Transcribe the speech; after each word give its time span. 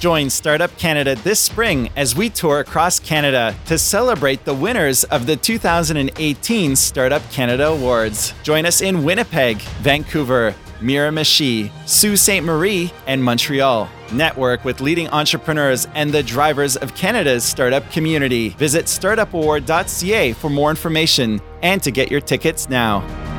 Join 0.00 0.30
Startup 0.30 0.74
Canada 0.78 1.14
this 1.14 1.38
spring 1.38 1.90
as 1.94 2.16
we 2.16 2.30
tour 2.30 2.60
across 2.60 2.98
Canada 2.98 3.54
to 3.66 3.76
celebrate 3.76 4.46
the 4.46 4.54
winners 4.54 5.04
of 5.04 5.26
the 5.26 5.36
2018 5.36 6.74
Startup 6.74 7.22
Canada 7.30 7.66
Awards. 7.66 8.32
Join 8.42 8.64
us 8.64 8.80
in 8.80 9.04
Winnipeg, 9.04 9.60
Vancouver, 9.82 10.54
Miramichi, 10.80 11.70
Sault 11.86 12.16
Ste. 12.18 12.42
Marie, 12.42 12.90
and 13.06 13.22
Montreal. 13.22 13.90
Network 14.10 14.64
with 14.64 14.80
leading 14.80 15.06
entrepreneurs 15.08 15.86
and 15.94 16.10
the 16.10 16.22
drivers 16.22 16.78
of 16.78 16.94
Canada's 16.94 17.44
startup 17.44 17.88
community. 17.90 18.48
Visit 18.50 18.86
startupaward.ca 18.86 20.32
for 20.32 20.48
more 20.48 20.70
information 20.70 21.42
and 21.62 21.82
to 21.82 21.90
get 21.90 22.10
your 22.10 22.22
tickets 22.22 22.70
now. 22.70 23.29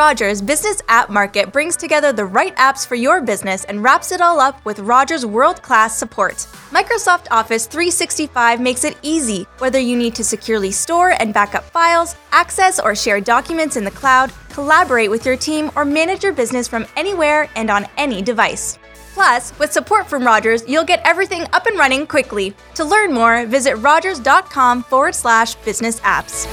Rogers 0.00 0.40
Business 0.40 0.80
App 0.88 1.10
Market 1.10 1.52
brings 1.52 1.76
together 1.76 2.10
the 2.10 2.24
right 2.24 2.56
apps 2.56 2.86
for 2.86 2.94
your 2.94 3.20
business 3.20 3.64
and 3.64 3.82
wraps 3.82 4.12
it 4.12 4.22
all 4.22 4.40
up 4.40 4.64
with 4.64 4.78
Rogers 4.78 5.26
world 5.26 5.60
class 5.60 5.98
support. 5.98 6.36
Microsoft 6.70 7.26
Office 7.30 7.66
365 7.66 8.62
makes 8.62 8.84
it 8.84 8.96
easy, 9.02 9.42
whether 9.58 9.78
you 9.78 9.98
need 9.98 10.14
to 10.14 10.24
securely 10.24 10.70
store 10.70 11.10
and 11.20 11.34
backup 11.34 11.64
files, 11.64 12.16
access 12.32 12.80
or 12.80 12.94
share 12.94 13.20
documents 13.20 13.76
in 13.76 13.84
the 13.84 13.90
cloud, 13.90 14.32
collaborate 14.48 15.10
with 15.10 15.26
your 15.26 15.36
team, 15.36 15.70
or 15.76 15.84
manage 15.84 16.22
your 16.22 16.32
business 16.32 16.66
from 16.66 16.86
anywhere 16.96 17.50
and 17.54 17.68
on 17.68 17.86
any 17.98 18.22
device. 18.22 18.78
Plus, 19.12 19.52
with 19.58 19.70
support 19.70 20.08
from 20.08 20.24
Rogers, 20.24 20.64
you'll 20.66 20.82
get 20.82 21.02
everything 21.04 21.44
up 21.52 21.66
and 21.66 21.78
running 21.78 22.06
quickly. 22.06 22.54
To 22.76 22.86
learn 22.86 23.12
more, 23.12 23.44
visit 23.44 23.76
rogers.com 23.76 24.82
forward 24.84 25.14
slash 25.14 25.56
business 25.56 26.00
apps. 26.00 26.46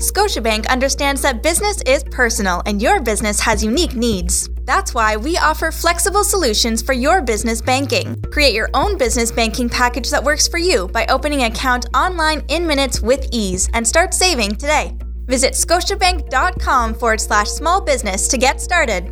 Scotiabank 0.00 0.68
understands 0.68 1.22
that 1.22 1.42
business 1.42 1.80
is 1.86 2.04
personal 2.04 2.62
and 2.66 2.82
your 2.82 3.00
business 3.00 3.40
has 3.40 3.64
unique 3.64 3.96
needs. 3.96 4.50
That's 4.66 4.92
why 4.92 5.16
we 5.16 5.38
offer 5.38 5.72
flexible 5.72 6.22
solutions 6.22 6.82
for 6.82 6.92
your 6.92 7.22
business 7.22 7.62
banking. 7.62 8.20
Create 8.30 8.54
your 8.54 8.68
own 8.74 8.98
business 8.98 9.32
banking 9.32 9.70
package 9.70 10.10
that 10.10 10.22
works 10.22 10.48
for 10.48 10.58
you 10.58 10.88
by 10.88 11.06
opening 11.06 11.44
an 11.44 11.52
account 11.52 11.86
online 11.94 12.42
in 12.48 12.66
minutes 12.66 13.00
with 13.00 13.26
ease 13.32 13.70
and 13.72 13.88
start 13.88 14.12
saving 14.12 14.56
today. 14.56 14.94
Visit 15.28 15.54
scotiabank.com 15.54 16.94
forward 16.94 17.20
slash 17.20 17.48
small 17.48 17.80
business 17.80 18.28
to 18.28 18.36
get 18.36 18.60
started. 18.60 19.10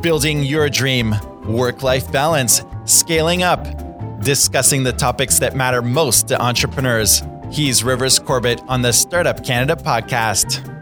Building 0.00 0.44
your 0.44 0.68
dream, 0.68 1.14
work 1.44 1.82
life 1.82 2.10
balance, 2.12 2.62
scaling 2.84 3.42
up 3.42 3.81
discussing 4.22 4.84
the 4.84 4.92
topics 4.92 5.38
that 5.40 5.56
matter 5.56 5.82
most 5.82 6.28
to 6.28 6.40
entrepreneurs. 6.40 7.22
He's 7.50 7.82
Rivers 7.82 8.18
Corbett 8.18 8.60
on 8.68 8.82
the 8.82 8.92
Startup 8.92 9.44
Canada 9.44 9.76
podcast. 9.76 10.81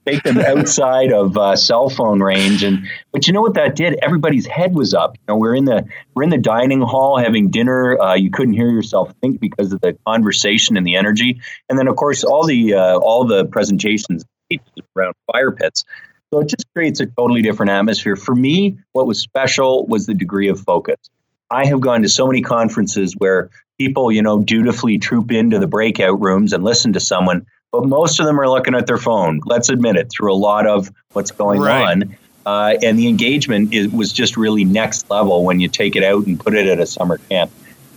take 0.06 0.22
them 0.22 0.38
outside 0.38 1.12
of 1.12 1.36
uh, 1.36 1.56
cell 1.56 1.88
phone 1.88 2.20
range. 2.20 2.62
And 2.62 2.86
but 3.12 3.26
you 3.26 3.32
know 3.32 3.40
what 3.40 3.54
that 3.54 3.76
did? 3.76 3.98
Everybody's 4.02 4.46
head 4.46 4.74
was 4.74 4.94
up. 4.94 5.16
You 5.16 5.22
know, 5.28 5.36
we're 5.36 5.54
in 5.54 5.64
the 5.64 5.84
we're 6.14 6.22
in 6.22 6.30
the 6.30 6.38
dining 6.38 6.80
hall 6.80 7.18
having 7.18 7.50
dinner. 7.50 8.00
Uh, 8.00 8.14
you 8.14 8.30
couldn't 8.30 8.54
hear 8.54 8.68
yourself 8.68 9.12
think 9.20 9.40
because 9.40 9.72
of 9.72 9.80
the 9.80 9.96
conversation 10.06 10.76
and 10.76 10.86
the 10.86 10.96
energy. 10.96 11.40
And 11.68 11.78
then 11.78 11.88
of 11.88 11.96
course 11.96 12.24
all 12.24 12.46
the 12.46 12.74
uh, 12.74 12.98
all 12.98 13.24
the 13.24 13.44
presentations 13.46 14.24
around 14.96 15.14
fire 15.30 15.52
pits. 15.52 15.84
So 16.32 16.40
it 16.40 16.48
just 16.48 16.64
creates 16.74 17.00
a 17.00 17.06
totally 17.06 17.42
different 17.42 17.70
atmosphere. 17.70 18.14
For 18.16 18.34
me, 18.34 18.78
what 18.92 19.06
was 19.06 19.18
special 19.18 19.86
was 19.86 20.06
the 20.06 20.14
degree 20.14 20.48
of 20.48 20.60
focus. 20.60 20.96
I 21.50 21.66
have 21.66 21.80
gone 21.80 22.02
to 22.02 22.08
so 22.08 22.26
many 22.26 22.40
conferences 22.40 23.14
where 23.18 23.50
people, 23.78 24.12
you 24.12 24.22
know, 24.22 24.40
dutifully 24.40 24.98
troop 24.98 25.32
into 25.32 25.58
the 25.58 25.66
breakout 25.66 26.20
rooms 26.20 26.52
and 26.52 26.62
listen 26.62 26.92
to 26.92 27.00
someone 27.00 27.44
but 27.72 27.86
most 27.86 28.20
of 28.20 28.26
them 28.26 28.40
are 28.40 28.48
looking 28.48 28.74
at 28.74 28.86
their 28.86 28.98
phone. 28.98 29.40
Let's 29.44 29.68
admit 29.68 29.96
it 29.96 30.10
through 30.10 30.32
a 30.32 30.36
lot 30.36 30.66
of 30.66 30.90
what's 31.12 31.30
going 31.30 31.60
right. 31.60 31.90
on. 31.90 32.16
Uh, 32.46 32.76
and 32.82 32.98
the 32.98 33.06
engagement 33.06 33.72
is, 33.72 33.88
was 33.88 34.12
just 34.12 34.36
really 34.36 34.64
next 34.64 35.08
level 35.10 35.44
when 35.44 35.60
you 35.60 35.68
take 35.68 35.94
it 35.94 36.02
out 36.02 36.26
and 36.26 36.40
put 36.40 36.54
it 36.54 36.66
at 36.66 36.80
a 36.80 36.86
summer 36.86 37.18
camp. 37.28 37.50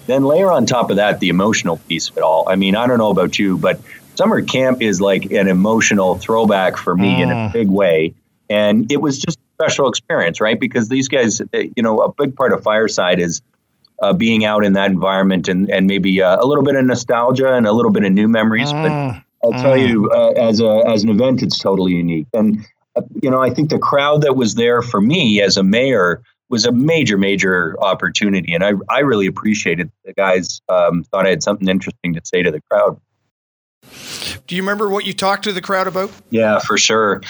Then 0.06 0.26
layer 0.26 0.52
on 0.52 0.66
top 0.66 0.90
of 0.90 0.98
that 0.98 1.20
the 1.20 1.30
emotional 1.30 1.78
piece 1.78 2.10
of 2.10 2.18
it 2.18 2.24
all. 2.24 2.48
I 2.50 2.56
mean, 2.56 2.76
I 2.76 2.86
don't 2.88 2.98
know 2.98 3.10
about 3.10 3.40
you, 3.40 3.58
but 3.58 3.80
summer 4.16 4.42
camp 4.42 4.82
is 4.82 5.00
like 5.00 5.32
an 5.32 5.48
emotional 5.48 6.18
throwback 6.18 6.78
for 6.78 6.96
me 6.96 7.16
mm. 7.16 7.22
in 7.22 7.32
a 7.32 7.36
mm. 7.36 7.54
big 7.54 7.70
way. 7.70 8.14
And 8.50 8.92
it 8.92 9.02
was 9.02 9.18
just 9.18 9.40
a 9.40 9.64
special 9.64 9.88
experience, 9.88 10.42
right? 10.42 10.60
Because 10.60 10.90
these 10.90 11.08
guys, 11.08 11.42
you 11.54 11.82
know, 11.82 12.02
a 12.02 12.14
big 12.14 12.36
part 12.36 12.52
of 12.52 12.62
Fireside 12.62 13.20
is 13.20 13.42
uh, 14.02 14.12
being 14.12 14.44
out 14.44 14.66
in 14.66 14.74
that 14.74 14.92
environment 14.92 15.48
and, 15.48 15.70
and 15.72 15.88
maybe 15.88 16.22
uh, 16.22 16.38
a 16.40 16.46
little 16.46 16.64
bit 16.64 16.76
of 16.76 16.86
nostalgia 16.86 17.54
and 17.54 17.66
a 17.66 17.72
little 17.72 17.92
bit 17.92 18.04
of 18.04 18.12
new 18.12 18.28
memories. 18.28 18.74
Mm. 18.74 18.84
But 18.84 19.24
I'll 19.44 19.52
tell 19.52 19.78
you, 19.78 20.10
mm. 20.12 20.16
uh, 20.16 20.42
as 20.42 20.60
a 20.62 20.84
as 20.88 21.04
an 21.04 21.10
event, 21.10 21.44
it's 21.44 21.60
totally 21.60 21.94
unique. 21.94 22.28
And 22.34 22.66
uh, 22.96 23.02
you 23.22 23.30
know, 23.30 23.42
I 23.42 23.50
think 23.50 23.70
the 23.70 23.80
crowd 23.80 24.22
that 24.22 24.36
was 24.36 24.56
there 24.56 24.82
for 24.82 25.02
me 25.02 25.42
as 25.42 25.58
a 25.58 25.64
mayor 25.64 26.22
was 26.50 26.66
a 26.66 26.72
major, 26.72 27.18
major 27.18 27.76
opportunity, 27.82 28.54
and 28.54 28.64
I 28.64 28.74
I 28.90 29.00
really 29.00 29.28
appreciated 29.28 29.92
the 30.06 30.14
guys 30.14 30.62
um, 30.70 31.04
thought 31.04 31.26
I 31.26 31.30
had 31.30 31.44
something 31.44 31.68
interesting 31.68 32.14
to 32.14 32.22
say 32.24 32.44
to 32.44 32.52
the 32.52 32.62
crowd. 32.70 33.00
Do 34.48 34.56
you 34.56 34.62
remember 34.62 34.90
what 34.90 35.06
you 35.06 35.14
talked 35.14 35.46
to 35.46 35.54
the 35.54 35.62
crowd 35.62 35.88
about? 35.88 36.12
Yeah, 36.30 36.60
for 36.60 36.78
sure. 36.78 37.22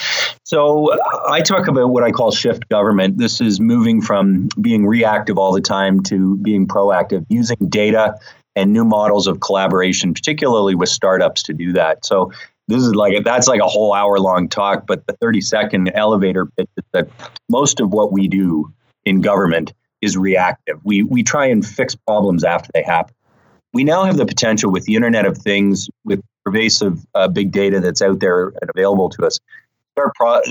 So 0.43 0.97
I 1.27 1.41
talk 1.41 1.67
about 1.67 1.89
what 1.89 2.03
I 2.03 2.11
call 2.11 2.31
shift 2.31 2.69
government. 2.69 3.17
This 3.17 3.39
is 3.39 3.59
moving 3.59 4.01
from 4.01 4.49
being 4.59 4.85
reactive 4.85 5.37
all 5.37 5.53
the 5.53 5.61
time 5.61 6.01
to 6.03 6.37
being 6.37 6.67
proactive, 6.67 7.25
using 7.29 7.57
data 7.69 8.15
and 8.55 8.71
new 8.73 8.85
models 8.85 9.27
of 9.27 9.39
collaboration, 9.39 10.13
particularly 10.13 10.75
with 10.75 10.89
startups 10.89 11.43
to 11.43 11.53
do 11.53 11.73
that. 11.73 12.05
So 12.05 12.31
this 12.67 12.81
is 12.81 12.95
like 12.95 13.23
that's 13.23 13.47
like 13.47 13.61
a 13.61 13.67
whole 13.67 13.93
hour 13.93 14.19
long 14.19 14.47
talk, 14.47 14.87
but 14.87 15.05
the 15.07 15.13
30 15.13 15.41
second 15.41 15.91
elevator 15.95 16.45
pitch 16.45 16.69
is 16.77 16.83
that 16.93 17.09
most 17.49 17.79
of 17.79 17.91
what 17.91 18.11
we 18.11 18.27
do 18.27 18.71
in 19.05 19.21
government 19.21 19.73
is 20.01 20.17
reactive. 20.17 20.79
We 20.83 21.03
we 21.03 21.23
try 21.23 21.45
and 21.45 21.65
fix 21.65 21.95
problems 21.95 22.43
after 22.43 22.69
they 22.73 22.83
happen. 22.83 23.13
We 23.73 23.83
now 23.83 24.03
have 24.03 24.17
the 24.17 24.25
potential 24.25 24.71
with 24.71 24.85
the 24.85 24.95
Internet 24.95 25.25
of 25.25 25.37
Things, 25.37 25.89
with 26.05 26.21
pervasive 26.45 27.05
uh, 27.15 27.27
big 27.27 27.51
data 27.51 27.79
that's 27.79 28.01
out 28.01 28.19
there 28.19 28.49
and 28.61 28.69
available 28.69 29.09
to 29.09 29.25
us, 29.25 29.39
start 29.93 30.13
pro- 30.15 30.41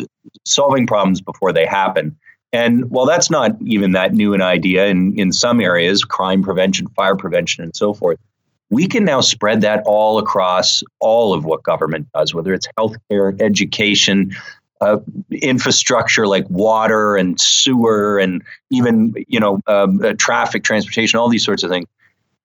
solving 0.45 0.87
problems 0.87 1.21
before 1.21 1.53
they 1.53 1.67
happen. 1.67 2.17
And 2.53 2.91
while 2.91 3.07
that's 3.07 3.31
not 3.31 3.53
even 3.65 3.93
that 3.93 4.13
new 4.13 4.35
an 4.35 4.43
idea 4.43 4.87
in, 4.87 5.19
in 5.19 5.33
some 5.33 5.61
areas, 5.61 6.05
crime 6.05 6.43
prevention, 6.43 6.87
fire 6.89 7.17
prevention, 7.17 7.65
and 7.65 7.75
so 7.75 7.95
forth, 7.95 8.19
we 8.69 8.87
can 8.87 9.05
now 9.05 9.21
spread 9.21 9.63
that 9.63 9.83
all 9.87 10.19
across 10.19 10.83
all 11.01 11.33
of 11.33 11.45
what 11.45 11.63
government 11.63 12.09
does, 12.15 12.35
whether 12.35 12.53
it's 12.53 12.69
healthcare, 12.79 13.41
education, 13.41 14.35
uh, 14.81 14.99
infrastructure 15.31 16.27
like 16.27 16.49
water 16.51 17.17
and 17.17 17.41
sewer, 17.41 18.19
and 18.19 18.43
even 18.71 19.15
you 19.29 19.39
know 19.39 19.61
um, 19.67 20.03
uh, 20.03 20.13
traffic, 20.15 20.65
transportation, 20.65 21.19
all 21.19 21.29
these 21.29 21.45
sorts 21.45 21.63
of 21.63 21.71
things. 21.71 21.87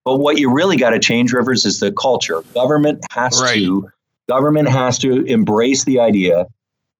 But 0.06 0.18
what 0.18 0.38
you 0.38 0.54
really 0.54 0.78
got 0.78 0.92
to 0.92 1.00
change, 1.00 1.34
Rivers, 1.34 1.66
is 1.66 1.80
the 1.80 1.92
culture. 1.92 2.42
Government 2.54 3.04
has 3.12 3.42
right. 3.42 3.56
to 3.56 3.90
government 4.30 4.70
has 4.70 4.98
to 5.00 5.24
embrace 5.26 5.86
the 5.86 6.00
idea 6.00 6.46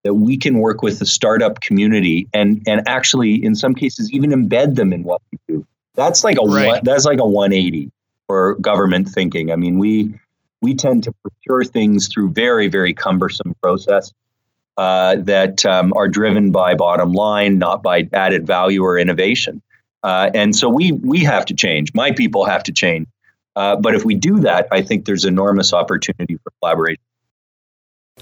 that 0.08 0.14
we 0.14 0.38
can 0.38 0.58
work 0.58 0.80
with 0.80 1.00
the 1.00 1.04
startup 1.04 1.60
community 1.60 2.26
and 2.32 2.62
and 2.66 2.80
actually 2.88 3.44
in 3.44 3.54
some 3.54 3.74
cases 3.74 4.10
even 4.10 4.30
embed 4.30 4.74
them 4.74 4.90
in 4.90 5.02
what 5.02 5.20
we 5.30 5.38
do. 5.46 5.66
That's 5.96 6.24
like 6.24 6.38
a 6.38 6.46
right. 6.46 6.66
one, 6.66 6.80
that's 6.82 7.04
like 7.04 7.20
a 7.20 7.28
180 7.28 7.90
for 8.26 8.54
government 8.54 9.06
thinking. 9.06 9.52
I 9.52 9.56
mean, 9.56 9.78
we 9.78 10.18
we 10.62 10.74
tend 10.74 11.04
to 11.04 11.12
procure 11.20 11.62
things 11.62 12.08
through 12.08 12.30
very 12.30 12.68
very 12.68 12.94
cumbersome 12.94 13.54
process 13.62 14.14
uh, 14.78 15.16
that 15.16 15.66
um, 15.66 15.92
are 15.94 16.08
driven 16.08 16.52
by 16.52 16.74
bottom 16.74 17.12
line, 17.12 17.58
not 17.58 17.82
by 17.82 18.08
added 18.14 18.46
value 18.46 18.82
or 18.82 18.98
innovation. 18.98 19.60
Uh, 20.02 20.30
and 20.32 20.56
so 20.56 20.70
we 20.70 20.92
we 20.92 21.18
have 21.18 21.44
to 21.44 21.54
change. 21.54 21.92
My 21.92 22.12
people 22.12 22.46
have 22.46 22.62
to 22.62 22.72
change. 22.72 23.08
Uh, 23.56 23.76
but 23.76 23.94
if 23.94 24.06
we 24.06 24.14
do 24.14 24.40
that, 24.40 24.68
I 24.72 24.80
think 24.80 25.04
there's 25.04 25.26
enormous 25.26 25.74
opportunity 25.74 26.38
for 26.42 26.50
collaboration. 26.62 27.02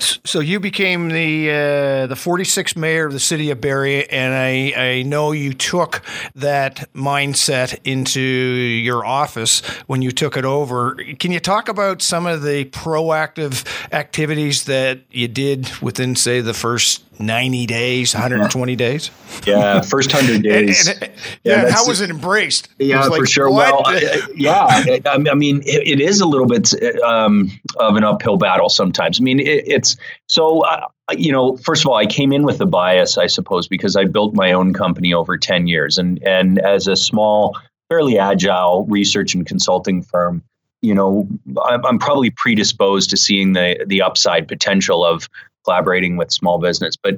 So 0.00 0.40
you 0.40 0.60
became 0.60 1.08
the 1.08 1.50
uh, 1.50 2.06
the 2.06 2.14
46th 2.14 2.76
mayor 2.76 3.06
of 3.06 3.12
the 3.12 3.20
city 3.20 3.50
of 3.50 3.60
Barrie, 3.60 4.08
and 4.10 4.34
I, 4.34 4.72
I 4.76 5.02
know 5.02 5.32
you 5.32 5.54
took 5.54 6.02
that 6.34 6.92
mindset 6.94 7.78
into 7.84 8.20
your 8.20 9.04
office 9.04 9.60
when 9.86 10.02
you 10.02 10.10
took 10.10 10.36
it 10.36 10.44
over. 10.44 10.94
Can 11.18 11.32
you 11.32 11.40
talk 11.40 11.68
about 11.68 12.02
some 12.02 12.26
of 12.26 12.42
the 12.42 12.64
proactive 12.66 13.64
activities 13.92 14.64
that 14.64 15.00
you 15.10 15.28
did 15.28 15.70
within, 15.80 16.16
say, 16.16 16.40
the 16.40 16.54
first 16.54 17.04
90 17.18 17.66
days, 17.66 18.14
120 18.14 18.76
days? 18.76 19.10
Yeah, 19.46 19.80
first 19.80 20.12
100 20.12 20.42
days. 20.42 20.88
and, 20.88 21.02
and, 21.02 21.12
yeah, 21.44 21.62
yeah 21.62 21.70
how 21.70 21.86
was 21.86 22.00
it 22.00 22.10
embraced? 22.10 22.68
Yeah, 22.78 23.04
it 23.04 23.10
like, 23.10 23.20
for 23.20 23.26
sure. 23.26 23.50
What? 23.50 23.84
Well, 23.84 24.00
yeah, 24.34 25.00
I 25.06 25.34
mean, 25.34 25.62
it, 25.64 25.86
it 25.86 26.00
is 26.00 26.20
a 26.20 26.26
little 26.26 26.46
bit 26.46 26.72
um, 27.02 27.50
of 27.76 27.96
an 27.96 28.04
uphill 28.04 28.36
battle 28.36 28.68
sometimes. 28.68 29.20
I 29.20 29.22
mean, 29.22 29.40
it, 29.40 29.66
it's 29.66 29.96
so, 30.26 30.60
uh, 30.60 30.88
you 31.12 31.32
know, 31.32 31.56
first 31.56 31.84
of 31.84 31.88
all, 31.88 31.96
I 31.96 32.06
came 32.06 32.32
in 32.32 32.42
with 32.42 32.60
a 32.60 32.66
bias, 32.66 33.18
I 33.18 33.26
suppose, 33.26 33.68
because 33.68 33.96
I 33.96 34.04
built 34.04 34.34
my 34.34 34.52
own 34.52 34.72
company 34.72 35.14
over 35.14 35.38
10 35.38 35.66
years. 35.66 35.98
And, 35.98 36.22
and 36.22 36.58
as 36.58 36.86
a 36.86 36.96
small, 36.96 37.56
fairly 37.88 38.18
agile 38.18 38.84
research 38.86 39.34
and 39.34 39.46
consulting 39.46 40.02
firm, 40.02 40.42
you 40.82 40.94
know, 40.94 41.28
I'm, 41.64 41.84
I'm 41.84 41.98
probably 41.98 42.30
predisposed 42.30 43.10
to 43.10 43.16
seeing 43.16 43.54
the 43.54 43.84
the 43.86 44.02
upside 44.02 44.46
potential 44.46 45.04
of 45.04 45.28
collaborating 45.66 46.16
with 46.16 46.32
small 46.32 46.58
business. 46.58 46.96
But 46.96 47.16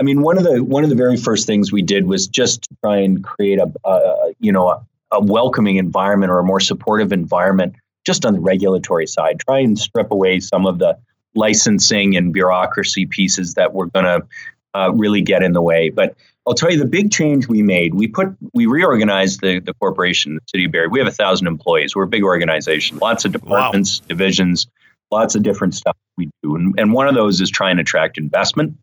I 0.00 0.04
mean, 0.04 0.22
one 0.22 0.38
of 0.38 0.44
the 0.44 0.62
one 0.62 0.84
of 0.84 0.90
the 0.90 0.96
very 0.96 1.16
first 1.16 1.46
things 1.46 1.72
we 1.72 1.82
did 1.82 2.06
was 2.06 2.26
just 2.28 2.68
try 2.82 2.98
and 2.98 3.24
create 3.24 3.58
a, 3.58 3.72
a 3.84 4.32
you 4.38 4.52
know 4.52 4.68
a, 4.68 4.86
a, 5.12 5.24
welcoming 5.24 5.76
environment 5.76 6.30
or 6.30 6.38
a 6.38 6.44
more 6.44 6.60
supportive 6.60 7.12
environment 7.12 7.74
just 8.04 8.24
on 8.24 8.34
the 8.34 8.40
regulatory 8.40 9.06
side. 9.06 9.40
Try 9.40 9.60
and 9.60 9.78
strip 9.78 10.10
away 10.10 10.40
some 10.40 10.66
of 10.66 10.78
the 10.78 10.96
licensing 11.34 12.16
and 12.16 12.32
bureaucracy 12.32 13.06
pieces 13.06 13.54
that 13.54 13.74
were 13.74 13.86
going 13.86 14.04
to 14.04 14.26
uh, 14.74 14.92
really 14.92 15.22
get 15.22 15.42
in 15.42 15.52
the 15.52 15.62
way. 15.62 15.90
But 15.90 16.14
I'll 16.46 16.54
tell 16.54 16.70
you 16.70 16.78
the 16.78 16.86
big 16.86 17.10
change 17.10 17.48
we 17.48 17.62
made. 17.62 17.94
We 17.94 18.06
put 18.06 18.28
we 18.52 18.66
reorganized 18.66 19.40
the 19.40 19.58
the 19.58 19.72
corporation, 19.74 20.34
the 20.34 20.40
city 20.46 20.66
of 20.66 20.72
Barrie. 20.72 20.88
We 20.88 20.98
have 20.98 21.08
a 21.08 21.12
thousand 21.12 21.46
employees. 21.46 21.96
We're 21.96 22.04
a 22.04 22.08
big 22.08 22.22
organization, 22.22 22.98
lots 22.98 23.24
of 23.24 23.32
departments, 23.32 24.00
wow. 24.00 24.06
divisions 24.08 24.66
lots 25.10 25.34
of 25.34 25.42
different 25.42 25.74
stuff 25.74 25.96
we 26.16 26.30
do. 26.42 26.56
And, 26.56 26.74
and 26.78 26.92
one 26.92 27.08
of 27.08 27.14
those 27.14 27.40
is 27.40 27.50
try 27.50 27.70
and 27.70 27.80
attract 27.80 28.18
investment. 28.18 28.76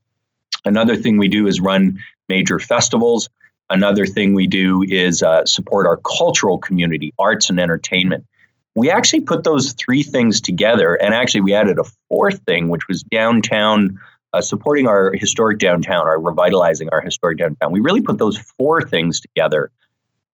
Another 0.65 0.95
thing 0.95 1.17
we 1.17 1.27
do 1.27 1.47
is 1.47 1.59
run 1.59 1.99
major 2.29 2.59
festivals. 2.59 3.29
Another 3.69 4.05
thing 4.05 4.33
we 4.33 4.47
do 4.47 4.83
is 4.87 5.23
uh, 5.23 5.45
support 5.45 5.85
our 5.87 5.97
cultural 5.97 6.57
community, 6.57 7.13
arts 7.19 7.49
and 7.49 7.59
entertainment. 7.59 8.25
We 8.75 8.89
actually 8.89 9.21
put 9.21 9.43
those 9.43 9.73
three 9.73 10.03
things 10.03 10.41
together, 10.41 10.95
and 10.95 11.13
actually 11.13 11.41
we 11.41 11.53
added 11.53 11.77
a 11.77 11.83
fourth 12.09 12.41
thing, 12.47 12.69
which 12.69 12.87
was 12.87 13.03
downtown, 13.03 13.99
uh, 14.33 14.41
supporting 14.41 14.87
our 14.87 15.13
historic 15.13 15.59
downtown, 15.59 16.07
our 16.07 16.19
revitalizing 16.19 16.89
our 16.91 17.01
historic 17.01 17.37
downtown. 17.37 17.71
We 17.71 17.81
really 17.81 18.01
put 18.01 18.17
those 18.17 18.37
four 18.37 18.81
things 18.81 19.19
together 19.19 19.71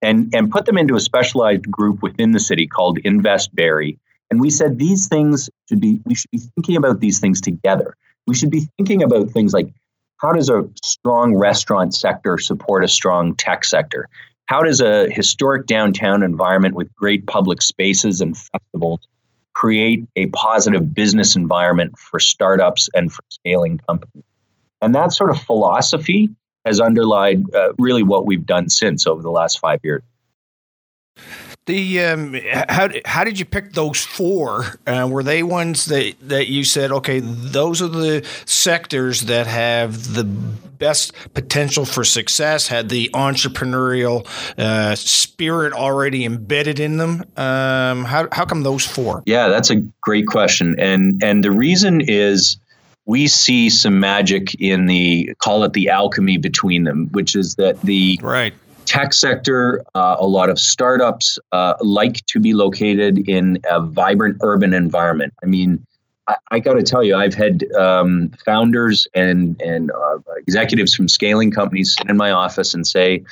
and, 0.02 0.34
and 0.34 0.50
put 0.50 0.66
them 0.66 0.78
into 0.78 0.96
a 0.96 1.02
specialized 1.02 1.70
group 1.70 2.02
within 2.02 2.32
the 2.32 2.40
city 2.40 2.66
called 2.66 3.00
Invest 3.00 3.54
Barrie. 3.54 3.98
And 4.32 4.40
we 4.40 4.50
said 4.50 4.78
these 4.78 5.08
things 5.08 5.50
should 5.68 5.82
be, 5.82 6.02
we 6.06 6.16
should 6.16 6.32
be 6.32 6.40
thinking 6.56 6.76
about 6.76 7.00
these 7.00 7.20
things 7.20 7.42
together. 7.42 7.96
We 8.28 8.36
should 8.36 8.52
be 8.52 8.68
thinking 8.78 9.02
about 9.02 9.32
things 9.32 9.54
like 9.54 9.74
how 10.18 10.34
does 10.34 10.50
a 10.50 10.68
strong 10.84 11.36
restaurant 11.36 11.96
sector 11.96 12.38
support 12.38 12.84
a 12.84 12.88
strong 12.88 13.36
tech 13.36 13.64
sector? 13.64 14.08
How 14.48 14.62
does 14.62 14.82
a 14.82 15.10
historic 15.10 15.66
downtown 15.66 16.24
environment 16.24 16.76
with 16.76 16.94
great 16.96 17.26
public 17.26 17.62
spaces 17.62 18.20
and 18.20 18.38
festivals 18.38 19.00
create 19.54 20.06
a 20.16 20.28
positive 20.28 20.94
business 20.94 21.36
environment 21.36 21.98
for 21.98 22.20
startups 22.20 22.90
and 22.94 23.12
for 23.14 23.24
scaling 23.30 23.80
companies? 23.88 24.26
And 24.82 24.94
that 24.94 25.14
sort 25.14 25.30
of 25.30 25.42
philosophy 25.42 26.30
has 26.66 26.80
underlined 26.80 27.54
uh, 27.56 27.74
really 27.78 28.04
what 28.04 28.26
we've 28.26 28.46
done 28.46 28.70
since 28.70 29.08
over 29.08 29.22
the 29.22 29.32
last 29.32 29.60
five 29.60 29.80
years. 29.84 30.04
The 31.70 32.04
um, 32.04 32.34
how 32.68 32.90
how 33.06 33.24
did 33.24 33.38
you 33.38 33.46
pick 33.46 33.74
those 33.74 34.04
four? 34.04 34.80
Uh, 34.88 35.08
were 35.08 35.22
they 35.22 35.44
ones 35.44 35.86
that 35.86 36.16
that 36.22 36.48
you 36.48 36.64
said, 36.64 36.92
okay, 36.92 37.20
those 37.20 37.80
are 37.84 37.88
the 37.88 38.26
sectors 38.46 39.22
that 39.22 39.46
have 39.46 40.16
the 40.16 40.24
best 40.24 41.14
potential 41.36 41.86
for 41.86 42.04
success, 42.04 42.70
had 42.70 42.90
the 42.90 43.12
entrepreneurial 43.14 44.26
uh, 44.58 44.96
spirit 44.96 45.74
already 45.74 46.26
embedded 46.26 46.80
in 46.80 46.98
them? 46.98 47.24
Um, 47.38 48.04
how 48.04 48.28
how 48.32 48.46
come 48.46 48.64
those 48.64 48.84
four? 48.84 49.22
Yeah, 49.28 49.48
that's 49.50 49.70
a 49.70 49.76
great 50.02 50.26
question, 50.26 50.76
and 50.80 51.22
and 51.24 51.44
the 51.44 51.52
reason 51.52 52.02
is 52.02 52.58
we 53.06 53.28
see 53.28 53.70
some 53.70 54.00
magic 54.00 54.56
in 54.60 54.88
the 54.88 55.36
call 55.38 55.64
it 55.66 55.74
the 55.74 55.90
alchemy 55.90 56.38
between 56.38 56.86
them, 56.86 57.10
which 57.12 57.36
is 57.36 57.54
that 57.56 57.80
the 57.84 58.20
right 58.24 58.56
tech 58.90 59.14
sector, 59.14 59.84
uh, 59.94 60.16
a 60.20 60.26
lot 60.26 60.50
of 60.50 60.58
startups 60.58 61.38
uh, 61.52 61.76
like 61.80 62.26
to 62.26 62.40
be 62.40 62.54
located 62.56 63.30
in 63.30 63.60
a 63.70 63.80
vibrant 63.80 64.38
urban 64.42 64.74
environment. 64.74 65.32
I 65.44 65.46
mean, 65.46 65.86
I, 66.28 66.36
I 66.50 66.60
got 66.60 66.74
to 66.74 66.82
tell 66.82 67.04
you, 67.04 67.16
I've 67.16 67.36
had 67.36 67.72
um, 67.74 68.32
founders 68.44 69.08
and 69.14 69.62
and 69.62 69.92
uh, 69.92 70.18
executives 70.38 70.96
from 70.96 71.08
scaling 71.08 71.52
companies 71.52 71.96
sit 71.96 72.10
in 72.10 72.18
my 72.18 72.32
office 72.32 72.74
and 72.74 72.86
say, 72.88 73.24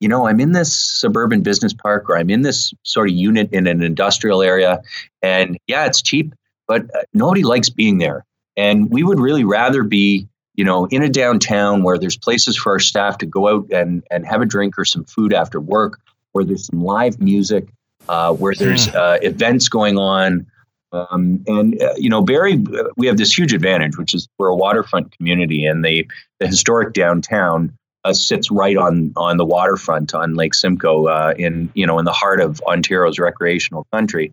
you 0.00 0.08
know, 0.08 0.26
I'm 0.26 0.40
in 0.40 0.50
this 0.50 0.76
suburban 0.76 1.42
business 1.42 1.72
park 1.72 2.10
or 2.10 2.18
I'm 2.18 2.28
in 2.28 2.42
this 2.42 2.74
sort 2.82 3.08
of 3.08 3.14
unit 3.14 3.48
in 3.52 3.68
an 3.68 3.84
industrial 3.84 4.42
area, 4.42 4.82
and 5.22 5.56
yeah, 5.68 5.86
it's 5.86 6.02
cheap, 6.02 6.34
but 6.66 6.82
uh, 6.92 7.02
nobody 7.12 7.44
likes 7.44 7.70
being 7.70 7.98
there. 7.98 8.24
And 8.56 8.90
we 8.90 9.04
would 9.04 9.20
really 9.20 9.44
rather 9.44 9.84
be 9.84 10.26
you 10.54 10.64
know, 10.64 10.86
in 10.86 11.02
a 11.02 11.08
downtown 11.08 11.82
where 11.82 11.98
there's 11.98 12.16
places 12.16 12.56
for 12.56 12.72
our 12.72 12.78
staff 12.78 13.18
to 13.18 13.26
go 13.26 13.48
out 13.48 13.70
and, 13.70 14.04
and 14.10 14.26
have 14.26 14.40
a 14.40 14.46
drink 14.46 14.78
or 14.78 14.84
some 14.84 15.04
food 15.04 15.32
after 15.32 15.60
work, 15.60 16.00
where 16.32 16.44
there's 16.44 16.66
some 16.66 16.82
live 16.82 17.20
music, 17.20 17.68
uh, 18.08 18.32
where 18.34 18.54
there's 18.54 18.86
hmm. 18.86 18.96
uh, 18.96 19.18
events 19.22 19.68
going 19.68 19.98
on. 19.98 20.46
Um, 20.92 21.42
and, 21.48 21.80
uh, 21.82 21.94
you 21.96 22.08
know, 22.08 22.22
Barrie, 22.22 22.64
uh, 22.72 22.84
we 22.96 23.08
have 23.08 23.16
this 23.16 23.36
huge 23.36 23.52
advantage, 23.52 23.98
which 23.98 24.14
is 24.14 24.28
we're 24.38 24.48
a 24.48 24.56
waterfront 24.56 25.16
community, 25.16 25.66
and 25.66 25.84
the, 25.84 26.06
the 26.38 26.46
historic 26.46 26.92
downtown 26.92 27.76
uh, 28.04 28.12
sits 28.12 28.50
right 28.50 28.76
on 28.76 29.12
on 29.16 29.38
the 29.38 29.44
waterfront 29.44 30.14
on 30.14 30.34
Lake 30.34 30.54
Simcoe 30.54 31.06
uh, 31.06 31.34
in, 31.36 31.70
you 31.74 31.86
know, 31.86 31.98
in 31.98 32.04
the 32.04 32.12
heart 32.12 32.40
of 32.40 32.60
Ontario's 32.66 33.18
recreational 33.18 33.86
country. 33.92 34.32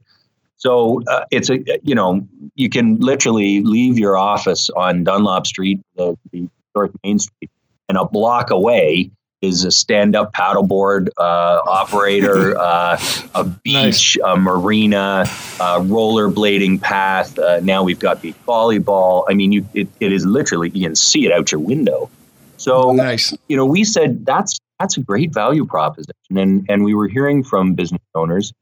So 0.61 1.01
uh, 1.07 1.25
it's 1.31 1.49
a 1.49 1.57
you 1.81 1.95
know 1.95 2.27
you 2.53 2.69
can 2.69 2.99
literally 2.99 3.61
leave 3.61 3.97
your 3.97 4.15
office 4.15 4.69
on 4.69 5.03
Dunlop 5.03 5.47
Street, 5.47 5.81
the, 5.95 6.15
the 6.31 6.47
North 6.75 6.91
Main 7.03 7.17
Street, 7.17 7.49
and 7.89 7.97
a 7.97 8.05
block 8.05 8.51
away 8.51 9.09
is 9.41 9.63
a 9.63 9.71
stand-up 9.71 10.33
paddleboard 10.33 11.09
uh, 11.17 11.61
operator, 11.65 12.55
uh, 12.59 12.95
a 13.33 13.43
beach, 13.43 14.15
nice. 14.15 14.17
a 14.23 14.37
marina, 14.37 15.21
a 15.59 15.79
rollerblading 15.81 16.79
path. 16.79 17.39
Uh, 17.39 17.59
now 17.61 17.81
we've 17.81 17.97
got 17.97 18.21
beach 18.21 18.35
volleyball. 18.47 19.25
I 19.27 19.33
mean, 19.33 19.51
you, 19.51 19.67
it, 19.73 19.87
it 19.99 20.11
is 20.11 20.27
literally 20.27 20.69
you 20.75 20.85
can 20.85 20.95
see 20.95 21.25
it 21.25 21.31
out 21.31 21.51
your 21.51 21.59
window. 21.59 22.07
So 22.57 22.91
nice. 22.91 23.35
You 23.47 23.57
know, 23.57 23.65
we 23.65 23.83
said 23.83 24.27
that's 24.27 24.59
that's 24.79 24.95
a 24.95 25.01
great 25.01 25.33
value 25.33 25.65
proposition, 25.65 26.37
and 26.37 26.63
and 26.69 26.83
we 26.83 26.93
were 26.93 27.07
hearing 27.07 27.43
from 27.43 27.73
business 27.73 28.03
owners 28.13 28.53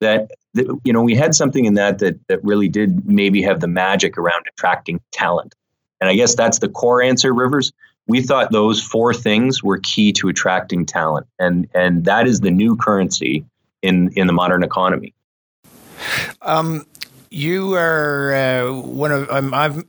that, 0.00 0.30
that 0.54 0.66
you 0.84 0.92
know 0.92 1.02
we 1.02 1.14
had 1.14 1.34
something 1.34 1.64
in 1.64 1.74
that 1.74 1.98
that 1.98 2.18
that 2.28 2.42
really 2.44 2.68
did 2.68 3.06
maybe 3.06 3.42
have 3.42 3.60
the 3.60 3.68
magic 3.68 4.16
around 4.18 4.44
attracting 4.48 5.00
talent. 5.12 5.54
And 6.00 6.10
i 6.10 6.14
guess 6.14 6.34
that's 6.34 6.58
the 6.58 6.68
core 6.68 7.02
answer 7.02 7.32
rivers. 7.32 7.72
We 8.08 8.22
thought 8.22 8.52
those 8.52 8.80
four 8.80 9.12
things 9.12 9.62
were 9.64 9.78
key 9.78 10.12
to 10.12 10.28
attracting 10.28 10.86
talent 10.86 11.26
and 11.38 11.68
and 11.74 12.04
that 12.04 12.26
is 12.26 12.40
the 12.40 12.50
new 12.50 12.76
currency 12.76 13.44
in 13.82 14.10
in 14.16 14.26
the 14.26 14.32
modern 14.32 14.62
economy. 14.62 15.14
Um, 16.42 16.86
you 17.30 17.74
are 17.74 18.32
uh, 18.34 18.72
one 18.72 19.12
of 19.12 19.28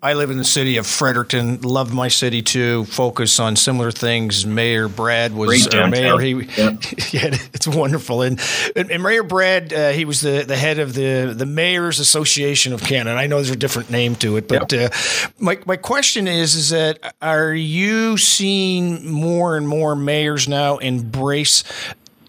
i 0.01 0.13
live 0.13 0.32
in 0.32 0.38
the 0.38 0.44
city 0.44 0.77
of 0.77 0.88
Fredericton. 0.88 1.62
Love 1.62 1.94
my 1.94 2.08
city 2.08 2.41
too. 2.41 2.86
Focus 2.86 3.39
on 3.39 3.56
similar 3.56 3.91
things. 3.91 4.46
Mayor 4.46 4.88
Brad 4.88 5.34
was 5.34 5.67
uh, 5.74 5.88
mayor. 5.88 6.17
He, 6.20 6.34
yeah. 6.34 6.70
yeah. 7.12 7.38
it's 7.53 7.67
wonderful. 7.67 8.22
And, 8.22 8.39
and 8.75 9.03
Mayor 9.03 9.24
Brad, 9.24 9.72
uh, 9.72 9.91
he 9.91 10.06
was 10.06 10.22
the, 10.22 10.44
the 10.48 10.58
head 10.58 10.79
of 10.79 10.94
the 10.94 11.34
the 11.36 11.46
Mayors 11.46 12.00
Association 12.00 12.74
of 12.74 12.82
Canada. 12.82 13.17
I 13.17 13.27
know 13.27 13.38
there's 13.38 13.50
a 13.50 13.56
different 13.56 13.89
name 13.89 14.15
to 14.15 14.38
it, 14.38 14.48
but 14.48 14.72
yeah. 14.72 14.86
Uh, 14.86 15.27
my 15.39 15.60
my 15.65 15.77
question 15.77 16.27
is 16.27 16.56
is 16.56 16.70
that 16.70 17.15
are 17.22 17.53
you 17.53 18.17
seeing 18.17 19.10
more 19.12 19.58
and 19.58 19.67
more 19.67 19.96
mayors 19.96 20.48
now 20.48 20.77
embrace 20.77 21.63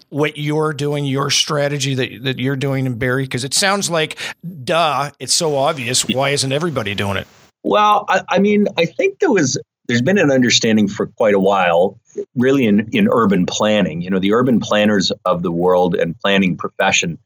what 0.09 0.37
you're 0.37 0.73
doing, 0.73 1.05
your 1.05 1.29
strategy 1.29 1.95
that, 1.95 2.23
that 2.23 2.39
you're 2.39 2.55
doing 2.55 2.85
in 2.85 2.97
Barrie? 2.97 3.23
Because 3.23 3.43
it 3.43 3.53
sounds 3.53 3.89
like, 3.89 4.17
duh, 4.63 5.11
it's 5.19 5.33
so 5.33 5.55
obvious. 5.55 6.07
Why 6.07 6.29
isn't 6.29 6.51
everybody 6.51 6.95
doing 6.95 7.17
it? 7.17 7.27
Well, 7.63 8.05
I, 8.07 8.21
I 8.29 8.39
mean, 8.39 8.67
I 8.77 8.85
think 8.85 9.19
there 9.19 9.31
was 9.31 9.57
there's 9.87 10.01
been 10.03 10.19
an 10.19 10.31
understanding 10.31 10.87
for 10.87 11.07
quite 11.07 11.33
a 11.33 11.39
while, 11.39 11.99
really 12.35 12.67
in, 12.67 12.87
in 12.91 13.07
urban 13.11 13.47
planning. 13.47 14.01
You 14.01 14.11
know, 14.11 14.19
the 14.19 14.33
urban 14.33 14.59
planners 14.59 15.11
of 15.25 15.41
the 15.41 15.51
world 15.51 15.95
and 15.95 16.17
planning 16.19 16.55
profession 16.55 17.17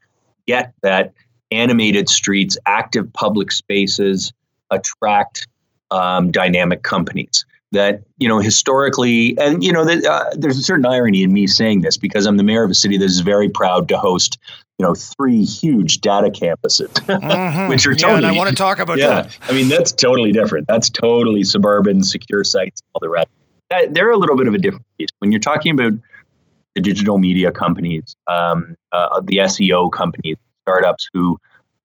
get 0.46 0.72
that 0.82 1.12
animated 1.50 2.08
streets, 2.08 2.56
active 2.66 3.12
public 3.12 3.52
spaces 3.52 4.32
attract 4.70 5.46
um, 5.90 6.32
dynamic 6.32 6.82
companies 6.82 7.44
that 7.74 8.02
you 8.18 8.28
know 8.28 8.38
historically 8.38 9.36
and 9.38 9.62
you 9.62 9.72
know 9.72 9.84
that, 9.84 10.04
uh, 10.04 10.30
there's 10.36 10.58
a 10.58 10.62
certain 10.62 10.86
irony 10.86 11.22
in 11.22 11.32
me 11.32 11.46
saying 11.46 11.82
this 11.82 11.96
because 11.96 12.26
i'm 12.26 12.36
the 12.36 12.42
mayor 12.42 12.64
of 12.64 12.70
a 12.70 12.74
city 12.74 12.96
that 12.96 13.04
is 13.04 13.20
very 13.20 13.48
proud 13.48 13.88
to 13.88 13.98
host 13.98 14.38
you 14.78 14.86
know 14.86 14.94
three 14.94 15.44
huge 15.44 16.00
data 16.00 16.28
campuses 16.28 16.88
mm-hmm. 17.06 17.68
which 17.68 17.86
are 17.86 17.92
yeah, 17.92 17.98
totally 17.98 18.28
i 18.28 18.32
want 18.32 18.48
to 18.48 18.56
talk 18.56 18.78
about 18.78 18.98
yeah, 18.98 19.22
that. 19.22 19.38
I 19.48 19.52
mean 19.52 19.68
that's 19.68 19.92
totally 19.92 20.32
different. 20.32 20.66
That's 20.66 20.90
totally 20.90 21.44
suburban 21.44 22.02
secure 22.02 22.44
sites 22.44 22.82
all 22.92 23.00
the 23.00 23.08
rest. 23.08 23.28
They're 23.90 24.10
a 24.10 24.16
little 24.16 24.36
bit 24.36 24.46
of 24.46 24.54
a 24.54 24.58
different 24.58 24.84
piece 24.98 25.08
when 25.18 25.32
you're 25.32 25.40
talking 25.40 25.72
about 25.72 25.98
the 26.74 26.80
digital 26.80 27.18
media 27.18 27.52
companies 27.52 28.16
um, 28.26 28.76
uh, 28.92 29.20
the 29.20 29.36
seo 29.38 29.90
companies 29.90 30.36
startups 30.62 31.08
who 31.12 31.38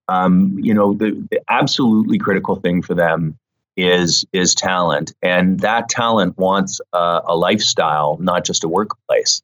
um, 0.08 0.58
you 0.60 0.74
know 0.74 0.94
the, 0.94 1.12
the 1.30 1.42
absolutely 1.50 2.18
critical 2.18 2.56
thing 2.56 2.82
for 2.82 2.96
them 2.96 3.38
is 3.82 4.26
is 4.34 4.56
talent, 4.56 5.14
and 5.22 5.60
that 5.60 5.90
talent 5.90 6.38
wants 6.38 6.82
uh, 6.94 7.22
a 7.26 7.36
lifestyle, 7.36 8.18
not 8.20 8.46
just 8.46 8.64
a 8.64 8.68
workplace. 8.68 9.42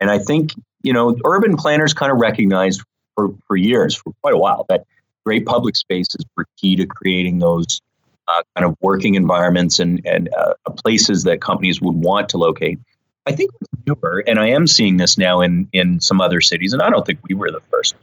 And 0.00 0.10
I 0.10 0.18
think 0.18 0.52
you 0.82 0.92
know, 0.92 1.16
urban 1.24 1.56
planners 1.56 1.92
kind 1.92 2.12
of 2.12 2.18
recognized 2.18 2.80
for 3.16 3.34
for 3.46 3.56
years, 3.56 3.96
for 3.96 4.12
quite 4.22 4.34
a 4.34 4.38
while, 4.38 4.66
that 4.68 4.84
great 5.24 5.44
public 5.44 5.74
spaces 5.74 6.24
were 6.36 6.46
key 6.56 6.76
to 6.76 6.86
creating 6.86 7.40
those 7.40 7.80
uh, 8.28 8.42
kind 8.54 8.64
of 8.64 8.76
working 8.80 9.16
environments 9.16 9.80
and 9.80 10.00
and 10.04 10.28
uh, 10.34 10.54
places 10.76 11.24
that 11.24 11.40
companies 11.40 11.80
would 11.80 11.96
want 11.96 12.28
to 12.28 12.38
locate. 12.38 12.78
I 13.26 13.32
think 13.32 13.50
newer, 13.86 14.22
and 14.28 14.38
I 14.38 14.48
am 14.48 14.68
seeing 14.68 14.98
this 14.98 15.18
now 15.18 15.40
in 15.40 15.68
in 15.72 16.00
some 16.00 16.20
other 16.20 16.40
cities, 16.40 16.72
and 16.72 16.80
I 16.80 16.88
don't 16.88 17.04
think 17.04 17.18
we 17.28 17.34
were 17.34 17.50
the 17.50 17.60
first, 17.70 17.96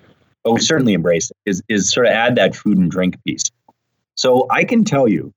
but 0.43 0.51
we 0.51 0.59
certainly 0.59 0.93
embraced 0.93 1.31
it. 1.31 1.37
Is 1.45 1.63
is 1.69 1.89
sort 1.89 2.07
of 2.07 2.11
add 2.11 2.35
that 2.35 2.53
food 2.53 2.77
and 2.77 2.91
drink 2.91 3.15
piece. 3.23 3.49
So 4.15 4.45
I 4.51 4.65
can 4.65 4.83
tell 4.83 5.07
you 5.07 5.33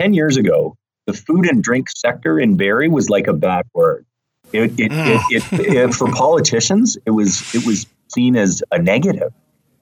10 0.00 0.14
years 0.14 0.36
ago, 0.36 0.76
the 1.06 1.12
food 1.12 1.46
and 1.46 1.62
drink 1.62 1.88
sector 1.90 2.38
in 2.38 2.56
Barrie 2.56 2.88
was 2.88 3.10
like 3.10 3.26
a 3.26 3.32
bad 3.32 3.66
word. 3.74 4.06
It, 4.52 4.78
it, 4.78 4.92
mm. 4.92 5.20
it, 5.30 5.60
it, 5.60 5.94
for 5.94 6.10
politicians, 6.12 6.98
it 7.06 7.10
was 7.10 7.54
it 7.54 7.66
was 7.66 7.86
seen 8.08 8.36
as 8.36 8.62
a 8.70 8.78
negative 8.78 9.32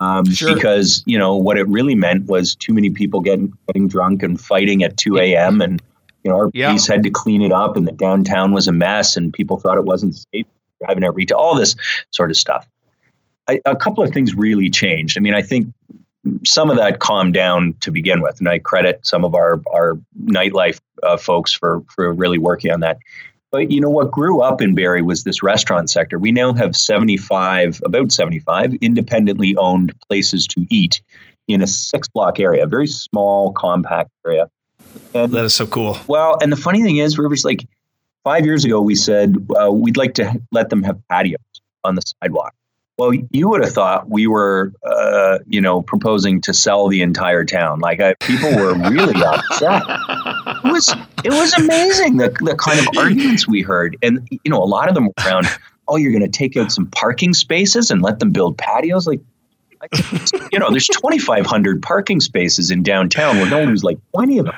um, 0.01 0.25
sure. 0.25 0.55
because 0.55 1.03
you 1.07 1.19
know 1.19 1.37
what 1.37 1.59
it 1.59 1.69
really 1.69 1.95
meant 1.95 2.27
was 2.27 2.55
too 2.55 2.73
many 2.73 2.91
people 2.91 3.21
getting 3.21 3.53
getting 3.67 3.89
drunk 3.89 4.23
and 4.23 4.41
fighting 4.41 4.83
at 4.83 4.97
2 4.97 5.19
a.m. 5.19 5.61
and 5.61 5.83
you 6.25 6.31
know 6.31 6.37
our 6.37 6.51
yeah. 6.55 6.69
police 6.69 6.87
had 6.87 7.03
to 7.03 7.11
clean 7.11 7.43
it 7.43 7.53
up 7.53 7.77
and 7.77 7.87
the 7.87 7.93
downtown 7.93 8.53
was 8.53 8.67
a 8.67 8.73
mess 8.73 9.17
and 9.17 9.33
people 9.33 9.59
thought 9.59 9.77
it 9.77 9.85
wasn't 9.85 10.15
safe. 10.33 10.47
driving 10.85 11.05
out 11.05 11.15
retail, 11.15 11.39
all 11.39 11.55
this 11.55 11.77
sort 12.11 12.31
of 12.31 12.37
stuff. 12.37 12.67
I, 13.49 13.61
a 13.67 13.77
couple 13.77 14.03
of 14.05 14.13
things 14.13 14.35
really 14.35 14.71
changed. 14.71 15.19
I 15.19 15.21
mean, 15.21 15.35
I 15.35 15.43
think 15.43 15.73
some 16.45 16.71
of 16.71 16.77
that 16.77 16.99
calmed 16.99 17.35
down 17.35 17.75
to 17.81 17.91
begin 17.91 18.21
with, 18.21 18.39
and 18.39 18.49
I 18.49 18.59
credit 18.59 19.07
some 19.07 19.25
of 19.25 19.35
our 19.35 19.61
our 19.73 19.99
nightlife 20.25 20.81
uh, 21.03 21.17
folks 21.17 21.53
for 21.53 21.83
for 21.95 22.13
really 22.13 22.39
working 22.39 22.71
on 22.71 22.81
that. 22.81 22.99
But 23.51 23.71
you 23.71 23.81
know 23.81 23.91
what 23.91 24.11
grew 24.11 24.41
up 24.41 24.61
in 24.61 24.75
Barrie 24.75 25.03
was 25.03 25.25
this 25.25 25.43
restaurant 25.43 25.91
sector. 25.91 26.19
We 26.19 26.31
now 26.31 26.53
have 26.53 26.77
75, 26.77 27.81
about 27.85 28.13
75 28.13 28.75
independently 28.75 29.57
owned 29.57 29.93
places 30.09 30.47
to 30.49 30.67
eat 30.71 31.03
in 31.49 31.63
a 31.63 31.67
six 31.67 32.09
block 32.09 32.39
area, 32.39 32.63
a 32.63 32.67
very 32.67 32.87
small, 32.87 33.53
compact 33.53 34.11
area. 34.25 34.49
And 35.15 35.33
that 35.33 35.45
is 35.45 35.55
so 35.55 35.67
cool. 35.67 35.99
Well, 36.07 36.39
and 36.41 36.53
the 36.53 36.57
funny 36.57 36.83
thing 36.83 36.99
is, 36.99 37.19
we 37.19 37.25
were 37.25 37.35
just 37.35 37.45
like 37.45 37.67
five 38.23 38.45
years 38.45 38.65
ago, 38.65 38.81
we 38.81 38.95
said 38.95 39.37
uh, 39.61 39.71
we'd 39.73 39.97
like 39.97 40.15
to 40.15 40.41
let 40.53 40.71
them 40.71 40.83
have 40.85 41.01
patios 41.11 41.39
on 41.83 41.97
the 41.97 42.03
sidewalk. 42.03 42.55
Well, 43.01 43.15
you 43.31 43.49
would 43.49 43.65
have 43.65 43.73
thought 43.73 44.11
we 44.11 44.27
were, 44.27 44.75
uh, 44.85 45.39
you 45.47 45.59
know, 45.59 45.81
proposing 45.81 46.43
to 46.43 46.53
sell 46.53 46.87
the 46.87 47.01
entire 47.01 47.47
town. 47.47 47.81
Like 47.81 47.99
I, 47.99 48.13
people 48.21 48.55
were 48.55 48.75
really 48.75 49.23
upset. 49.25 49.83
It 49.87 50.71
was 50.71 50.95
it 51.25 51.31
was 51.31 51.55
amazing 51.55 52.19
the 52.19 52.29
the 52.41 52.55
kind 52.57 52.79
of 52.79 52.89
arguments 52.99 53.49
we 53.49 53.63
heard, 53.63 53.97
and 54.03 54.29
you 54.31 54.51
know, 54.51 54.63
a 54.63 54.69
lot 54.69 54.91
of 54.91 54.95
them 54.95 55.07
were 55.07 55.15
around. 55.25 55.47
Oh, 55.89 55.97
you're 55.97 56.13
going 56.13 56.23
to 56.23 56.29
take 56.29 56.59
out 56.59 56.71
some 56.71 56.89
parking 56.89 57.33
spaces 57.33 57.91
and 57.91 58.03
let 58.03 58.19
them 58.19 58.33
build 58.33 58.59
patios, 58.59 59.07
like. 59.07 59.21
you 60.53 60.59
know, 60.59 60.71
there's 60.71 60.87
2,500 60.89 61.81
parking 61.81 62.21
spaces 62.21 62.71
in 62.71 62.83
downtown 62.83 63.39
where 63.39 63.49
no 63.49 63.61
one 63.61 63.71
was 63.71 63.83
like 63.83 63.97
20 64.13 64.37
of 64.37 64.45
them. 64.45 64.55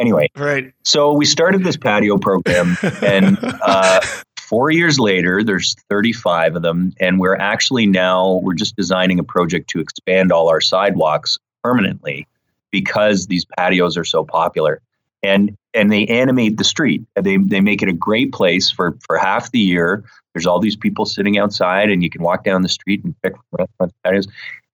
Anyway, 0.00 0.28
right. 0.34 0.72
So 0.82 1.12
we 1.12 1.26
started 1.26 1.62
this 1.62 1.76
patio 1.76 2.18
program, 2.18 2.76
and 3.00 3.38
uh, 3.40 4.00
four 4.44 4.70
years 4.70 4.98
later, 4.98 5.42
there's 5.42 5.74
35 5.88 6.56
of 6.56 6.62
them, 6.62 6.92
and 7.00 7.18
we're 7.18 7.36
actually 7.36 7.86
now 7.86 8.40
we're 8.42 8.54
just 8.54 8.76
designing 8.76 9.18
a 9.18 9.24
project 9.24 9.70
to 9.70 9.80
expand 9.80 10.32
all 10.32 10.48
our 10.48 10.60
sidewalks 10.60 11.38
permanently 11.62 12.26
because 12.70 13.26
these 13.26 13.44
patios 13.58 13.96
are 13.96 14.04
so 14.04 14.24
popular, 14.24 14.80
and 15.22 15.56
and 15.72 15.90
they 15.90 16.06
animate 16.06 16.58
the 16.58 16.64
street. 16.64 17.02
They 17.14 17.38
they 17.38 17.60
make 17.60 17.82
it 17.82 17.88
a 17.88 17.92
great 17.92 18.32
place 18.32 18.70
for 18.70 18.96
for 19.06 19.16
half 19.16 19.50
the 19.50 19.60
year. 19.60 20.04
There's 20.34 20.46
all 20.46 20.60
these 20.60 20.76
people 20.76 21.06
sitting 21.06 21.38
outside, 21.38 21.90
and 21.90 22.02
you 22.02 22.10
can 22.10 22.22
walk 22.22 22.44
down 22.44 22.62
the 22.62 22.68
street 22.68 23.02
and 23.04 23.14
pick 23.22 23.34
from 23.34 23.44
restaurants 23.52 23.94
patios. 24.04 24.26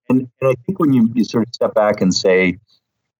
And, 0.08 0.28
and 0.40 0.50
I 0.50 0.54
think 0.66 0.80
when 0.80 0.92
you, 0.92 1.08
you 1.14 1.24
sort 1.24 1.46
of 1.46 1.54
step 1.54 1.74
back 1.74 2.00
and 2.00 2.12
say, 2.12 2.58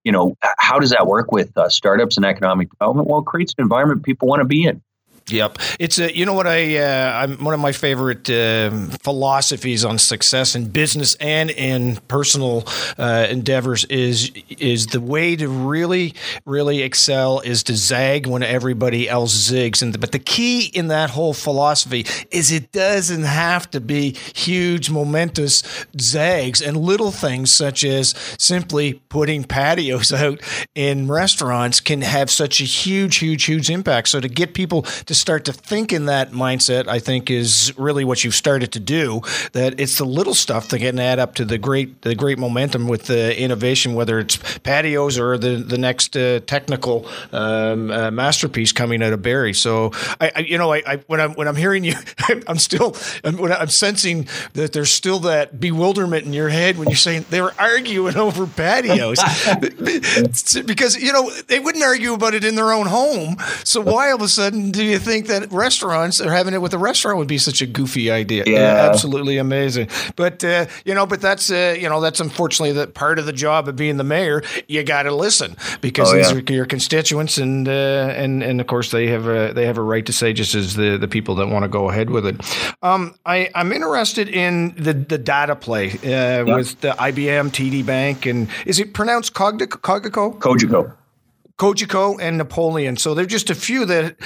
you 0.03 0.11
know, 0.11 0.35
how 0.59 0.81
does 0.81 0.91
that 0.91 1.07
work 1.07 1.31
with 1.31 1.57
uh, 1.57 1.69
startups 1.69 2.17
and 2.17 2.27
economic 2.27 2.71
development? 2.71 3.09
Well, 3.09 3.21
it 3.21 3.27
creates 3.27 3.55
an 3.57 3.63
environment 3.63 4.03
people 4.03 4.27
want 4.27 4.41
to 4.41 4.47
be 4.47 4.65
in. 4.65 4.83
Yep, 5.29 5.59
it's 5.79 5.99
a 5.99 6.17
you 6.17 6.27
know 6.27 6.35
what 6.35 6.47
I 6.47 6.79
uh, 6.79 7.23
I'm 7.23 7.45
one 7.45 7.55
of 7.55 7.61
my 7.61 7.73
favorite 7.73 8.29
uh, 8.29 8.71
philosophies 9.03 9.85
on 9.85 9.99
success 9.99 10.55
in 10.55 10.69
business 10.69 11.15
and 11.17 11.51
in 11.51 11.97
personal 12.09 12.65
uh, 12.99 13.27
endeavors 13.31 13.85
is 13.85 14.33
is 14.49 14.89
the 14.89 15.01
way 15.01 15.37
to 15.37 15.49
really 15.49 16.15
really 16.45 16.83
excel 16.83 17.41
is 17.41 17.63
to 17.65 17.77
zag 17.77 18.27
when 18.27 18.43
everybody 18.43 19.09
else 19.09 19.51
zigs. 19.51 19.83
And 19.83 20.01
but 20.01 20.13
the 20.13 20.19
key 20.19 20.67
in 20.67 20.89
that 20.89 21.11
whole 21.11 21.35
philosophy 21.35 22.07
is 22.31 22.51
it 22.51 22.73
doesn't 22.73 23.25
have 23.25 23.71
to 23.71 23.81
be 23.81 24.17
huge 24.35 24.91
momentous 24.91 25.63
zags 26.01 26.61
and 26.61 26.77
little 26.77 27.11
things 27.13 27.53
such 27.53 27.85
as 27.85 28.15
simply 28.39 28.95
putting 29.09 29.45
patios 29.45 30.13
out 30.21 30.41
in 30.75 31.09
restaurants 31.09 31.81
can 31.81 32.03
have 32.03 32.31
such 32.31 32.61
a 32.61 32.65
huge 32.65 33.19
huge 33.19 33.45
huge 33.45 33.71
impact. 33.71 34.09
So 34.09 34.21
to 34.21 34.29
get 34.29 34.55
people 34.55 34.83
to 35.11 35.15
start 35.17 35.45
to 35.47 35.53
think 35.53 35.93
in 35.93 36.05
that 36.05 36.31
mindset, 36.31 36.87
I 36.87 37.01
think 37.01 37.33
is 37.33 37.77
really 37.77 38.05
what 38.05 38.23
you've 38.23 38.37
started 38.37 38.71
to 38.75 38.79
do. 38.79 39.23
That 39.55 39.81
it's 39.81 39.99
the 39.99 40.05
little 40.05 40.35
stuff 40.35 40.69
that 40.69 40.79
can 40.79 41.01
add 41.01 41.19
up 41.19 41.35
to 41.35 41.45
the 41.45 41.59
great 41.59 42.03
the 42.03 42.15
great 42.15 42.39
momentum 42.39 42.87
with 42.87 43.07
the 43.07 43.37
innovation, 43.37 43.95
whether 43.95 44.21
it's 44.21 44.37
patios 44.61 45.19
or 45.19 45.37
the 45.37 45.57
the 45.57 45.79
next 45.79 46.17
uh, 46.17 46.39
technical 46.47 47.09
um, 47.33 47.91
uh, 47.91 48.13
masterpiece 48.13 48.71
coming 48.71 49.03
out 49.03 49.13
of 49.13 49.21
Barrie. 49.21 49.53
So 49.53 49.91
I, 50.21 50.31
I 50.37 50.39
you 50.41 50.57
know 50.57 50.73
I, 50.73 50.83
I, 50.87 50.97
when 51.09 51.21
I'm 51.21 51.35
when 51.35 51.49
I'm 51.49 51.57
hearing 51.57 51.83
you, 51.83 51.95
I'm 52.47 52.59
still 52.59 52.95
I'm, 53.25 53.43
I'm 53.43 53.69
sensing 53.69 54.29
that 54.53 54.73
there's 54.73 54.93
still 54.93 55.19
that 55.21 55.59
bewilderment 55.59 56.25
in 56.25 56.33
your 56.33 56.51
head 56.51 56.79
when 56.79 56.87
you're 56.87 56.95
saying 56.95 57.25
they 57.31 57.41
were 57.41 57.55
arguing 57.59 58.17
over 58.27 58.47
patios 58.47 59.19
because 60.67 61.03
you 61.03 61.13
know 61.13 61.29
they 61.49 61.59
wouldn't 61.59 61.83
argue 61.83 62.15
about 62.15 62.35
it 62.35 62.45
in 62.45 62.55
their 62.55 62.71
own 62.71 62.87
home. 62.87 63.37
So 63.65 63.81
why 63.81 64.11
all 64.11 64.17
of 64.17 64.23
a 64.23 64.29
sudden 64.29 64.71
do 64.71 64.85
you 64.85 65.00
think 65.01 65.27
that 65.27 65.51
restaurants 65.53 66.21
or 66.21 66.31
having 66.31 66.55
it 66.55 66.63
with 66.63 66.75
a 66.75 66.79
restaurant 66.79 67.19
would 67.19 67.29
be 67.29 67.39
such 67.39 67.61
a 67.61 67.67
goofy 67.67 68.11
idea. 68.11 68.45
Yeah, 68.47 68.59
yeah 68.59 68.89
absolutely 68.89 69.39
amazing. 69.39 69.89
But 70.17 70.45
uh, 70.45 70.67
you 70.85 70.95
know, 70.95 71.07
but 71.07 71.21
that's 71.21 71.51
uh, 71.51 71.77
you 71.79 71.89
know 71.89 72.01
that's 72.01 72.21
unfortunately 72.21 72.73
that 72.73 72.95
part 72.95 73.19
of 73.19 73.27
the 73.27 73.33
job 73.33 73.69
of 73.69 73.77
being 73.77 73.97
the 73.97 74.05
mayor. 74.05 74.43
You 74.69 74.83
got 74.83 75.05
to 75.05 75.15
listen 75.15 75.57
because 75.81 76.13
oh, 76.13 76.17
these 76.17 76.31
yeah. 76.31 76.39
are 76.39 76.53
your 76.53 76.67
constituents, 76.67 77.39
and 77.39 77.69
uh, 77.69 78.15
and 78.17 78.43
and 78.43 78.61
of 78.61 78.67
course 78.67 78.91
they 78.91 79.09
have 79.09 79.27
a 79.27 79.53
they 79.53 79.67
have 79.67 79.79
a 79.79 79.83
right 79.83 80.05
to 80.07 80.13
say 80.13 80.33
just 80.33 80.55
as 80.55 80.77
the 80.77 80.97
the 80.97 81.09
people 81.09 81.35
that 81.37 81.49
want 81.49 81.65
to 81.65 81.69
go 81.69 81.91
ahead 81.91 82.11
with 82.11 82.27
it. 82.27 82.41
Um, 82.83 83.15
I 83.27 83.51
I'm 83.55 83.73
interested 83.73 84.29
in 84.29 84.75
the 84.77 84.93
the 84.93 85.19
data 85.19 85.57
play 85.57 85.91
uh, 85.91 85.99
yeah. 86.05 86.43
with 86.43 86.81
the 86.81 86.91
IBM, 86.91 87.51
TD 87.51 87.85
Bank, 87.85 88.27
and 88.27 88.49
is 88.67 88.79
it 88.79 88.95
pronounced 88.95 89.35
Cogdico? 89.35 90.39
Cogeco. 90.39 90.95
Cogeco 91.61 92.17
and 92.19 92.39
Napoleon. 92.39 92.97
So 92.97 93.13
they're 93.13 93.27
just 93.27 93.51
a 93.51 93.55
few 93.55 93.85
that 93.85 94.17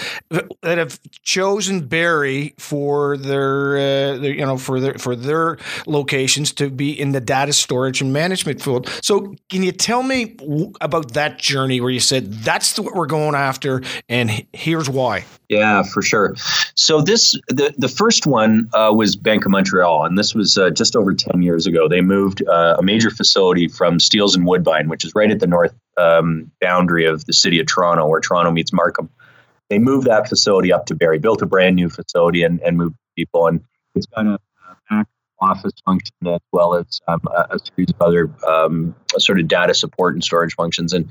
that 0.62 0.79
have 0.79 1.01
chosen 1.23 1.88
Barrie 1.88 2.55
for 2.59 3.16
their, 3.16 3.77
uh, 3.77 4.18
their, 4.18 4.33
you 4.33 4.47
know 4.47 4.57
for 4.57 4.79
their 4.79 4.94
for 4.99 5.16
their 5.16 5.59
locations 5.88 6.53
to 6.53 6.70
be 6.70 6.92
in 6.92 7.11
the 7.11 7.20
data 7.20 7.53
storage 7.53 8.01
and 8.01 8.12
management 8.12 8.62
field. 8.62 8.88
So 9.03 9.35
can 9.51 9.64
you 9.64 9.73
tell 9.73 10.05
me 10.05 10.37
about 10.81 11.14
that 11.14 11.38
journey 11.40 11.81
where 11.81 11.90
you 11.90 11.99
said 11.99 12.33
that's 12.33 12.79
what 12.79 12.94
we're 12.94 13.07
going 13.07 13.35
after, 13.35 13.83
and 14.09 14.47
here's 14.53 14.88
why? 14.88 15.25
Yeah, 15.49 15.83
for 15.83 16.03
sure. 16.03 16.37
So 16.77 17.01
this 17.01 17.33
the 17.49 17.75
the 17.77 17.88
first 17.88 18.29
one 18.29 18.70
uh, 18.75 18.92
was 18.94 19.16
Bank 19.16 19.44
of 19.44 19.51
Montreal, 19.51 20.05
and 20.05 20.16
this 20.16 20.37
was 20.37 20.57
uh, 20.57 20.70
just 20.70 20.94
over 20.94 21.12
ten 21.12 21.42
years 21.42 21.66
ago. 21.66 21.88
They 21.88 22.01
moved 22.01 22.47
uh, 22.47 22.77
a 22.79 22.83
major 22.83 23.11
facility 23.11 23.66
from 23.66 23.99
Steeles 23.99 24.37
and 24.37 24.47
Woodbine, 24.47 24.88
which 24.88 25.05
is 25.05 25.12
right 25.16 25.33
at 25.33 25.40
the 25.40 25.49
north 25.49 25.75
um, 25.96 26.50
boundary 26.61 27.07
of 27.07 27.24
the 27.26 27.33
city 27.33 27.61
of 27.61 27.66
Toronto, 27.66 28.07
where 28.07 28.20
Toronto 28.20 28.50
meets 28.50 28.72
Markham. 28.72 29.09
They 29.70 29.78
moved 29.78 30.07
that 30.07 30.28
facility 30.28 30.72
up 30.72 30.87
to 30.87 30.94
Barrie, 30.94 31.18
built 31.18 31.42
a 31.42 31.46
brand 31.46 31.76
new 31.76 31.88
facility, 31.88 32.42
and, 32.42 32.61
and 32.61 32.76
moved 32.76 32.96
people. 33.16 33.46
And 33.46 33.61
it's 33.94 34.07
got 34.07 34.26
a 34.26 34.38
back 34.90 35.07
office 35.40 35.72
function 35.85 36.14
as 36.26 36.40
well 36.52 36.74
as 36.74 37.00
um, 37.09 37.20
a, 37.28 37.46
a, 37.50 37.59
series 37.59 37.90
of 37.90 38.00
other 38.00 38.30
um, 38.46 38.94
sort 39.18 39.40
of 39.40 39.48
data 39.48 39.74
support 39.74 40.14
and 40.14 40.22
storage 40.22 40.54
functions. 40.54 40.92
And 40.92 41.11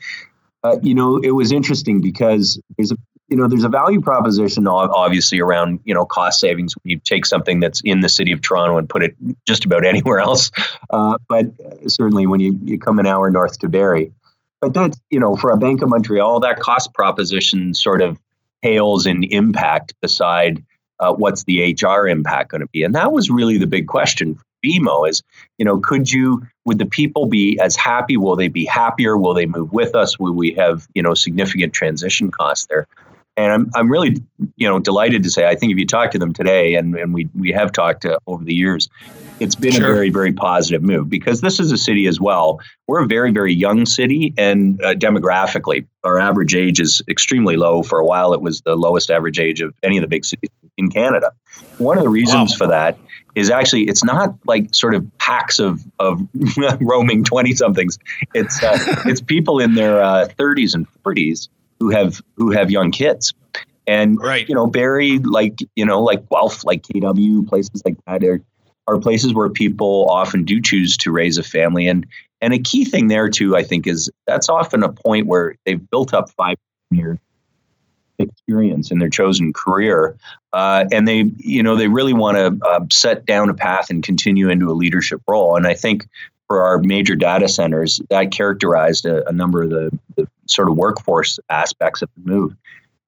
uh, 0.63 0.77
you 0.81 0.93
know, 0.93 1.17
it 1.17 1.31
was 1.31 1.51
interesting 1.51 2.01
because 2.01 2.59
there's 2.77 2.91
a 2.91 2.95
you 3.29 3.37
know 3.37 3.47
there's 3.47 3.63
a 3.63 3.69
value 3.69 4.01
proposition 4.01 4.67
obviously 4.67 5.39
around 5.39 5.79
you 5.85 5.93
know 5.93 6.05
cost 6.05 6.39
savings 6.39 6.75
when 6.75 6.91
you 6.91 6.99
take 6.99 7.25
something 7.25 7.59
that's 7.59 7.81
in 7.83 8.01
the 8.01 8.09
city 8.09 8.31
of 8.31 8.41
Toronto 8.41 8.77
and 8.77 8.87
put 8.87 9.03
it 9.03 9.15
just 9.47 9.65
about 9.65 9.85
anywhere 9.85 10.19
else. 10.19 10.51
Uh, 10.89 11.17
but 11.27 11.45
certainly 11.87 12.27
when 12.27 12.39
you, 12.39 12.59
you 12.63 12.77
come 12.77 12.99
an 12.99 13.07
hour 13.07 13.29
north 13.31 13.59
to 13.59 13.69
Barrie, 13.69 14.11
but 14.63 14.73
that's, 14.73 14.97
you 15.09 15.19
know, 15.19 15.35
for 15.35 15.51
a 15.51 15.57
Bank 15.57 15.81
of 15.81 15.89
Montreal, 15.89 16.39
that 16.39 16.59
cost 16.59 16.93
proposition 16.93 17.73
sort 17.73 18.01
of 18.01 18.17
pales 18.61 19.05
in 19.05 19.23
impact 19.25 19.93
beside 20.01 20.63
uh, 20.99 21.13
what's 21.13 21.43
the 21.43 21.75
HR 21.81 22.07
impact 22.07 22.51
going 22.51 22.61
to 22.61 22.67
be. 22.67 22.83
And 22.83 22.95
that 22.95 23.11
was 23.11 23.29
really 23.29 23.57
the 23.57 23.67
big 23.67 23.87
question 23.87 24.35
for 24.35 24.43
BMO 24.63 25.09
is, 25.09 25.21
you 25.57 25.65
know, 25.65 25.79
could 25.79 26.09
you, 26.09 26.41
would 26.63 26.77
the 26.79 26.85
people 26.85 27.25
be 27.25 27.59
as 27.59 27.75
happy? 27.75 28.15
Will 28.15 28.37
they 28.37 28.47
be 28.47 28.63
happier? 28.63 29.17
Will 29.17 29.33
they 29.33 29.45
move 29.45 29.73
with 29.73 29.93
us? 29.95 30.17
Will 30.17 30.31
we 30.31 30.53
have, 30.53 30.87
you 30.93 31.03
know, 31.03 31.13
significant 31.13 31.73
transition 31.73 32.31
costs 32.31 32.67
there? 32.67 32.87
And 33.35 33.51
I'm, 33.51 33.71
I'm 33.73 33.91
really, 33.91 34.17
you 34.57 34.69
know, 34.69 34.79
delighted 34.79 35.23
to 35.23 35.31
say, 35.31 35.47
I 35.47 35.55
think 35.55 35.71
if 35.71 35.77
you 35.77 35.87
talk 35.87 36.11
to 36.11 36.19
them 36.19 36.33
today, 36.33 36.75
and, 36.75 36.95
and 36.95 37.13
we, 37.13 37.27
we 37.33 37.51
have 37.51 37.71
talked 37.71 38.01
to, 38.03 38.19
over 38.27 38.43
the 38.43 38.53
years, 38.53 38.89
it's 39.39 39.55
been 39.55 39.71
sure. 39.71 39.89
a 39.89 39.93
very, 39.93 40.09
very 40.11 40.31
positive 40.31 40.83
move 40.83 41.09
because 41.09 41.41
this 41.41 41.59
is 41.59 41.71
a 41.71 41.77
city 41.77 42.05
as 42.05 42.19
well. 42.19 42.59
We're 42.87 43.03
a 43.03 43.07
very, 43.07 43.31
very 43.31 43.53
young 43.53 43.87
city, 43.87 44.33
and 44.37 44.79
uh, 44.83 44.93
demographically, 44.93 45.87
our 46.03 46.19
average 46.19 46.53
age 46.53 46.79
is 46.79 47.01
extremely 47.09 47.57
low. 47.57 47.81
For 47.81 47.97
a 47.97 48.05
while, 48.05 48.33
it 48.33 48.41
was 48.41 48.61
the 48.61 48.75
lowest 48.75 49.09
average 49.09 49.39
age 49.39 49.61
of 49.61 49.73
any 49.81 49.97
of 49.97 50.01
the 50.01 50.07
big 50.07 50.25
cities 50.25 50.51
in 50.77 50.89
Canada. 50.89 51.31
One 51.79 51.97
of 51.97 52.03
the 52.03 52.09
reasons 52.09 52.51
wow. 52.51 52.57
for 52.57 52.67
that 52.67 52.97
is 53.35 53.49
actually 53.49 53.83
it's 53.83 54.03
not 54.03 54.35
like 54.45 54.73
sort 54.73 54.93
of 54.93 55.05
packs 55.17 55.59
of 55.59 55.83
of 55.99 56.21
roaming 56.81 57.23
twenty 57.23 57.53
somethings. 57.53 57.97
It's 58.33 58.61
uh, 58.61 58.77
it's 59.05 59.21
people 59.21 59.59
in 59.59 59.75
their 59.75 60.03
uh, 60.03 60.27
thirties 60.37 60.75
and 60.75 60.87
forties 61.03 61.49
who 61.83 61.89
have 61.89 62.21
who 62.37 62.51
have 62.51 62.71
young 62.71 62.91
kids. 62.91 63.33
And 63.85 64.17
right. 64.19 64.47
you 64.47 64.55
know, 64.55 64.67
Barrie, 64.67 65.19
like 65.19 65.59
you 65.75 65.85
know, 65.85 66.01
like 66.01 66.27
Guelph, 66.29 66.63
like 66.63 66.83
KW, 66.83 67.47
places 67.47 67.81
like 67.85 67.97
that 68.07 68.23
are 68.23 68.41
are 68.87 68.99
places 68.99 69.33
where 69.33 69.49
people 69.49 70.07
often 70.09 70.45
do 70.45 70.61
choose 70.61 70.95
to 70.97 71.11
raise 71.11 71.37
a 71.37 71.43
family. 71.43 71.87
And 71.87 72.05
and 72.41 72.53
a 72.53 72.59
key 72.59 72.85
thing 72.85 73.09
there 73.09 73.29
too, 73.29 73.57
I 73.57 73.63
think, 73.63 73.85
is 73.85 74.09
that's 74.25 74.47
often 74.47 74.83
a 74.83 74.91
point 74.91 75.27
where 75.27 75.55
they've 75.65 75.89
built 75.89 76.13
up 76.13 76.29
five 76.29 76.57
years 76.91 77.17
experience 78.19 78.91
in 78.91 78.99
their 78.99 79.09
chosen 79.09 79.51
career, 79.51 80.15
uh, 80.53 80.85
and 80.91 81.05
they 81.05 81.29
you 81.37 81.61
know 81.61 81.75
they 81.75 81.87
really 81.87 82.13
want 82.13 82.37
to 82.37 82.65
uh, 82.65 82.79
set 82.89 83.25
down 83.25 83.49
a 83.49 83.53
path 83.53 83.89
and 83.89 84.03
continue 84.03 84.49
into 84.49 84.69
a 84.69 84.73
leadership 84.73 85.21
role. 85.27 85.57
And 85.57 85.67
I 85.67 85.73
think 85.73 86.07
for 86.47 86.63
our 86.63 86.79
major 86.79 87.15
data 87.15 87.47
centers, 87.47 88.01
that 88.09 88.31
characterized 88.31 89.05
a, 89.05 89.27
a 89.27 89.31
number 89.31 89.63
of 89.63 89.69
the, 89.69 89.99
the, 90.15 90.27
sort 90.45 90.69
of 90.69 90.75
workforce 90.75 91.39
aspects 91.49 92.01
of 92.01 92.09
the 92.17 92.29
move. 92.29 92.53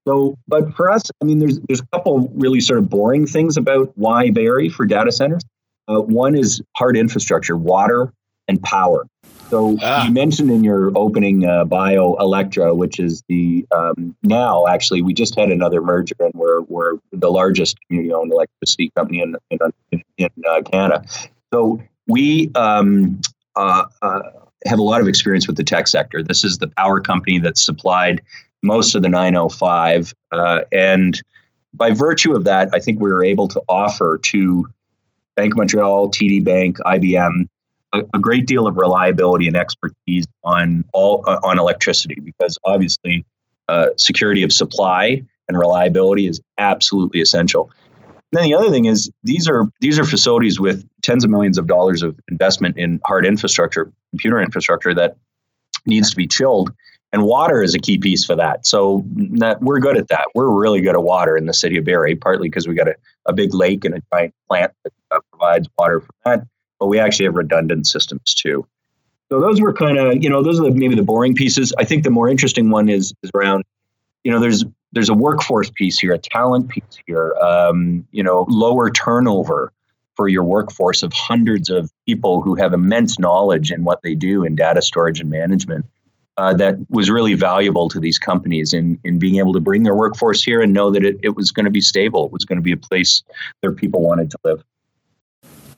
So, 0.06 0.38
but 0.48 0.74
for 0.74 0.90
us, 0.90 1.02
I 1.20 1.24
mean, 1.24 1.38
there's 1.38 1.60
there's 1.60 1.80
a 1.80 1.86
couple 1.92 2.30
really 2.34 2.60
sort 2.60 2.78
of 2.78 2.88
boring 2.88 3.26
things 3.26 3.56
about 3.56 3.92
why 3.96 4.30
Barrie 4.30 4.68
for 4.68 4.86
data 4.86 5.12
centers. 5.12 5.42
Uh, 5.88 6.00
one 6.00 6.34
is 6.34 6.62
hard 6.76 6.96
infrastructure, 6.96 7.56
water 7.56 8.12
and 8.48 8.62
power. 8.62 9.06
So 9.50 9.76
ah. 9.82 10.06
you 10.06 10.12
mentioned 10.12 10.50
in 10.50 10.64
your 10.64 10.96
opening 10.96 11.46
uh, 11.46 11.64
bio 11.64 12.16
Alectra, 12.16 12.74
which 12.74 12.98
is 12.98 13.22
the 13.28 13.66
um, 13.74 14.16
now 14.22 14.66
actually 14.66 15.02
we 15.02 15.14
just 15.14 15.38
had 15.38 15.50
another 15.50 15.80
merger 15.80 16.16
and 16.18 16.32
we're 16.34 16.62
we're 16.62 16.94
the 17.12 17.30
largest 17.30 17.78
community-owned 17.86 18.32
electricity 18.32 18.90
company 18.96 19.20
in 19.20 19.36
in, 19.50 20.02
in 20.18 20.30
uh, 20.48 20.62
Canada. 20.62 21.04
So 21.52 21.80
we 22.06 22.50
um, 22.54 23.20
uh, 23.56 23.84
uh, 24.02 24.20
have 24.64 24.78
a 24.78 24.82
lot 24.82 25.00
of 25.00 25.08
experience 25.08 25.46
with 25.46 25.56
the 25.56 25.64
tech 25.64 25.88
sector. 25.88 26.22
This 26.22 26.44
is 26.44 26.58
the 26.58 26.68
power 26.68 27.00
company 27.00 27.38
that 27.40 27.58
supplied 27.58 28.22
most 28.62 28.94
of 28.94 29.02
the 29.02 29.08
905, 29.08 30.14
uh, 30.32 30.60
and 30.72 31.22
by 31.74 31.90
virtue 31.90 32.34
of 32.34 32.44
that, 32.44 32.70
I 32.72 32.80
think 32.80 33.00
we 33.00 33.12
were 33.12 33.24
able 33.24 33.48
to 33.48 33.62
offer 33.68 34.18
to 34.24 34.66
Bank 35.36 35.56
Montreal, 35.56 36.10
TD 36.10 36.42
Bank, 36.42 36.78
IBM, 36.78 37.48
a, 37.92 38.00
a 38.14 38.18
great 38.18 38.46
deal 38.46 38.66
of 38.66 38.76
reliability 38.76 39.46
and 39.46 39.56
expertise 39.56 40.24
on 40.42 40.84
all 40.92 41.22
uh, 41.26 41.38
on 41.42 41.58
electricity 41.58 42.18
because 42.20 42.58
obviously 42.64 43.24
uh, 43.68 43.88
security 43.96 44.42
of 44.42 44.52
supply 44.52 45.22
and 45.48 45.58
reliability 45.58 46.26
is 46.26 46.40
absolutely 46.58 47.20
essential. 47.20 47.70
And 48.32 48.40
then 48.40 48.44
the 48.44 48.54
other 48.54 48.70
thing 48.70 48.86
is 48.86 49.10
these 49.22 49.48
are 49.48 49.66
these 49.80 49.98
are 49.98 50.04
facilities 50.04 50.58
with 50.58 50.84
tens 51.06 51.24
of 51.24 51.30
millions 51.30 51.58
of 51.58 51.66
dollars 51.66 52.02
of 52.02 52.18
investment 52.30 52.76
in 52.76 53.00
hard 53.04 53.24
infrastructure, 53.24 53.90
computer 54.10 54.40
infrastructure 54.40 54.94
that 54.94 55.16
needs 55.86 56.10
to 56.10 56.16
be 56.16 56.26
chilled. 56.26 56.72
And 57.12 57.22
water 57.22 57.62
is 57.62 57.74
a 57.74 57.78
key 57.78 57.98
piece 57.98 58.24
for 58.24 58.34
that. 58.36 58.66
So 58.66 59.04
that, 59.38 59.62
we're 59.62 59.78
good 59.78 59.96
at 59.96 60.08
that. 60.08 60.26
We're 60.34 60.50
really 60.50 60.80
good 60.80 60.94
at 60.94 61.02
water 61.02 61.36
in 61.36 61.46
the 61.46 61.54
city 61.54 61.78
of 61.78 61.84
Barrie, 61.84 62.16
partly 62.16 62.48
because 62.48 62.66
we 62.66 62.74
got 62.74 62.88
a, 62.88 62.96
a 63.26 63.32
big 63.32 63.54
lake 63.54 63.84
and 63.84 63.94
a 63.94 64.02
giant 64.12 64.34
plant 64.48 64.72
that 64.84 64.92
uh, 65.12 65.20
provides 65.30 65.68
water 65.78 66.00
for 66.00 66.10
that 66.24 66.46
but 66.78 66.86
we 66.86 66.98
actually 66.98 67.26
have 67.26 67.34
redundant 67.34 67.86
systems 67.86 68.34
too. 68.34 68.66
So 69.30 69.40
those 69.40 69.60
were 69.60 69.72
kind 69.72 69.98
of, 69.98 70.22
you 70.22 70.30
know, 70.30 70.42
those 70.42 70.60
are 70.60 70.64
the, 70.64 70.70
maybe 70.70 70.94
the 70.94 71.02
boring 71.02 71.34
pieces. 71.34 71.72
I 71.78 71.84
think 71.84 72.04
the 72.04 72.10
more 72.10 72.28
interesting 72.28 72.70
one 72.70 72.88
is, 72.88 73.12
is 73.22 73.30
around, 73.34 73.64
you 74.24 74.30
know, 74.30 74.40
there's 74.40 74.64
there's 74.92 75.08
a 75.08 75.14
workforce 75.14 75.70
piece 75.70 75.98
here, 75.98 76.12
a 76.12 76.18
talent 76.18 76.68
piece 76.68 77.00
here, 77.06 77.34
um, 77.42 78.06
you 78.12 78.22
know, 78.22 78.46
lower 78.48 78.88
turnover 78.88 79.72
for 80.16 80.28
your 80.28 80.44
workforce 80.44 81.02
of 81.02 81.12
hundreds 81.12 81.70
of 81.70 81.90
people 82.06 82.40
who 82.42 82.54
have 82.54 82.72
immense 82.72 83.18
knowledge 83.18 83.70
in 83.70 83.84
what 83.84 84.02
they 84.02 84.14
do 84.14 84.44
in 84.44 84.56
data 84.56 84.82
storage 84.82 85.20
and 85.20 85.30
management. 85.30 85.84
Uh, 86.38 86.52
that 86.52 86.76
was 86.90 87.08
really 87.08 87.32
valuable 87.32 87.88
to 87.88 87.98
these 87.98 88.18
companies 88.18 88.74
in, 88.74 88.98
in 89.04 89.18
being 89.18 89.36
able 89.36 89.54
to 89.54 89.60
bring 89.60 89.84
their 89.84 89.94
workforce 89.94 90.42
here 90.42 90.60
and 90.60 90.74
know 90.74 90.90
that 90.90 91.02
it, 91.02 91.18
it 91.22 91.34
was 91.34 91.50
going 91.50 91.64
to 91.64 91.70
be 91.70 91.80
stable. 91.80 92.26
It 92.26 92.32
was 92.32 92.44
going 92.44 92.56
to 92.56 92.62
be 92.62 92.72
a 92.72 92.76
place 92.76 93.22
their 93.62 93.72
people 93.72 94.02
wanted 94.02 94.30
to 94.32 94.38
live. 94.44 94.62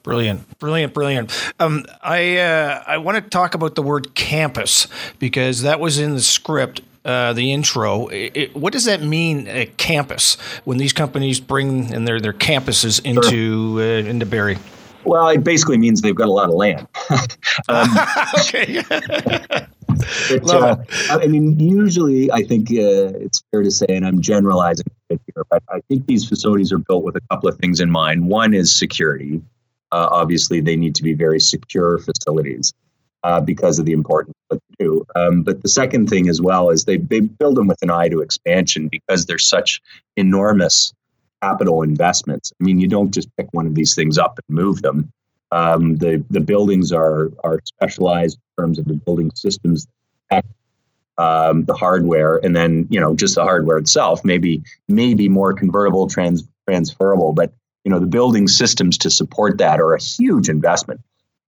Brilliant, 0.02 0.58
brilliant, 0.58 0.94
brilliant. 0.94 1.52
Um, 1.60 1.84
I 2.02 2.38
uh, 2.38 2.82
I 2.86 2.98
want 2.98 3.22
to 3.22 3.30
talk 3.30 3.54
about 3.54 3.74
the 3.74 3.82
word 3.82 4.14
campus 4.14 4.88
because 5.18 5.62
that 5.62 5.80
was 5.80 5.98
in 5.98 6.14
the 6.14 6.22
script, 6.22 6.80
uh, 7.08 7.32
the 7.32 7.52
intro. 7.52 8.06
It, 8.08 8.36
it, 8.36 8.56
what 8.56 8.72
does 8.72 8.84
that 8.84 9.02
mean, 9.02 9.48
a 9.48 9.66
campus, 9.66 10.36
when 10.64 10.78
these 10.78 10.92
companies 10.92 11.40
bring 11.40 11.92
in 11.92 12.04
their 12.04 12.20
their 12.20 12.32
campuses 12.32 13.04
into 13.04 13.78
sure. 13.78 13.80
uh, 13.80 14.08
into 14.08 14.26
Barrie? 14.26 14.58
Well, 15.04 15.28
it 15.28 15.42
basically 15.42 15.78
means 15.78 16.02
they've 16.02 16.14
got 16.14 16.28
a 16.28 16.32
lot 16.32 16.48
of 16.50 16.54
land. 16.54 16.86
um, 17.68 17.88
okay. 18.40 18.82
But, 20.28 20.50
uh, 20.50 20.76
I 21.08 21.26
mean, 21.26 21.58
usually, 21.58 22.30
I 22.30 22.42
think 22.42 22.70
uh, 22.70 23.18
it's 23.18 23.42
fair 23.50 23.62
to 23.62 23.70
say, 23.70 23.86
and 23.88 24.06
I'm 24.06 24.20
generalizing 24.20 24.86
here, 25.08 25.44
but 25.50 25.62
I 25.70 25.80
think 25.88 26.06
these 26.06 26.28
facilities 26.28 26.72
are 26.72 26.78
built 26.78 27.04
with 27.04 27.16
a 27.16 27.20
couple 27.30 27.48
of 27.48 27.56
things 27.58 27.80
in 27.80 27.90
mind. 27.90 28.28
One 28.28 28.52
is 28.52 28.74
security 28.74 29.40
uh, 29.92 30.08
obviously 30.10 30.60
they 30.60 30.76
need 30.76 30.94
to 30.94 31.02
be 31.02 31.14
very 31.14 31.40
secure 31.40 31.98
facilities 31.98 32.72
uh, 33.24 33.40
because 33.40 33.78
of 33.78 33.86
the 33.86 33.92
importance 33.92 34.36
of 34.50 34.58
the 34.58 34.84
two. 34.84 35.06
Um, 35.16 35.42
but 35.42 35.62
the 35.62 35.68
second 35.68 36.08
thing 36.08 36.28
as 36.28 36.40
well 36.40 36.70
is 36.70 36.84
they, 36.84 36.96
they 36.96 37.20
build 37.20 37.56
them 37.56 37.66
with 37.66 37.82
an 37.82 37.90
eye 37.90 38.08
to 38.08 38.20
expansion 38.20 38.88
because 38.88 39.26
they're 39.26 39.38
such 39.38 39.80
enormous 40.16 40.92
capital 41.42 41.82
investments. 41.82 42.52
I 42.60 42.64
mean, 42.64 42.80
you 42.80 42.88
don't 42.88 43.12
just 43.12 43.28
pick 43.36 43.48
one 43.52 43.66
of 43.66 43.74
these 43.74 43.94
things 43.94 44.18
up 44.18 44.38
and 44.38 44.56
move 44.56 44.82
them. 44.82 45.12
Um, 45.50 45.96
the 45.96 46.22
the 46.28 46.40
buildings 46.40 46.92
are 46.92 47.30
are 47.42 47.60
specialized 47.64 48.36
in 48.36 48.62
terms 48.62 48.78
of 48.78 48.84
the 48.84 48.94
building 48.94 49.30
systems, 49.34 49.86
um, 51.16 51.64
the 51.64 51.74
hardware, 51.74 52.36
and 52.44 52.54
then 52.54 52.86
you 52.90 53.00
know 53.00 53.14
just 53.14 53.34
the 53.34 53.42
hardware 53.42 53.78
itself. 53.78 54.24
Maybe 54.24 54.62
maybe 54.88 55.28
more 55.28 55.54
convertible, 55.54 56.06
trans 56.06 56.46
transferable, 56.68 57.32
but 57.32 57.54
you 57.84 57.90
know 57.90 57.98
the 57.98 58.06
building 58.06 58.46
systems 58.46 58.98
to 58.98 59.10
support 59.10 59.56
that 59.56 59.80
are 59.80 59.94
a 59.94 60.00
huge 60.00 60.50
investment 60.50 61.00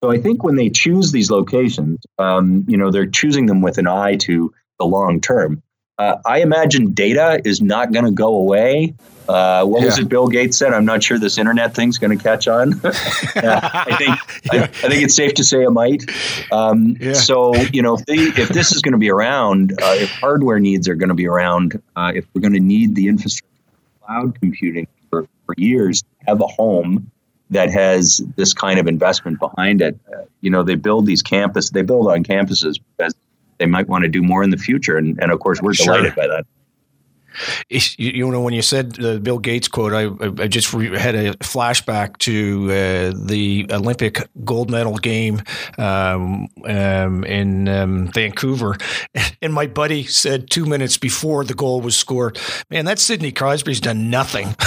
so 0.03 0.11
i 0.11 0.19
think 0.19 0.43
when 0.43 0.57
they 0.57 0.71
choose 0.71 1.13
these 1.13 1.31
locations 1.31 1.99
um, 2.19 2.65
you 2.69 2.77
know 2.77 2.91
they're 2.91 3.07
choosing 3.07 3.47
them 3.47 3.63
with 3.63 3.79
an 3.79 3.87
eye 3.87 4.17
to 4.17 4.53
the 4.79 4.85
long 4.85 5.21
term 5.21 5.63
uh, 5.99 6.17
i 6.27 6.41
imagine 6.41 6.93
data 6.93 7.41
is 7.45 7.61
not 7.61 7.93
going 7.93 8.05
to 8.05 8.11
go 8.11 8.35
away 8.35 8.95
uh, 9.29 9.65
what 9.65 9.81
yeah. 9.81 9.87
was 9.87 9.99
it 9.99 10.09
bill 10.09 10.29
gates 10.29 10.57
said 10.57 10.73
i'm 10.73 10.85
not 10.85 11.03
sure 11.03 11.19
this 11.19 11.39
internet 11.39 11.75
thing's 11.75 11.99
going 11.99 12.17
to 12.17 12.23
catch 12.23 12.49
on 12.49 12.75
uh, 12.85 12.91
I, 13.35 13.97
think, 13.97 14.19
yeah. 14.53 14.53
I, 14.53 14.65
I, 14.65 14.67
think 14.67 15.05
it's 15.05 15.15
safe 15.15 15.35
to 15.35 15.45
say 15.45 15.63
it 15.63 15.71
might 15.71 16.05
um, 16.53 16.97
yeah. 17.01 17.13
so 17.13 17.55
you 17.73 17.83
know 17.83 17.95
if, 17.95 18.05
they, 18.07 18.17
if 18.43 18.49
this 18.49 18.73
is 18.73 18.83
going 18.83 18.93
to 18.93 18.99
be 18.99 19.11
around 19.11 19.73
uh, 19.81 19.95
if 19.97 20.11
hardware 20.11 20.59
needs 20.59 20.89
are 20.89 20.97
going 20.97 21.11
to 21.11 21.15
be 21.15 21.27
around 21.27 21.81
uh, 21.97 22.13
if 22.15 22.27
we're 22.35 22.41
going 22.41 22.55
to 22.55 22.61
need 22.61 22.95
the 22.95 23.07
infrastructure 23.09 23.47
cloud 24.11 24.41
computing 24.41 24.89
for, 25.09 25.29
for 25.47 25.55
years 25.57 26.03
have 26.27 26.41
a 26.41 26.47
home 26.47 27.11
that 27.51 27.71
has 27.71 28.23
this 28.37 28.55
kind 28.55 28.79
of 28.79 28.87
investment 28.87 29.39
behind 29.39 29.83
it. 29.83 29.99
Uh, 30.13 30.23
you 30.41 30.51
know, 30.51 30.63
they 30.63 30.77
build 30.77 31.07
these 31.07 31.23
campus, 31.23 31.71
they 31.71 31.83
build 31.83 32.09
on 32.09 32.25
campuses 32.25 32.81
because 32.97 33.15
they 33.59 33.67
might 33.67 33.89
want 33.89 34.03
to 34.03 34.09
do 34.09 34.23
more 34.23 34.43
in 34.43 34.51
the 34.51 34.57
future, 34.57 34.97
and, 34.97 35.19
and 35.21 35.31
of 35.31 35.41
course, 35.41 35.61
we're 35.61 35.75
sure. 35.75 35.97
delighted 35.97 36.15
by 36.15 36.27
that. 36.27 36.47
You 37.69 38.31
know, 38.31 38.41
when 38.41 38.55
you 38.55 38.63
said 38.63 38.93
the 38.93 39.19
Bill 39.21 39.39
Gates 39.39 39.69
quote, 39.69 39.93
I, 39.93 40.09
I 40.43 40.49
just 40.49 40.75
re- 40.75 40.99
had 40.99 41.15
a 41.15 41.35
flashback 41.35 42.19
to 42.19 42.65
uh, 42.65 43.13
the 43.17 43.67
Olympic 43.71 44.29
gold 44.45 44.71
medal 44.71 44.97
game 44.97 45.41
um, 45.79 46.49
um, 46.65 47.25
in 47.25 47.69
um, 47.69 48.09
Vancouver. 48.09 48.77
And 49.43 49.55
my 49.55 49.67
buddy 49.67 50.05
said 50.05 50.51
two 50.51 50.67
minutes 50.67 50.99
before 50.99 51.45
the 51.45 51.55
goal 51.55 51.81
was 51.81 51.97
scored, 51.97 52.39
man, 52.69 52.85
that 52.85 52.99
Sidney 52.99 53.33
Crosby's 53.33 53.81
done 53.81 54.11
nothing. 54.11 54.55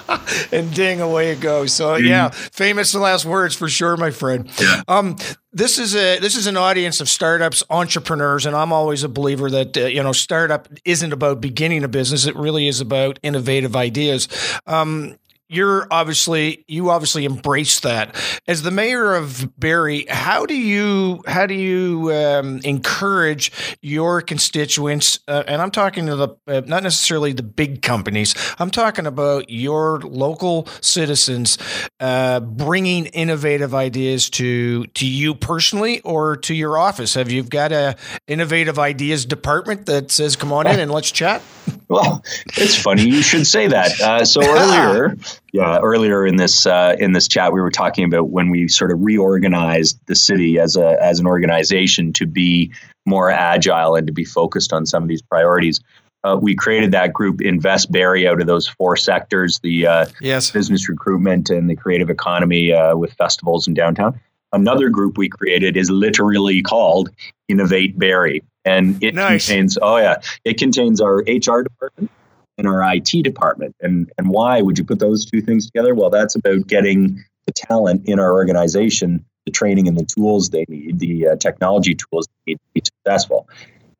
and 0.52 0.72
ding, 0.74 1.00
away 1.00 1.30
it 1.30 1.40
goes. 1.40 1.72
So, 1.72 1.94
mm-hmm. 1.94 2.06
yeah, 2.06 2.30
famous 2.30 2.92
the 2.92 2.98
last 2.98 3.24
words 3.24 3.54
for 3.54 3.68
sure, 3.68 3.96
my 3.96 4.10
friend. 4.10 4.50
Yeah. 4.60 4.82
Um, 4.88 5.16
this 5.52 5.78
is 5.78 5.94
a 5.94 6.18
this 6.18 6.36
is 6.36 6.46
an 6.46 6.56
audience 6.56 7.00
of 7.00 7.08
startups, 7.08 7.62
entrepreneurs, 7.70 8.44
and 8.44 8.56
I'm 8.56 8.72
always 8.72 9.04
a 9.04 9.08
believer 9.08 9.48
that 9.50 9.76
uh, 9.76 9.86
you 9.86 10.02
know 10.02 10.12
startup 10.12 10.68
isn't 10.84 11.12
about 11.12 11.40
beginning 11.40 11.84
a 11.84 11.88
business; 11.88 12.26
it 12.26 12.34
really 12.34 12.66
is 12.66 12.80
about 12.80 13.20
innovative 13.22 13.76
ideas. 13.76 14.28
Um, 14.66 15.16
you're 15.48 15.86
obviously 15.90 16.64
you 16.68 16.90
obviously 16.90 17.24
embrace 17.24 17.80
that 17.80 18.16
as 18.48 18.62
the 18.62 18.70
mayor 18.70 19.14
of 19.14 19.58
Barrie. 19.58 20.06
How 20.08 20.46
do 20.46 20.54
you 20.54 21.22
how 21.26 21.46
do 21.46 21.54
you 21.54 22.12
um, 22.12 22.60
encourage 22.64 23.52
your 23.82 24.20
constituents? 24.20 25.20
Uh, 25.28 25.44
and 25.46 25.60
I'm 25.60 25.70
talking 25.70 26.06
to 26.06 26.16
the 26.16 26.28
uh, 26.46 26.62
not 26.66 26.82
necessarily 26.82 27.32
the 27.32 27.42
big 27.42 27.82
companies. 27.82 28.34
I'm 28.58 28.70
talking 28.70 29.06
about 29.06 29.50
your 29.50 30.00
local 30.00 30.66
citizens 30.80 31.58
uh, 32.00 32.40
bringing 32.40 33.06
innovative 33.06 33.74
ideas 33.74 34.30
to 34.30 34.86
to 34.86 35.06
you 35.06 35.34
personally 35.34 36.00
or 36.00 36.36
to 36.38 36.54
your 36.54 36.78
office. 36.78 37.14
Have 37.14 37.30
you've 37.30 37.50
got 37.50 37.72
a 37.72 37.96
innovative 38.26 38.78
ideas 38.78 39.26
department 39.26 39.86
that 39.86 40.10
says, 40.10 40.36
"Come 40.36 40.52
on 40.52 40.66
in 40.66 40.80
and 40.80 40.90
let's 40.90 41.10
chat"? 41.10 41.42
Well, 41.88 42.24
it's 42.56 42.76
funny 42.76 43.02
you 43.02 43.22
should 43.22 43.46
say 43.46 43.68
that. 43.68 44.00
Uh, 44.00 44.24
so 44.24 44.40
earlier, 44.44 45.16
yeah, 45.54 45.78
earlier 45.78 46.26
in 46.26 46.34
this 46.34 46.66
uh, 46.66 46.96
in 46.98 47.12
this 47.12 47.28
chat, 47.28 47.52
we 47.52 47.60
were 47.60 47.70
talking 47.70 48.04
about 48.04 48.30
when 48.30 48.50
we 48.50 48.66
sort 48.66 48.90
of 48.90 49.00
reorganized 49.00 50.00
the 50.06 50.16
city 50.16 50.58
as 50.58 50.76
a 50.76 51.00
as 51.00 51.20
an 51.20 51.28
organization 51.28 52.12
to 52.14 52.26
be 52.26 52.72
more 53.06 53.30
agile 53.30 53.94
and 53.94 54.04
to 54.08 54.12
be 54.12 54.24
focused 54.24 54.72
on 54.72 54.84
some 54.84 55.04
of 55.04 55.08
these 55.08 55.22
priorities. 55.22 55.80
Uh, 56.24 56.36
we 56.42 56.56
created 56.56 56.90
that 56.90 57.12
group 57.12 57.40
Invest 57.40 57.92
Barrie 57.92 58.26
out 58.26 58.40
of 58.40 58.48
those 58.48 58.66
four 58.66 58.96
sectors: 58.96 59.60
the 59.60 59.86
uh, 59.86 60.06
yes. 60.20 60.50
business 60.50 60.88
recruitment 60.88 61.50
and 61.50 61.70
the 61.70 61.76
creative 61.76 62.10
economy 62.10 62.72
uh, 62.72 62.96
with 62.96 63.12
festivals 63.12 63.68
in 63.68 63.74
downtown. 63.74 64.18
Another 64.52 64.88
group 64.88 65.16
we 65.16 65.28
created 65.28 65.76
is 65.76 65.88
literally 65.88 66.62
called 66.62 67.10
Innovate 67.46 67.96
Barrie 67.96 68.42
and 68.64 69.00
it 69.04 69.14
nice. 69.14 69.46
contains 69.46 69.78
oh 69.80 69.98
yeah, 69.98 70.20
it 70.44 70.58
contains 70.58 71.00
our 71.00 71.18
HR 71.28 71.62
department 71.62 72.10
and 72.58 72.66
our 72.66 72.82
IT 72.94 73.10
department. 73.22 73.74
And 73.80 74.10
and 74.18 74.28
why 74.28 74.60
would 74.62 74.78
you 74.78 74.84
put 74.84 74.98
those 74.98 75.24
two 75.24 75.40
things 75.40 75.66
together? 75.66 75.94
Well, 75.94 76.10
that's 76.10 76.34
about 76.34 76.66
getting 76.66 77.22
the 77.46 77.52
talent 77.52 78.06
in 78.06 78.18
our 78.18 78.32
organization, 78.32 79.24
the 79.44 79.52
training 79.52 79.88
and 79.88 79.98
the 79.98 80.04
tools 80.04 80.50
they 80.50 80.64
need, 80.68 80.98
the 80.98 81.28
uh, 81.28 81.36
technology 81.36 81.94
tools 81.94 82.26
they 82.26 82.52
need 82.52 82.56
to 82.56 82.72
be 82.74 82.82
successful. 82.84 83.48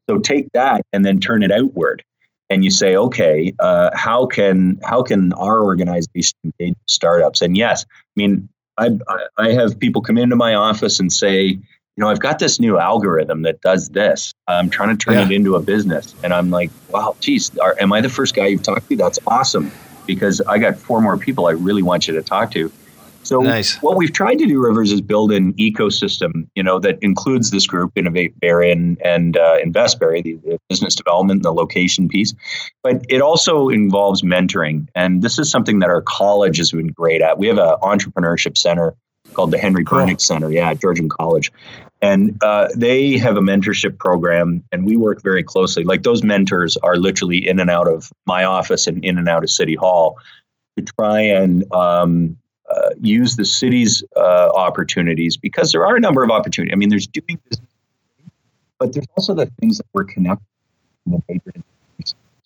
So 0.09 0.19
take 0.19 0.49
that 0.53 0.83
and 0.93 1.05
then 1.05 1.21
turn 1.21 1.43
it 1.43 1.51
outward 1.51 2.03
and 2.51 2.64
you 2.64 2.71
say, 2.71 2.95
okay, 2.97 3.53
uh, 3.59 3.90
how 3.95 4.27
can 4.27 4.79
how 4.85 5.03
can 5.03 5.33
our 5.35 5.62
organization 5.62 6.38
engage 6.45 6.77
startups? 6.88 7.43
And 7.43 7.57
yes, 7.57 7.85
I 7.90 8.12
mean, 8.17 8.49
I 8.79 8.90
I 9.38 9.53
have 9.53 9.79
people 9.79 10.03
come 10.03 10.19
into 10.19 10.37
my 10.37 10.55
office 10.55 11.01
and 11.01 11.12
say, 11.12 11.59
you 11.97 12.03
know, 12.03 12.11
I've 12.11 12.21
got 12.21 12.39
this 12.39 12.59
new 12.59 12.79
algorithm 12.79 13.43
that 13.43 13.61
does 13.61 13.89
this. 13.91 14.33
I'm 14.49 14.69
trying 14.69 14.97
to 14.97 14.97
turn 14.97 15.15
yeah. 15.15 15.27
it 15.27 15.31
into 15.31 15.55
a 15.55 15.61
business, 15.61 16.15
and 16.25 16.35
I'm 16.35 16.51
like, 16.51 16.71
wow, 16.91 17.17
geez, 17.21 17.57
are, 17.59 17.77
am 17.81 17.93
I 17.93 18.01
the 18.01 18.09
first 18.09 18.35
guy 18.35 18.47
you've 18.47 18.63
talked 18.63 18.89
to? 18.89 18.97
That's 18.97 19.19
awesome 19.27 19.71
because 20.07 20.41
I 20.43 20.59
got 20.59 20.77
four 20.77 21.01
more 21.01 21.17
people 21.17 21.47
I 21.47 21.53
really 21.53 21.83
want 21.83 22.09
you 22.09 22.15
to 22.15 22.23
talk 22.23 22.51
to. 22.53 22.71
So 23.23 23.41
nice. 23.41 23.77
what 23.81 23.97
we've 23.97 24.13
tried 24.13 24.35
to 24.41 24.47
do, 24.47 24.63
Rivers, 24.63 24.93
is 24.93 25.01
build 25.01 25.33
an 25.33 25.55
ecosystem, 25.55 26.47
you 26.55 26.63
know, 26.63 26.79
that 26.81 26.99
includes 27.01 27.51
this 27.51 27.67
group, 27.67 27.91
Innovate 27.97 28.39
Barrie 28.39 28.71
and, 28.71 29.01
and 29.03 29.39
uh, 29.39 29.57
InvestBarrie, 29.65 30.23
the, 30.23 30.35
the 30.45 30.59
business 30.69 30.95
development, 30.95 31.43
the 31.43 31.53
location 31.53 32.07
piece. 32.07 32.35
But 32.83 33.03
it 33.09 33.23
also 33.23 33.71
involves 33.71 34.21
mentoring, 34.23 34.89
and 34.95 35.23
this 35.23 35.39
is 35.39 35.51
something 35.51 35.79
that 35.79 35.89
our 35.89 36.03
college 36.03 36.59
has 36.59 36.73
been 36.73 36.89
great 36.89 37.23
at. 37.23 37.39
We 37.39 37.47
have 37.47 37.57
an 37.57 37.77
entrepreneurship 37.83 38.59
center 38.59 38.95
called 39.35 39.51
the 39.51 39.59
Henry. 39.59 39.85
Bernick 39.85 40.20
Center, 40.20 40.51
yeah, 40.51 40.70
at 40.70 40.81
Georgian 40.81 41.09
College. 41.09 41.53
And 42.01 42.42
uh, 42.42 42.68
they 42.77 43.16
have 43.18 43.37
a 43.37 43.40
mentorship 43.40 43.99
program, 43.99 44.62
and 44.73 44.85
we 44.85 44.97
work 44.97 45.23
very 45.23 45.42
closely. 45.42 45.85
Like 45.85 46.03
those 46.03 46.23
mentors 46.23 46.77
are 46.79 46.97
literally 46.97 47.47
in 47.47 47.61
and 47.61 47.70
out 47.70 47.88
of 47.88 48.12
my 48.27 48.44
office 48.44 48.87
and 48.87 49.03
in 49.05 49.16
and 49.16 49.29
out 49.29 49.42
of 49.42 49.51
City 49.51 49.75
Hall 49.75 50.18
to 50.77 50.83
try 50.83 51.20
and 51.20 51.73
um, 51.73 52.37
uh, 52.70 52.90
use 53.01 53.37
the 53.37 53.44
city's 53.44 54.03
uh, 54.16 54.51
opportunities 54.55 55.37
because 55.37 55.73
there 55.73 55.87
are 55.87 55.97
a 55.97 56.01
number 56.01 56.23
of 56.23 56.31
opportunities. 56.31 56.73
I 56.73 56.77
mean, 56.77 56.88
there's 56.88 57.07
doing 57.07 57.38
business, 57.49 57.68
but 58.79 58.92
there's 58.92 59.07
also 59.16 59.35
the 59.35 59.47
things 59.61 59.79
that 59.79 59.87
we're 59.92 60.05
connected 60.05 60.47
to 61.07 61.12
the 61.12 61.23
major 61.29 61.64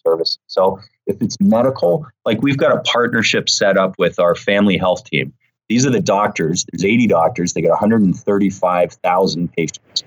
services. 0.05 0.39
So 0.47 0.81
if 1.07 1.21
it's 1.23 1.37
medical, 1.41 2.07
like 2.25 2.43
we've 2.43 2.57
got 2.57 2.73
a 2.73 2.81
partnership 2.83 3.49
set 3.49 3.77
up 3.77 3.95
with 3.99 4.19
our 4.19 4.35
family 4.35 4.77
health 4.77 5.05
team. 5.05 5.33
These 5.69 5.87
are 5.87 5.91
the 5.91 6.01
doctors. 6.01 6.65
There's 6.71 6.85
80 6.85 7.07
doctors. 7.09 7.53
They 7.53 7.61
get 7.61 7.71
135,000 7.71 9.53
patients. 9.53 10.05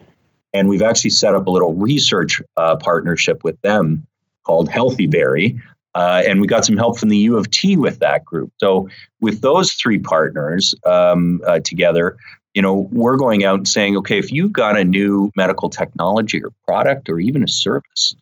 And 0.54 0.68
we've 0.68 0.82
actually 0.82 1.12
set 1.12 1.36
up 1.36 1.48
a 1.48 1.52
little 1.52 1.74
research 1.74 2.42
uh, 2.58 2.76
partnership 2.76 3.44
with 3.44 3.60
them 3.62 4.06
called 4.44 4.70
Healthy 4.70 5.08
Barrie, 5.08 5.62
uh, 5.94 6.24
and 6.26 6.42
we 6.42 6.48
got 6.48 6.66
some 6.66 6.78
help 6.78 6.98
from 6.98 7.10
the 7.10 7.18
U 7.18 7.38
of 7.38 7.50
T 7.52 7.78
with 7.78 8.00
that 8.00 8.26
group. 8.26 8.52
So 8.58 8.90
with 9.20 9.42
those 9.42 9.74
three 9.74 10.00
partners 10.00 10.74
um, 10.86 11.42
uh, 11.46 11.60
together, 11.60 12.18
you 12.54 12.62
know, 12.62 12.90
we're 12.92 13.18
going 13.18 13.44
out 13.44 13.58
and 13.58 13.68
saying, 13.68 13.98
okay, 13.98 14.18
if 14.18 14.32
you've 14.32 14.54
got 14.54 14.78
a 14.78 14.84
new 14.84 15.32
medical 15.36 15.70
technology 15.70 16.44
or 16.44 16.52
product 16.66 17.10
or 17.10 17.20
even 17.20 17.44
a 17.44 17.48
service, 17.48 18.16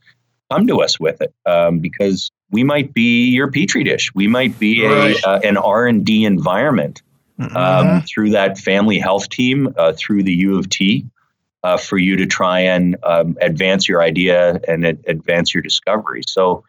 come 0.52 0.67
to 0.67 0.82
us 0.82 0.99
with 0.99 1.21
it 1.21 1.34
um, 1.45 1.80
because 1.80 2.32
we 2.52 2.63
might 2.63 2.93
be 2.93 3.28
your 3.28 3.52
petri 3.52 3.84
dish. 3.84 4.12
We 4.15 4.28
might 4.28 4.58
be 4.60 4.86
right. 4.86 5.15
a, 5.23 5.30
uh, 5.30 5.39
an 5.43 5.58
R 5.58 5.88
and 5.88 6.06
D 6.06 6.25
environment 6.25 7.02
mm-hmm. 7.39 7.56
um, 7.56 8.02
through 8.04 8.32
that 8.32 8.58
family 8.58 8.99
health 8.99 9.30
team, 9.30 9.73
uh, 9.78 9.93
through 9.93 10.23
the 10.23 10.34
U 10.34 10.58
of 10.58 10.69
T. 10.69 11.06
Uh, 11.62 11.75
for 11.75 11.97
you 11.97 12.15
to 12.15 12.25
try 12.25 12.62
and 12.62 12.95
um, 13.04 13.36
advance 13.41 13.86
your 13.86 14.02
idea 14.02 14.62
and 14.65 14.86
advance 14.86 15.54
your 15.54 15.62
discovery. 15.62 16.21
So 16.25 16.63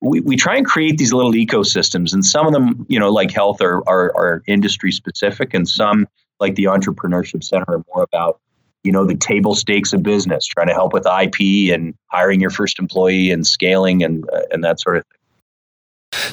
we, 0.00 0.20
we 0.20 0.36
try 0.36 0.56
and 0.56 0.66
create 0.66 0.98
these 0.98 1.12
little 1.12 1.32
ecosystems 1.32 2.12
and 2.12 2.24
some 2.24 2.46
of 2.46 2.52
them 2.52 2.86
you 2.88 2.98
know 2.98 3.10
like 3.10 3.30
health 3.30 3.60
are, 3.60 3.82
are, 3.88 4.12
are 4.16 4.42
industry 4.46 4.92
specific 4.92 5.54
and 5.54 5.68
some 5.68 6.06
like 6.38 6.54
the 6.54 6.64
entrepreneurship 6.64 7.42
center 7.42 7.64
are 7.68 7.84
more 7.94 8.04
about 8.04 8.40
you 8.84 8.92
know 8.92 9.04
the 9.04 9.14
table 9.14 9.54
stakes 9.54 9.92
of 9.92 10.02
business 10.02 10.46
trying 10.46 10.68
to 10.68 10.74
help 10.74 10.92
with 10.92 11.06
ip 11.06 11.72
and 11.72 11.94
hiring 12.08 12.40
your 12.40 12.50
first 12.50 12.78
employee 12.78 13.30
and 13.30 13.46
scaling 13.46 14.02
and 14.02 14.28
uh, 14.30 14.42
and 14.50 14.62
that 14.62 14.80
sort 14.80 14.96
of 14.98 15.04
thing 15.06 15.15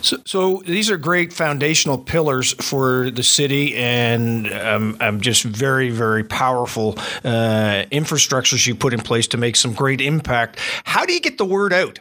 so, 0.01 0.17
so, 0.25 0.61
these 0.65 0.89
are 0.89 0.97
great 0.97 1.33
foundational 1.33 1.97
pillars 1.97 2.53
for 2.53 3.09
the 3.11 3.23
city, 3.23 3.75
and 3.75 4.51
um, 4.51 4.97
um, 4.99 5.21
just 5.21 5.43
very, 5.43 5.89
very 5.89 6.23
powerful 6.23 6.93
uh, 7.23 7.85
infrastructures 7.91 8.65
you 8.67 8.75
put 8.75 8.93
in 8.93 9.01
place 9.01 9.27
to 9.27 9.37
make 9.37 9.55
some 9.55 9.73
great 9.73 10.01
impact. 10.01 10.59
How 10.83 11.05
do 11.05 11.13
you 11.13 11.19
get 11.19 11.37
the 11.37 11.45
word 11.45 11.73
out? 11.73 11.99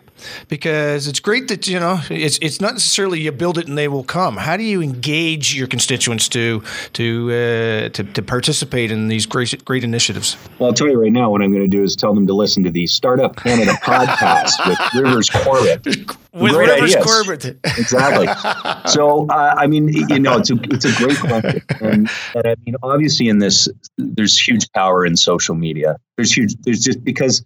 Because 0.49 1.07
it's 1.07 1.21
great 1.21 1.49
that 1.49 1.69
you 1.69 1.79
know 1.79 2.01
it's 2.11 2.39
it's 2.41 2.61
not 2.61 2.73
necessarily 2.73 3.21
you 3.21 3.33
build 3.33 3.59
it 3.59 3.69
and 3.69 3.77
they 3.77 3.89
will 3.89 4.05
come. 4.05 4.37
How 4.37 4.57
do 4.57 4.63
you 4.63 4.83
engage 4.83 5.55
your 5.55 5.67
constituents 5.67 6.29
to 6.31 6.63
to 6.95 7.31
uh, 7.31 7.89
to, 7.91 8.05
to, 8.05 8.23
participate 8.23 8.91
in 8.91 9.09
these 9.09 9.27
great 9.27 9.65
great 9.65 9.85
initiatives? 9.85 10.37
Well, 10.59 10.71
I'll 10.71 10.75
tell 10.75 10.89
you 10.89 11.01
right 11.01 11.13
now. 11.13 11.31
What 11.31 11.43
I'm 11.43 11.51
going 11.51 11.63
to 11.63 11.77
do 11.77 11.83
is 11.83 11.97
tell 11.97 12.15
them 12.15 12.27
to 12.27 12.35
listen 12.35 12.63
to 12.65 12.71
the 12.71 12.87
Startup 12.87 13.35
Canada 13.37 13.73
podcast 13.83 14.67
with 14.69 14.79
Rivers 15.03 15.31
Corbett. 15.31 15.85
With 15.85 16.53
great 16.53 16.71
Rivers 16.71 16.97
ideas. 16.97 17.05
Corbett, 17.05 17.45
exactly. 17.65 18.29
So, 18.87 19.27
uh, 19.29 19.55
I 19.57 19.67
mean, 19.67 19.89
you 19.89 20.19
know, 20.19 20.39
it's 20.39 20.51
a 20.51 20.57
it's 20.65 20.85
a 20.85 20.93
great 20.97 21.19
question, 21.19 21.63
and, 21.81 22.11
and 22.35 22.47
I 22.47 22.55
mean, 22.65 22.75
obviously, 22.83 23.29
in 23.29 23.39
this, 23.39 23.69
there's 23.97 24.39
huge 24.39 24.71
power 24.73 25.07
in 25.07 25.17
social 25.17 25.55
media. 25.55 25.97
There's 26.17 26.33
huge. 26.37 26.55
There's 26.63 26.81
just 26.81 27.03
because. 27.05 27.45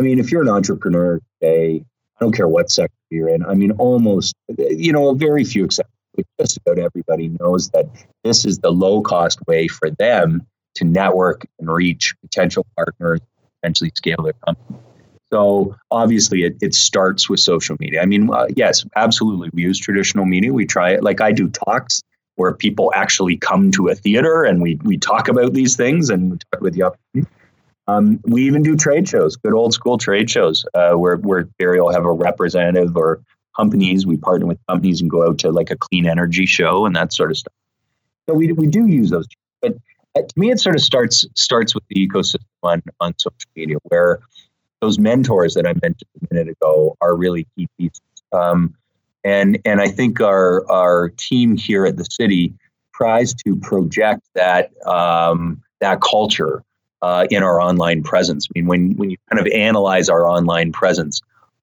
I 0.00 0.04
mean, 0.04 0.20
if 0.20 0.30
you're 0.30 0.42
an 0.42 0.48
entrepreneur 0.48 1.20
today, 1.40 1.84
I 2.20 2.24
don't 2.24 2.32
care 2.32 2.48
what 2.48 2.70
sector 2.70 2.94
you're 3.10 3.28
in. 3.28 3.44
I 3.44 3.54
mean, 3.54 3.72
almost, 3.72 4.34
you 4.58 4.92
know, 4.92 5.14
very 5.14 5.44
few 5.44 5.64
exceptions. 5.64 5.94
Just 6.40 6.56
about 6.56 6.78
everybody 6.80 7.28
knows 7.40 7.70
that 7.70 7.86
this 8.24 8.44
is 8.44 8.58
the 8.58 8.70
low 8.70 9.02
cost 9.02 9.38
way 9.46 9.68
for 9.68 9.90
them 9.90 10.44
to 10.74 10.84
network 10.84 11.46
and 11.60 11.72
reach 11.72 12.14
potential 12.22 12.66
partners, 12.76 13.20
potentially 13.60 13.92
scale 13.94 14.22
their 14.24 14.32
company. 14.44 14.80
So 15.32 15.76
obviously, 15.92 16.42
it, 16.42 16.56
it 16.60 16.74
starts 16.74 17.28
with 17.28 17.38
social 17.38 17.76
media. 17.78 18.02
I 18.02 18.06
mean, 18.06 18.30
uh, 18.32 18.46
yes, 18.56 18.84
absolutely. 18.96 19.50
We 19.52 19.62
use 19.62 19.78
traditional 19.78 20.24
media. 20.24 20.52
We 20.52 20.66
try 20.66 20.90
it. 20.90 21.04
Like 21.04 21.20
I 21.20 21.30
do 21.30 21.48
talks 21.48 22.02
where 22.36 22.54
people 22.54 22.92
actually 22.94 23.36
come 23.36 23.70
to 23.72 23.88
a 23.88 23.94
theater 23.94 24.44
and 24.44 24.62
we 24.62 24.76
we 24.84 24.96
talk 24.96 25.28
about 25.28 25.52
these 25.52 25.76
things 25.76 26.08
and 26.08 26.30
we 26.32 26.38
talk 26.52 26.60
with 26.62 26.74
the 26.74 26.82
opportunity. 26.84 27.30
Um, 27.88 28.20
we 28.24 28.44
even 28.44 28.62
do 28.62 28.76
trade 28.76 29.08
shows, 29.08 29.36
good 29.36 29.54
old 29.54 29.72
school 29.72 29.96
trade 29.96 30.30
shows, 30.30 30.64
uh, 30.74 30.92
where 30.92 31.16
where 31.16 31.44
Barrie 31.58 31.80
will 31.80 31.92
have 31.92 32.04
a 32.04 32.12
representative 32.12 32.94
or 32.94 33.22
companies. 33.56 34.06
We 34.06 34.18
partner 34.18 34.46
with 34.46 34.58
companies 34.68 35.00
and 35.00 35.10
go 35.10 35.26
out 35.26 35.38
to 35.38 35.50
like 35.50 35.70
a 35.70 35.76
clean 35.76 36.06
energy 36.06 36.44
show 36.44 36.84
and 36.84 36.94
that 36.94 37.14
sort 37.14 37.30
of 37.30 37.38
stuff. 37.38 37.54
So 38.28 38.34
we 38.34 38.52
we 38.52 38.66
do 38.66 38.86
use 38.86 39.08
those, 39.08 39.26
but 39.62 39.76
uh, 40.14 40.20
to 40.20 40.38
me, 40.38 40.50
it 40.50 40.60
sort 40.60 40.76
of 40.76 40.82
starts 40.82 41.26
starts 41.34 41.74
with 41.74 41.84
the 41.88 42.06
ecosystem 42.06 42.44
on 42.62 42.82
on 43.00 43.14
social 43.18 43.50
media, 43.56 43.78
where 43.84 44.20
those 44.82 44.98
mentors 44.98 45.54
that 45.54 45.66
I 45.66 45.72
mentioned 45.82 46.10
a 46.20 46.34
minute 46.34 46.48
ago 46.50 46.94
are 47.00 47.16
really 47.16 47.46
key 47.56 47.68
pieces. 47.78 48.02
Um, 48.32 48.74
and 49.24 49.58
and 49.64 49.80
I 49.80 49.88
think 49.88 50.20
our 50.20 50.70
our 50.70 51.08
team 51.16 51.56
here 51.56 51.86
at 51.86 51.96
the 51.96 52.04
city 52.04 52.52
tries 52.94 53.32
to 53.32 53.56
project 53.56 54.22
that 54.34 54.72
um, 54.86 55.62
that 55.80 56.02
culture 56.02 56.62
uh, 57.02 57.26
in 57.30 57.42
our 57.42 57.60
online 57.60 58.02
presence. 58.02 58.48
I 58.48 58.58
mean, 58.58 58.66
when 58.66 58.96
when 58.96 59.10
you 59.10 59.16
kind 59.30 59.44
of 59.44 59.52
analyze 59.52 60.08
our 60.08 60.26
online 60.28 60.72
presence, 60.72 61.20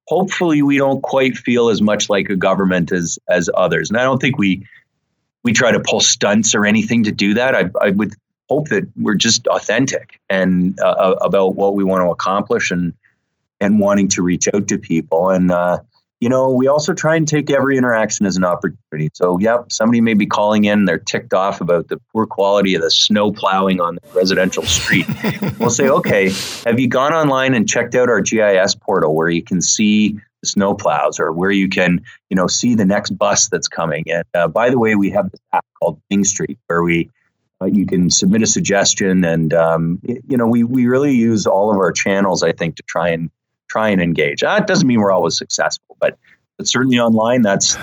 hopefully 0.08 0.62
we 0.62 0.78
don't 0.78 1.02
quite 1.02 1.38
feel 1.38 1.70
as 1.70 1.82
much 1.82 2.10
like 2.10 2.30
a 2.30 2.36
government 2.36 2.92
as 2.92 3.20
as 3.30 3.50
others. 3.56 3.90
And 3.90 4.00
I 4.00 4.04
don't 4.04 4.22
think 4.22 4.38
we 4.38 4.66
we 5.44 5.54
try 5.54 5.72
to 5.72 5.80
pull 5.80 6.00
stunts 6.00 6.56
or 6.56 6.66
anything 6.66 7.04
to 7.04 7.12
do 7.12 7.36
that. 7.36 7.56
I, 7.56 7.70
I 7.82 7.92
would 7.92 8.14
hope 8.50 8.70
that 8.70 8.88
we're 8.96 9.16
just 9.16 9.48
authentic 9.48 10.20
and 10.30 10.80
uh, 10.80 11.16
about 11.22 11.56
what 11.56 11.76
we 11.76 11.84
want 11.84 12.02
to 12.02 12.10
accomplish 12.12 12.72
and 12.72 12.94
and 13.62 13.80
wanting 13.80 14.08
to 14.10 14.22
reach 14.22 14.48
out 14.54 14.68
to 14.68 14.78
people. 14.78 15.30
And 15.30 15.52
uh, 15.52 15.80
you 16.22 16.30
know, 16.30 16.50
we 16.50 16.68
also 16.68 16.94
try 16.94 17.16
and 17.16 17.28
take 17.28 17.52
every 17.52 17.78
interaction 17.78 18.26
as 18.26 18.38
an 18.38 18.46
opportunity. 18.46 19.10
So, 19.14 19.38
yep, 19.40 19.72
somebody 19.72 20.00
may 20.00 20.14
be 20.14 20.26
calling 20.26 20.64
in, 20.64 20.86
they're 20.86 20.98
ticked 20.98 21.34
off 21.34 21.60
about 21.60 21.90
the 21.90 22.00
poor 22.12 22.26
quality 22.26 22.74
of 22.76 22.82
the 22.82 22.92
snow 22.92 23.32
plowing 23.32 23.82
on 23.82 23.96
the 23.96 24.10
residential 24.14 24.64
street. 24.64 25.06
we'll 25.60 25.70
say, 25.70 25.90
okay, 25.90 26.32
have 26.66 26.80
you 26.80 26.88
gone 26.88 27.14
online 27.14 27.54
and 27.54 27.68
checked 27.68 27.96
out 27.96 28.10
our 28.10 28.22
GIS 28.22 28.76
portal 28.76 29.14
where 29.14 29.30
you 29.30 29.44
can 29.44 29.62
see 29.62 30.14
the 30.42 30.48
snow 30.48 30.74
plows 30.74 31.20
or 31.20 31.34
where 31.34 31.52
you 31.52 31.68
can, 31.68 32.02
you 32.30 32.36
know, 32.36 32.48
see 32.48 32.76
the 32.76 32.86
next 32.86 33.12
bus 33.12 33.50
that's 33.50 33.68
coming? 33.68 34.06
And 34.08 34.26
uh, 34.34 34.48
by 34.48 34.70
the 34.70 34.80
way, 34.80 34.96
we 34.96 35.10
have 35.12 35.30
this 35.32 35.42
app 35.52 35.66
called 35.80 36.00
Bing 36.10 36.24
Street 36.24 36.58
where 36.68 36.82
we 36.82 37.10
uh, 37.62 37.66
you 37.66 37.86
can 37.86 38.10
submit 38.10 38.42
a 38.42 38.48
suggestion, 38.48 39.24
and 39.24 39.54
um, 39.54 40.02
you 40.04 40.36
know, 40.36 40.46
we 40.46 40.66
we 40.66 40.88
really 40.88 41.14
use 41.14 41.48
all 41.48 41.72
of 41.72 41.78
our 41.78 41.94
channels, 41.94 42.44
I 42.44 42.52
think, 42.52 42.76
to 42.76 42.84
try 42.84 43.10
and 43.10 43.30
try 43.70 43.90
and 43.90 44.02
engage. 44.02 44.42
That 44.42 44.68
doesn't 44.68 44.88
mean 44.88 45.00
we're 45.00 45.12
always 45.12 45.38
successful, 45.38 45.98
but 46.00 46.18
but 46.58 46.68
certainly 46.68 47.00
online, 47.00 47.42
that's 47.42 47.78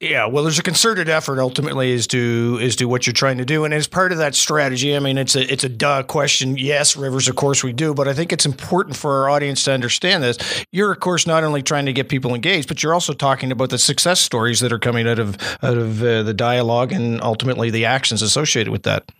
Yeah, 0.00 0.26
well, 0.26 0.42
there's 0.42 0.58
a 0.58 0.62
concerted 0.64 1.08
effort 1.08 1.38
ultimately 1.38 1.94
as 1.94 2.08
to 2.08 2.58
as 2.60 2.74
to 2.76 2.86
what 2.86 3.06
you're 3.06 3.14
trying 3.14 3.38
to 3.38 3.44
do, 3.44 3.64
and 3.64 3.72
as 3.72 3.86
part 3.86 4.10
of 4.10 4.18
that 4.18 4.34
strategy, 4.34 4.96
I 4.96 4.98
mean, 4.98 5.18
it's 5.18 5.36
a 5.36 5.52
it's 5.52 5.62
a 5.62 5.68
duh 5.68 6.02
question. 6.02 6.56
Yes, 6.56 6.96
rivers, 6.96 7.28
of 7.28 7.36
course 7.36 7.62
we 7.62 7.72
do, 7.72 7.94
but 7.94 8.08
I 8.08 8.14
think 8.14 8.32
it's 8.32 8.44
important 8.44 8.96
for 8.96 9.22
our 9.22 9.30
audience 9.30 9.62
to 9.64 9.72
understand 9.72 10.24
this. 10.24 10.36
You're, 10.72 10.90
of 10.90 10.98
course, 10.98 11.28
not 11.28 11.44
only 11.44 11.62
trying 11.62 11.86
to 11.86 11.92
get 11.92 12.08
people 12.08 12.34
engaged, 12.34 12.66
but 12.66 12.82
you're 12.82 12.94
also 12.94 13.12
talking 13.12 13.52
about 13.52 13.70
the 13.70 13.78
success 13.78 14.20
stories 14.20 14.58
that 14.60 14.72
are 14.72 14.80
coming 14.80 15.06
out 15.06 15.20
of 15.20 15.36
out 15.62 15.78
of 15.78 16.02
uh, 16.02 16.24
the 16.24 16.34
dialogue 16.34 16.92
and 16.92 17.20
ultimately 17.22 17.70
the 17.70 17.84
actions 17.84 18.20
associated 18.20 18.72
with 18.72 18.82
that. 18.82 19.12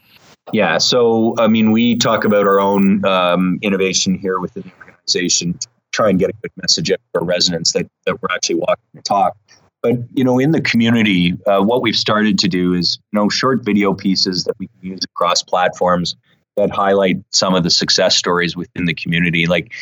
Yeah, 0.53 0.79
so 0.79 1.35
I 1.39 1.49
mean, 1.49 1.71
we 1.73 1.97
talk 1.97 2.25
about 2.25 2.47
our 2.47 2.61
own 2.61 3.05
um, 3.05 3.59
innovation 3.63 4.15
here 4.15 4.39
within 4.41 4.63
the 4.63 4.73
organization, 4.85 5.59
try 5.93 6.11
and 6.11 6.19
get 6.19 6.31
a 6.31 6.35
good 6.43 6.53
message 6.57 6.91
out 6.91 7.01
to 7.15 7.21
residents 7.21 7.73
that 7.73 7.89
that 8.07 8.23
we're 8.23 8.35
actually 8.35 8.57
walking 8.57 8.85
the 8.95 9.03
talk 9.03 9.37
but 9.83 9.97
you 10.13 10.25
know, 10.25 10.39
in 10.39 10.51
the 10.51 10.61
community, 10.61 11.37
uh, 11.47 11.63
what 11.63 11.83
we've 11.83 11.97
started 11.97 12.39
to 12.41 12.49
do 12.49 12.75
is 12.75 12.99
you 13.13 13.19
know 13.19 13.29
short 13.29 13.65
video 13.65 13.95
pieces 13.95 14.45
that 14.45 14.55
we 14.59 14.69
can 14.69 14.91
use 14.91 15.05
across 15.05 15.43
platforms 15.43 16.17
that 16.57 16.71
highlight 16.71 17.23
some 17.31 17.55
of 17.55 17.63
the 17.63 17.71
success 17.71 18.17
stories 18.17 18.57
within 18.57 18.87
the 18.87 18.95
community. 18.95 19.47
Like, 19.47 19.73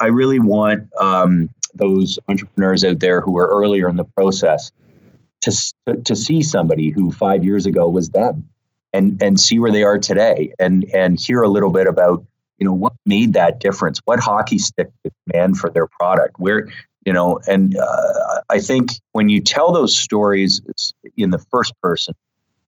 I 0.00 0.06
really 0.06 0.38
want 0.38 0.86
um, 1.00 1.48
those 1.74 2.18
entrepreneurs 2.28 2.84
out 2.84 3.00
there 3.00 3.22
who 3.22 3.38
are 3.38 3.48
earlier 3.48 3.88
in 3.88 3.96
the 3.96 4.04
process 4.04 4.70
to 5.42 5.52
to 6.04 6.14
see 6.14 6.42
somebody 6.42 6.90
who 6.90 7.10
five 7.10 7.42
years 7.42 7.64
ago 7.64 7.88
was 7.88 8.10
them, 8.10 8.46
and 8.92 9.20
and 9.22 9.38
see 9.38 9.58
where 9.58 9.72
they 9.72 9.82
are 9.82 9.98
today, 9.98 10.52
and 10.58 10.84
and 10.94 11.18
hear 11.20 11.42
a 11.42 11.48
little 11.48 11.70
bit 11.70 11.86
about 11.86 12.24
you 12.58 12.66
know 12.66 12.74
what 12.74 12.92
made 13.06 13.32
that 13.34 13.60
difference? 13.60 14.00
What 14.04 14.20
hockey 14.20 14.58
stick 14.58 14.90
demand 15.26 15.58
for 15.58 15.70
their 15.70 15.86
product? 15.86 16.38
Where 16.38 16.68
you 17.06 17.12
know 17.12 17.40
and 17.46 17.76
uh, 17.76 18.40
i 18.50 18.60
think 18.60 18.90
when 19.12 19.28
you 19.28 19.40
tell 19.40 19.72
those 19.72 19.96
stories 19.96 20.60
in 21.16 21.30
the 21.30 21.38
first 21.50 21.72
person 21.82 22.14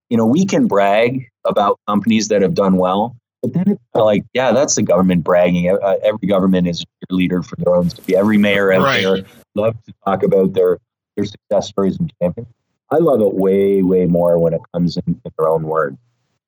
you 0.09 0.17
know 0.17 0.27
we 0.27 0.45
can 0.45 0.67
brag 0.67 1.29
about 1.45 1.79
companies 1.87 2.29
that 2.29 2.43
have 2.43 2.55
done 2.55 2.77
well 2.77 3.17
but 3.43 3.53
then 3.53 3.65
it's 3.69 3.83
like 3.95 4.25
yeah 4.35 4.53
that's 4.53 4.77
the 4.77 4.83
government 4.83 5.25
bragging. 5.25 5.71
Uh, 5.71 5.97
every 6.03 6.29
government 6.29 6.67
is 6.69 6.85
a 7.11 7.15
leader 7.15 7.43
for 7.43 7.57
their 7.57 7.75
own 7.75 7.91
city 7.91 8.17
every 8.17 8.39
mayor 8.39 8.73
out 8.73 8.83
right. 8.83 9.03
there 9.03 9.25
loves 9.55 9.79
to 9.85 9.93
talk 10.05 10.23
about 10.23 10.53
their 10.55 10.79
their 11.17 11.25
success 11.25 11.69
stories 11.69 11.99
and 11.99 12.13
champions 12.23 12.49
i 12.91 12.97
love 12.97 13.21
it 13.21 13.35
way 13.35 13.83
way 13.83 14.07
more 14.07 14.39
when 14.39 14.55
it 14.55 14.61
comes 14.73 14.97
in, 14.97 15.03
in 15.07 15.33
their 15.39 15.49
own 15.49 15.65
words 15.65 15.99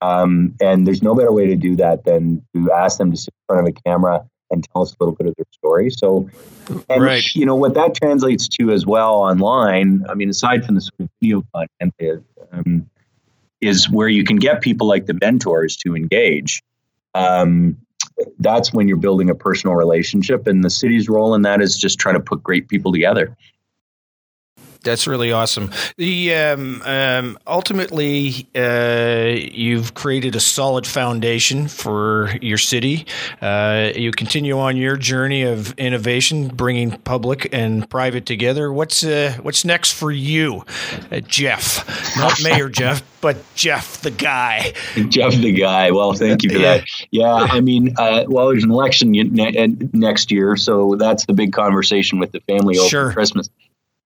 um, 0.04 0.54
and 0.60 0.86
there's 0.86 1.02
no 1.02 1.14
better 1.14 1.32
way 1.32 1.46
to 1.46 1.56
do 1.56 1.76
that 1.76 2.04
than 2.04 2.44
to 2.54 2.70
ask 2.72 2.98
them 2.98 3.10
to 3.10 3.16
sit 3.16 3.32
in 3.32 3.54
front 3.54 3.66
of 3.66 3.74
a 3.74 3.80
camera 3.88 4.24
and 4.50 4.66
tell 4.70 4.82
us 4.82 4.92
a 4.92 4.96
little 5.00 5.14
bit 5.14 5.26
of 5.26 5.34
their 5.36 5.46
story. 5.50 5.88
So, 5.90 6.28
and 6.90 7.02
right. 7.02 7.24
you 7.34 7.46
know 7.46 7.56
what 7.56 7.72
that 7.74 7.94
translates 7.94 8.46
to 8.48 8.70
as 8.70 8.84
well 8.84 9.14
online. 9.14 10.04
I 10.08 10.14
mean, 10.14 10.28
aside 10.28 10.64
from 10.64 10.74
the 10.74 10.82
sort 10.82 11.00
of 11.00 11.08
video 11.22 11.42
content, 11.54 12.24
um, 12.52 12.88
is 13.62 13.88
where 13.88 14.08
you 14.08 14.24
can 14.24 14.36
get 14.36 14.60
people 14.60 14.86
like 14.86 15.06
the 15.06 15.16
mentors 15.20 15.76
to 15.78 15.96
engage. 15.96 16.62
Um, 17.14 17.78
that's 18.38 18.72
when 18.72 18.86
you're 18.86 18.98
building 18.98 19.30
a 19.30 19.34
personal 19.34 19.74
relationship, 19.74 20.46
and 20.46 20.62
the 20.62 20.70
city's 20.70 21.08
role 21.08 21.34
in 21.34 21.42
that 21.42 21.62
is 21.62 21.78
just 21.78 21.98
trying 21.98 22.16
to 22.16 22.20
put 22.20 22.42
great 22.42 22.68
people 22.68 22.92
together. 22.92 23.34
That's 24.84 25.06
really 25.06 25.32
awesome. 25.32 25.70
The 25.96 26.34
um, 26.34 26.82
um, 26.82 27.38
ultimately, 27.46 28.46
uh, 28.54 29.34
you've 29.34 29.94
created 29.94 30.36
a 30.36 30.40
solid 30.40 30.86
foundation 30.86 31.68
for 31.68 32.30
your 32.42 32.58
city. 32.58 33.06
Uh, 33.40 33.90
you 33.96 34.12
continue 34.12 34.58
on 34.58 34.76
your 34.76 34.96
journey 34.96 35.42
of 35.42 35.72
innovation, 35.78 36.48
bringing 36.48 36.92
public 36.98 37.48
and 37.52 37.88
private 37.88 38.26
together. 38.26 38.72
What's 38.72 39.02
uh, 39.02 39.36
what's 39.42 39.64
next 39.64 39.92
for 39.92 40.12
you, 40.12 40.64
uh, 41.10 41.20
Jeff? 41.20 42.16
Not 42.18 42.40
Mayor 42.44 42.68
Jeff, 42.68 43.02
but 43.22 43.38
Jeff 43.54 44.02
the 44.02 44.10
guy. 44.10 44.74
Jeff 45.08 45.34
the 45.34 45.52
guy. 45.52 45.90
Well, 45.92 46.12
thank 46.12 46.42
you 46.42 46.50
for 46.50 46.58
yeah. 46.58 46.76
that. 46.78 46.86
Yeah, 47.10 47.32
I 47.32 47.60
mean, 47.60 47.94
uh, 47.96 48.24
well, 48.28 48.48
there's 48.48 48.64
an 48.64 48.70
election 48.70 49.12
next 49.92 50.30
year, 50.30 50.56
so 50.56 50.96
that's 50.96 51.24
the 51.24 51.32
big 51.32 51.54
conversation 51.54 52.18
with 52.18 52.32
the 52.32 52.40
family 52.40 52.78
over 52.78 52.88
sure. 52.88 53.12
Christmas. 53.12 53.48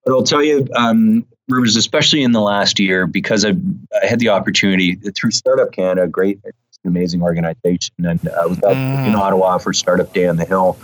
But 0.08 0.14
I'll 0.14 0.22
tell 0.22 0.42
you, 0.42 0.66
um, 0.74 1.26
Rivers, 1.50 1.76
especially 1.76 2.22
in 2.22 2.32
the 2.32 2.40
last 2.40 2.80
year, 2.80 3.06
because 3.06 3.44
I've, 3.44 3.60
I 4.02 4.06
had 4.06 4.20
the 4.20 4.30
opportunity 4.30 4.94
through 4.94 5.32
Startup 5.32 5.70
Canada, 5.70 6.08
great, 6.08 6.40
amazing 6.86 7.22
organization, 7.22 7.94
and 7.98 8.26
uh, 8.26 8.44
was 8.48 8.56
mm. 8.56 9.06
in 9.06 9.14
Ottawa 9.14 9.58
for 9.58 9.74
Startup 9.74 10.10
Day 10.10 10.26
on 10.26 10.36
the 10.36 10.46
Hill. 10.46 10.78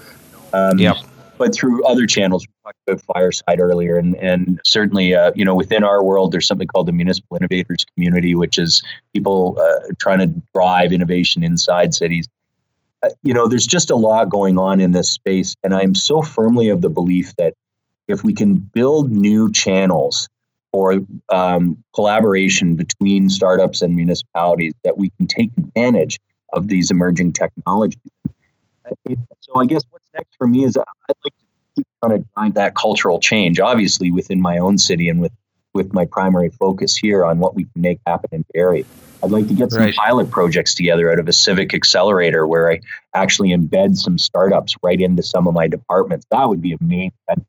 Um, 0.53 0.79
yep. 0.79 0.97
But 1.39 1.55
through 1.55 1.83
other 1.87 2.07
channels, 2.07 2.47
we 2.47 2.53
talked 2.65 2.77
about 2.87 3.01
Fireside 3.15 3.61
earlier, 3.61 3.97
and 3.97 4.15
and 4.17 4.61
certainly, 4.63 5.15
uh, 5.15 5.33
you 5.35 5.47
know, 5.47 5.55
within 5.55 5.85
our 5.85 6.05
world, 6.05 6.31
there's 6.31 6.47
something 6.47 6.69
called 6.69 6.87
the 6.87 6.93
Municipal 6.93 7.39
Innovators 7.39 7.87
Community, 7.95 8.35
which 8.35 8.59
is 8.59 8.83
people 9.15 9.57
uh, 9.59 9.89
trying 9.99 10.19
to 10.19 10.27
drive 10.55 10.93
innovation 10.93 11.43
inside 11.43 11.95
cities. 11.95 12.29
Uh, 13.03 13.09
you 13.23 13.33
know, 13.33 13.49
there's 13.49 13.67
just 13.67 13.91
a 13.91 13.97
lot 13.97 14.29
going 14.29 14.59
on 14.59 14.83
in 14.83 14.93
this 14.93 15.11
space, 15.11 15.57
and 15.65 15.75
I'm 15.75 15.95
so 15.95 16.21
firmly 16.21 16.69
of 16.69 16.83
the 16.83 16.91
belief 16.91 17.35
that 17.37 17.55
if 18.09 18.25
we 18.25 18.35
can 18.35 18.57
build 18.57 19.11
new 19.11 19.51
channels 19.53 20.29
or 20.73 21.01
um, 21.31 21.83
collaboration 21.95 22.75
between 22.75 23.29
startups 23.29 23.81
and 23.83 23.95
municipalities, 23.95 24.73
that 24.83 24.99
we 24.99 25.11
can 25.11 25.27
take 25.27 25.51
advantage 25.57 26.19
of 26.53 26.69
these 26.69 26.90
emerging 26.90 27.33
technologies. 27.33 28.01
So 29.40 29.55
I 29.57 29.67
guess 29.67 29.83
what's 29.90 30.09
next 30.14 30.35
for 30.37 30.47
me 30.47 30.64
is 30.64 30.77
I'd 30.77 30.85
like 31.09 31.17
to 31.25 31.45
keep 31.77 31.87
trying 32.03 32.19
to 32.21 32.29
drive 32.35 32.55
that 32.55 32.75
cultural 32.75 33.21
change, 33.21 33.61
obviously 33.61 34.11
within 34.11 34.40
my 34.40 34.59
own 34.59 34.79
city 34.79 35.09
and 35.09 35.21
with 35.21 35.33
with 35.75 35.93
my 35.93 36.05
primary 36.05 36.51
focus 36.51 36.97
here 36.97 37.25
on 37.25 37.40
what 37.40 37.57
we 37.57 37.64
can 37.64 37.83
make 37.83 37.99
happen 38.07 38.31
in 38.33 38.45
Barrie. 38.55 38.87
I'd 39.23 39.33
like 39.33 39.49
to 39.49 39.55
get 39.55 39.73
some 39.73 39.83
right. 39.83 39.95
pilot 39.95 40.31
projects 40.31 40.73
together 40.73 41.11
out 41.11 41.19
of 41.19 41.29
a 41.29 41.33
civic 41.33 41.75
accelerator 41.75 42.47
where 42.47 42.71
I 42.71 42.81
actually 43.14 43.49
embed 43.49 43.97
some 43.97 44.17
startups 44.17 44.77
right 44.83 45.01
into 45.01 45.23
some 45.23 45.49
of 45.49 45.55
my 45.55 45.67
departments. 45.67 46.27
That 46.31 46.49
would 46.49 46.62
be 46.62 46.77
amazing. 46.81 47.12
I'd 47.29 47.45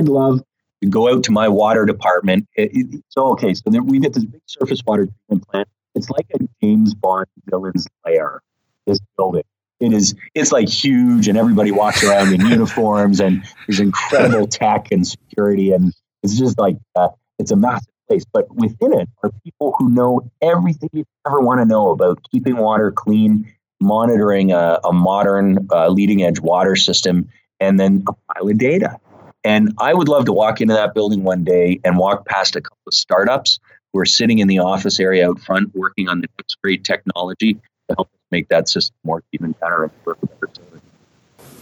love 0.00 0.40
to 0.82 0.88
go 0.88 1.12
out 1.12 1.24
to 1.24 1.32
my 1.32 1.48
water 1.48 1.84
department. 1.84 2.48
It, 2.56 2.70
it, 2.74 3.04
so, 3.08 3.30
okay, 3.32 3.54
so 3.54 3.62
there, 3.66 3.82
we 3.82 3.98
get 3.98 4.12
this 4.12 4.24
big 4.24 4.42
surface 4.46 4.80
water 4.86 5.06
treatment 5.06 5.48
plant. 5.48 5.68
It's 5.94 6.10
like 6.10 6.26
a 6.34 6.38
James 6.62 6.94
Bond 6.94 7.26
villain's 7.46 7.86
lair, 8.04 8.42
this 8.86 8.98
building. 9.16 9.44
It 9.80 9.92
is, 9.92 10.14
it's 10.34 10.52
like 10.52 10.68
huge, 10.68 11.28
and 11.28 11.36
everybody 11.36 11.70
walks 11.70 12.02
around 12.02 12.32
in 12.32 12.40
uniforms, 12.46 13.20
and 13.20 13.42
there's 13.66 13.80
incredible 13.80 14.46
tech 14.50 14.88
and 14.90 15.06
security, 15.06 15.72
and 15.72 15.92
it's 16.22 16.38
just 16.38 16.58
like, 16.58 16.76
uh, 16.94 17.08
it's 17.38 17.50
a 17.50 17.56
massive 17.56 17.92
place. 18.08 18.24
But 18.30 18.54
within 18.54 18.92
it 18.94 19.08
are 19.22 19.30
people 19.44 19.74
who 19.78 19.90
know 19.90 20.30
everything 20.40 20.88
you 20.92 21.04
ever 21.26 21.40
want 21.40 21.60
to 21.60 21.66
know 21.66 21.90
about 21.90 22.18
keeping 22.30 22.56
water 22.56 22.90
clean, 22.90 23.50
monitoring 23.80 24.52
a, 24.52 24.80
a 24.84 24.92
modern, 24.92 25.68
uh, 25.70 25.88
leading 25.88 26.22
edge 26.22 26.40
water 26.40 26.76
system, 26.76 27.28
and 27.60 27.78
then 27.78 28.04
a 28.08 28.12
pile 28.32 28.48
of 28.48 28.58
data. 28.58 28.98
And 29.46 29.72
I 29.78 29.94
would 29.94 30.08
love 30.08 30.24
to 30.24 30.32
walk 30.32 30.60
into 30.60 30.74
that 30.74 30.92
building 30.92 31.22
one 31.22 31.44
day 31.44 31.78
and 31.84 31.96
walk 31.96 32.26
past 32.26 32.56
a 32.56 32.60
couple 32.60 32.82
of 32.88 32.94
startups 32.94 33.60
who 33.92 34.00
are 34.00 34.04
sitting 34.04 34.40
in 34.40 34.48
the 34.48 34.58
office 34.58 34.98
area 34.98 35.30
out 35.30 35.38
front 35.38 35.72
working 35.72 36.08
on 36.08 36.20
the 36.20 36.26
next 36.36 36.56
great 36.60 36.82
technology 36.82 37.54
to 37.54 37.94
help 37.96 38.10
make 38.32 38.48
that 38.48 38.68
system 38.68 38.96
work 39.04 39.24
even 39.32 39.52
better 39.52 39.84
and 39.84 39.92
work 40.04 40.18
better. 40.20 40.50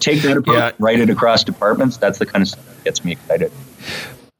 Take 0.00 0.22
that 0.22 0.38
approach, 0.38 0.56
yeah. 0.56 0.70
write 0.78 0.98
it 1.00 1.10
across 1.10 1.44
departments. 1.44 1.98
That's 1.98 2.18
the 2.18 2.24
kind 2.24 2.40
of 2.40 2.48
stuff 2.48 2.66
that 2.66 2.84
gets 2.84 3.04
me 3.04 3.12
excited. 3.12 3.52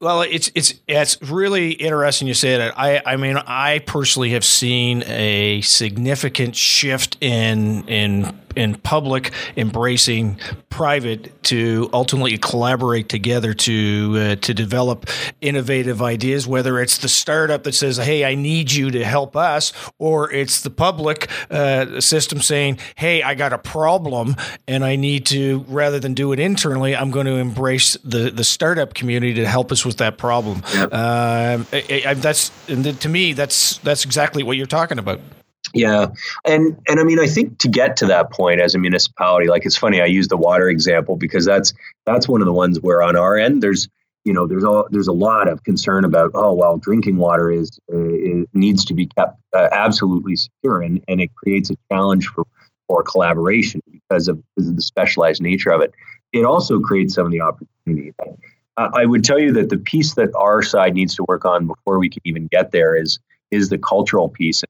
Well, 0.01 0.23
it's 0.23 0.51
it's 0.55 0.73
it's 0.87 1.21
really 1.21 1.71
interesting 1.71 2.27
you 2.27 2.33
say 2.33 2.57
that. 2.57 2.73
I 2.77 3.01
I 3.05 3.15
mean, 3.15 3.37
I 3.37 3.79
personally 3.79 4.31
have 4.31 4.43
seen 4.43 5.03
a 5.03 5.61
significant 5.61 6.55
shift 6.55 7.17
in 7.21 7.87
in 7.87 8.39
in 8.55 8.75
public 8.75 9.31
embracing 9.55 10.39
private 10.69 11.31
to 11.43 11.89
ultimately 11.93 12.37
collaborate 12.37 13.09
together 13.09 13.53
to 13.53 14.13
uh, 14.17 14.35
to 14.35 14.53
develop 14.53 15.09
innovative 15.41 16.01
ideas 16.01 16.47
whether 16.47 16.79
it's 16.79 16.97
the 16.97 17.09
startup 17.09 17.63
that 17.63 17.73
says 17.73 17.97
hey 17.97 18.25
I 18.25 18.35
need 18.35 18.71
you 18.71 18.91
to 18.91 19.05
help 19.05 19.35
us 19.35 19.71
or 19.99 20.31
it's 20.31 20.61
the 20.61 20.69
public 20.69 21.29
uh, 21.49 22.01
system 22.01 22.41
saying 22.41 22.79
hey 22.95 23.23
I 23.23 23.35
got 23.35 23.53
a 23.53 23.57
problem 23.57 24.35
and 24.67 24.83
I 24.83 24.95
need 24.95 25.25
to 25.27 25.65
rather 25.67 25.99
than 25.99 26.13
do 26.13 26.31
it 26.31 26.39
internally 26.39 26.95
I'm 26.95 27.11
going 27.11 27.25
to 27.25 27.35
embrace 27.35 27.97
the 28.03 28.31
the 28.31 28.43
startup 28.43 28.93
community 28.93 29.35
to 29.35 29.47
help 29.47 29.71
us 29.71 29.85
with 29.85 29.97
that 29.97 30.17
problem 30.17 30.61
yep. 30.73 30.89
uh, 30.91 31.63
I, 31.71 32.03
I, 32.07 32.13
that's 32.15 32.51
to 32.67 33.09
me 33.09 33.33
that's 33.33 33.77
that's 33.79 34.05
exactly 34.05 34.43
what 34.43 34.57
you're 34.57 34.65
talking 34.65 34.99
about 34.99 35.19
yeah, 35.75 36.07
and 36.45 36.77
and 36.87 36.99
I 36.99 37.03
mean, 37.03 37.19
I 37.19 37.27
think 37.27 37.59
to 37.59 37.67
get 37.67 37.97
to 37.97 38.05
that 38.07 38.31
point 38.31 38.61
as 38.61 38.73
a 38.73 38.79
municipality, 38.79 39.47
like 39.47 39.65
it's 39.65 39.77
funny, 39.77 40.01
I 40.01 40.05
use 40.05 40.29
the 40.29 40.37
water 40.37 40.69
example 40.69 41.17
because 41.17 41.45
that's 41.45 41.73
that's 42.05 42.27
one 42.27 42.41
of 42.41 42.45
the 42.45 42.53
ones 42.53 42.79
where 42.79 43.03
on 43.03 43.15
our 43.15 43.37
end 43.37 43.61
there's 43.61 43.89
you 44.23 44.33
know 44.33 44.47
there's 44.47 44.63
a 44.63 44.83
there's 44.89 45.09
a 45.09 45.13
lot 45.13 45.49
of 45.49 45.63
concern 45.63 46.05
about 46.05 46.31
oh 46.33 46.53
well 46.53 46.77
drinking 46.77 47.17
water 47.17 47.51
is 47.51 47.77
uh, 47.93 48.45
needs 48.53 48.85
to 48.85 48.93
be 48.93 49.07
kept 49.17 49.37
uh, 49.53 49.67
absolutely 49.73 50.37
secure 50.37 50.81
and 50.81 51.03
and 51.09 51.19
it 51.19 51.29
creates 51.35 51.69
a 51.69 51.75
challenge 51.91 52.27
for 52.27 52.45
for 52.87 53.03
collaboration 53.03 53.81
because 53.91 54.27
of, 54.27 54.41
because 54.55 54.69
of 54.69 54.75
the 54.75 54.81
specialized 54.81 55.41
nature 55.41 55.71
of 55.71 55.81
it. 55.81 55.91
It 56.33 56.45
also 56.45 56.79
creates 56.79 57.15
some 57.15 57.25
of 57.25 57.31
the 57.31 57.41
opportunity. 57.41 58.13
I 58.77 59.05
would 59.05 59.23
tell 59.23 59.39
you 59.39 59.53
that 59.53 59.69
the 59.69 59.77
piece 59.77 60.15
that 60.15 60.35
our 60.35 60.61
side 60.61 60.95
needs 60.95 61.15
to 61.15 61.25
work 61.29 61.45
on 61.45 61.65
before 61.65 61.97
we 61.97 62.09
can 62.09 62.21
even 62.25 62.47
get 62.47 62.71
there 62.71 62.95
is 62.95 63.19
is 63.51 63.69
the 63.69 63.77
cultural 63.77 64.27
piece. 64.27 64.63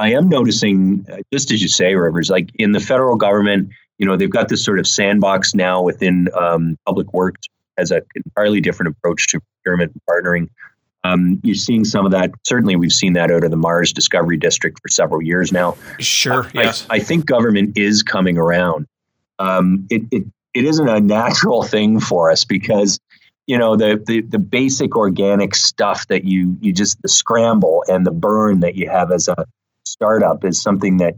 I 0.00 0.12
am 0.12 0.30
noticing, 0.30 1.04
uh, 1.12 1.18
just 1.30 1.50
as 1.50 1.60
you 1.60 1.68
say, 1.68 1.94
Rivers, 1.94 2.30
like 2.30 2.50
in 2.54 2.72
the 2.72 2.80
federal 2.80 3.16
government, 3.16 3.68
you 3.98 4.06
know, 4.06 4.16
they've 4.16 4.30
got 4.30 4.48
this 4.48 4.64
sort 4.64 4.78
of 4.78 4.86
sandbox 4.86 5.54
now 5.54 5.82
within 5.82 6.30
um, 6.34 6.78
public 6.86 7.12
works 7.12 7.46
as 7.76 7.90
an 7.90 8.00
entirely 8.16 8.62
different 8.62 8.96
approach 8.96 9.28
to 9.28 9.40
procurement 9.40 9.92
and 9.92 10.02
partnering. 10.08 10.48
Um, 11.04 11.38
you're 11.42 11.54
seeing 11.54 11.84
some 11.84 12.06
of 12.06 12.12
that. 12.12 12.30
Certainly, 12.46 12.76
we've 12.76 12.92
seen 12.92 13.12
that 13.12 13.30
out 13.30 13.44
of 13.44 13.50
the 13.50 13.58
Mars 13.58 13.92
Discovery 13.92 14.38
District 14.38 14.78
for 14.80 14.88
several 14.88 15.20
years 15.22 15.52
now. 15.52 15.76
Sure. 15.98 16.44
I, 16.54 16.62
yes. 16.62 16.86
I, 16.88 16.96
I 16.96 16.98
think 17.00 17.26
government 17.26 17.76
is 17.76 18.02
coming 18.02 18.38
around. 18.38 18.86
Um, 19.38 19.86
it, 19.90 20.02
it 20.10 20.24
it 20.54 20.64
isn't 20.64 20.88
a 20.88 21.00
natural 21.00 21.62
thing 21.62 22.00
for 22.00 22.30
us 22.30 22.44
because 22.44 22.98
you 23.46 23.58
know 23.58 23.76
the, 23.76 24.02
the 24.06 24.22
the 24.22 24.38
basic 24.38 24.96
organic 24.96 25.54
stuff 25.54 26.06
that 26.08 26.24
you 26.24 26.56
you 26.60 26.72
just 26.72 27.00
the 27.02 27.08
scramble 27.08 27.84
and 27.88 28.06
the 28.06 28.10
burn 28.10 28.60
that 28.60 28.76
you 28.76 28.88
have 28.88 29.10
as 29.10 29.28
a 29.28 29.46
startup 30.00 30.44
is 30.44 30.60
something 30.60 30.96
that 30.96 31.14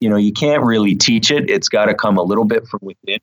you 0.00 0.08
know 0.08 0.16
you 0.16 0.32
can't 0.32 0.62
really 0.62 0.94
teach 0.94 1.30
it. 1.30 1.50
It's 1.50 1.68
got 1.68 1.86
to 1.86 1.94
come 1.94 2.16
a 2.16 2.22
little 2.22 2.44
bit 2.44 2.66
from 2.66 2.80
within. 2.82 3.20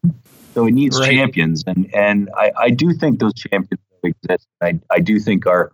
So 0.54 0.66
it 0.66 0.72
needs 0.72 1.00
right. 1.00 1.10
champions, 1.10 1.64
and 1.66 1.94
and 1.94 2.30
I, 2.38 2.52
I 2.58 2.70
do 2.70 2.94
think 2.94 3.20
those 3.20 3.34
champions 3.34 3.82
exist. 4.04 4.48
I 4.62 4.80
I 4.92 5.00
do 5.00 5.20
think 5.20 5.48
our 5.48 5.72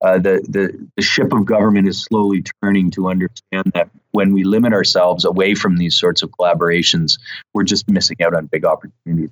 uh, 0.00 0.18
the, 0.18 0.44
the 0.48 0.88
the 0.96 1.02
ship 1.02 1.32
of 1.32 1.44
government 1.44 1.86
is 1.86 2.02
slowly 2.02 2.42
turning 2.62 2.90
to 2.92 3.08
understand 3.08 3.70
that 3.74 3.90
when 4.12 4.32
we 4.32 4.44
limit 4.44 4.72
ourselves 4.72 5.24
away 5.24 5.54
from 5.54 5.76
these 5.76 5.94
sorts 5.94 6.22
of 6.22 6.30
collaborations, 6.30 7.18
we're 7.52 7.64
just 7.64 7.88
missing 7.90 8.16
out 8.22 8.34
on 8.34 8.46
big 8.46 8.64
opportunities. 8.64 9.30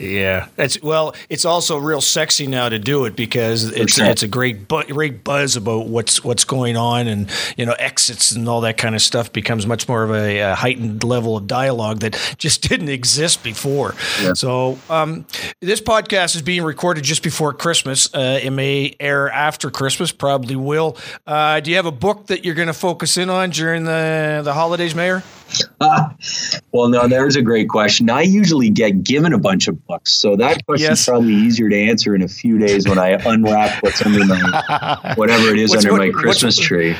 Yeah, 0.00 0.48
that's 0.56 0.82
well. 0.82 1.14
It's 1.28 1.44
also 1.44 1.76
real 1.76 2.00
sexy 2.00 2.46
now 2.46 2.70
to 2.70 2.78
do 2.78 3.04
it 3.04 3.14
because 3.16 3.64
it's 3.64 3.94
sure. 3.94 4.06
it's 4.06 4.22
a 4.22 4.28
great 4.28 4.66
bu- 4.66 4.84
great 4.84 5.22
buzz 5.22 5.56
about 5.56 5.88
what's 5.88 6.24
what's 6.24 6.44
going 6.44 6.76
on, 6.78 7.06
and 7.06 7.30
you 7.58 7.66
know 7.66 7.74
exits 7.78 8.32
and 8.32 8.48
all 8.48 8.62
that 8.62 8.78
kind 8.78 8.94
of 8.94 9.02
stuff 9.02 9.30
becomes 9.30 9.66
much 9.66 9.88
more 9.88 10.02
of 10.02 10.10
a, 10.10 10.38
a 10.38 10.54
heightened 10.54 11.04
level 11.04 11.36
of 11.36 11.46
dialogue 11.46 12.00
that 12.00 12.34
just 12.38 12.62
didn't 12.68 12.88
exist 12.88 13.42
before. 13.42 13.94
Yeah. 14.22 14.32
So 14.32 14.78
um, 14.88 15.26
this 15.60 15.82
podcast 15.82 16.34
is 16.34 16.42
being 16.42 16.62
recorded 16.62 17.04
just 17.04 17.22
before 17.22 17.52
Christmas. 17.52 18.12
Uh, 18.14 18.40
it 18.42 18.50
may 18.50 18.96
air 18.98 19.28
after 19.28 19.70
Christmas, 19.70 20.12
probably 20.12 20.56
will. 20.56 20.96
Uh, 21.26 21.60
do 21.60 21.70
you 21.70 21.76
have 21.76 21.86
a 21.86 21.92
book 21.92 22.28
that 22.28 22.42
you're 22.42 22.54
going 22.54 22.68
to 22.68 22.74
focus 22.74 23.18
in 23.18 23.28
on 23.28 23.50
during 23.50 23.84
the 23.84 24.40
the 24.42 24.54
holidays, 24.54 24.94
Mayor? 24.94 25.22
Uh, 25.80 26.10
well, 26.72 26.88
no, 26.88 27.08
there's 27.08 27.36
a 27.36 27.42
great 27.42 27.68
question. 27.68 28.10
I 28.10 28.22
usually 28.22 28.70
get 28.70 29.02
given 29.02 29.32
a 29.32 29.38
bunch 29.38 29.68
of 29.68 29.84
books, 29.86 30.12
so 30.12 30.36
that 30.36 30.64
question 30.66 30.90
yes. 30.90 31.06
probably 31.06 31.34
easier 31.34 31.68
to 31.68 31.76
answer 31.76 32.14
in 32.14 32.22
a 32.22 32.28
few 32.28 32.58
days 32.58 32.88
when 32.88 32.98
I 32.98 33.10
unwrap 33.10 33.82
what's 33.82 34.04
under 34.04 34.24
my 34.24 35.12
whatever 35.16 35.48
it 35.48 35.58
is 35.58 35.70
what's 35.70 35.84
under 35.84 35.98
what, 35.98 36.06
my 36.06 36.12
Christmas 36.12 36.56
what's, 36.56 36.66
tree. 36.66 36.96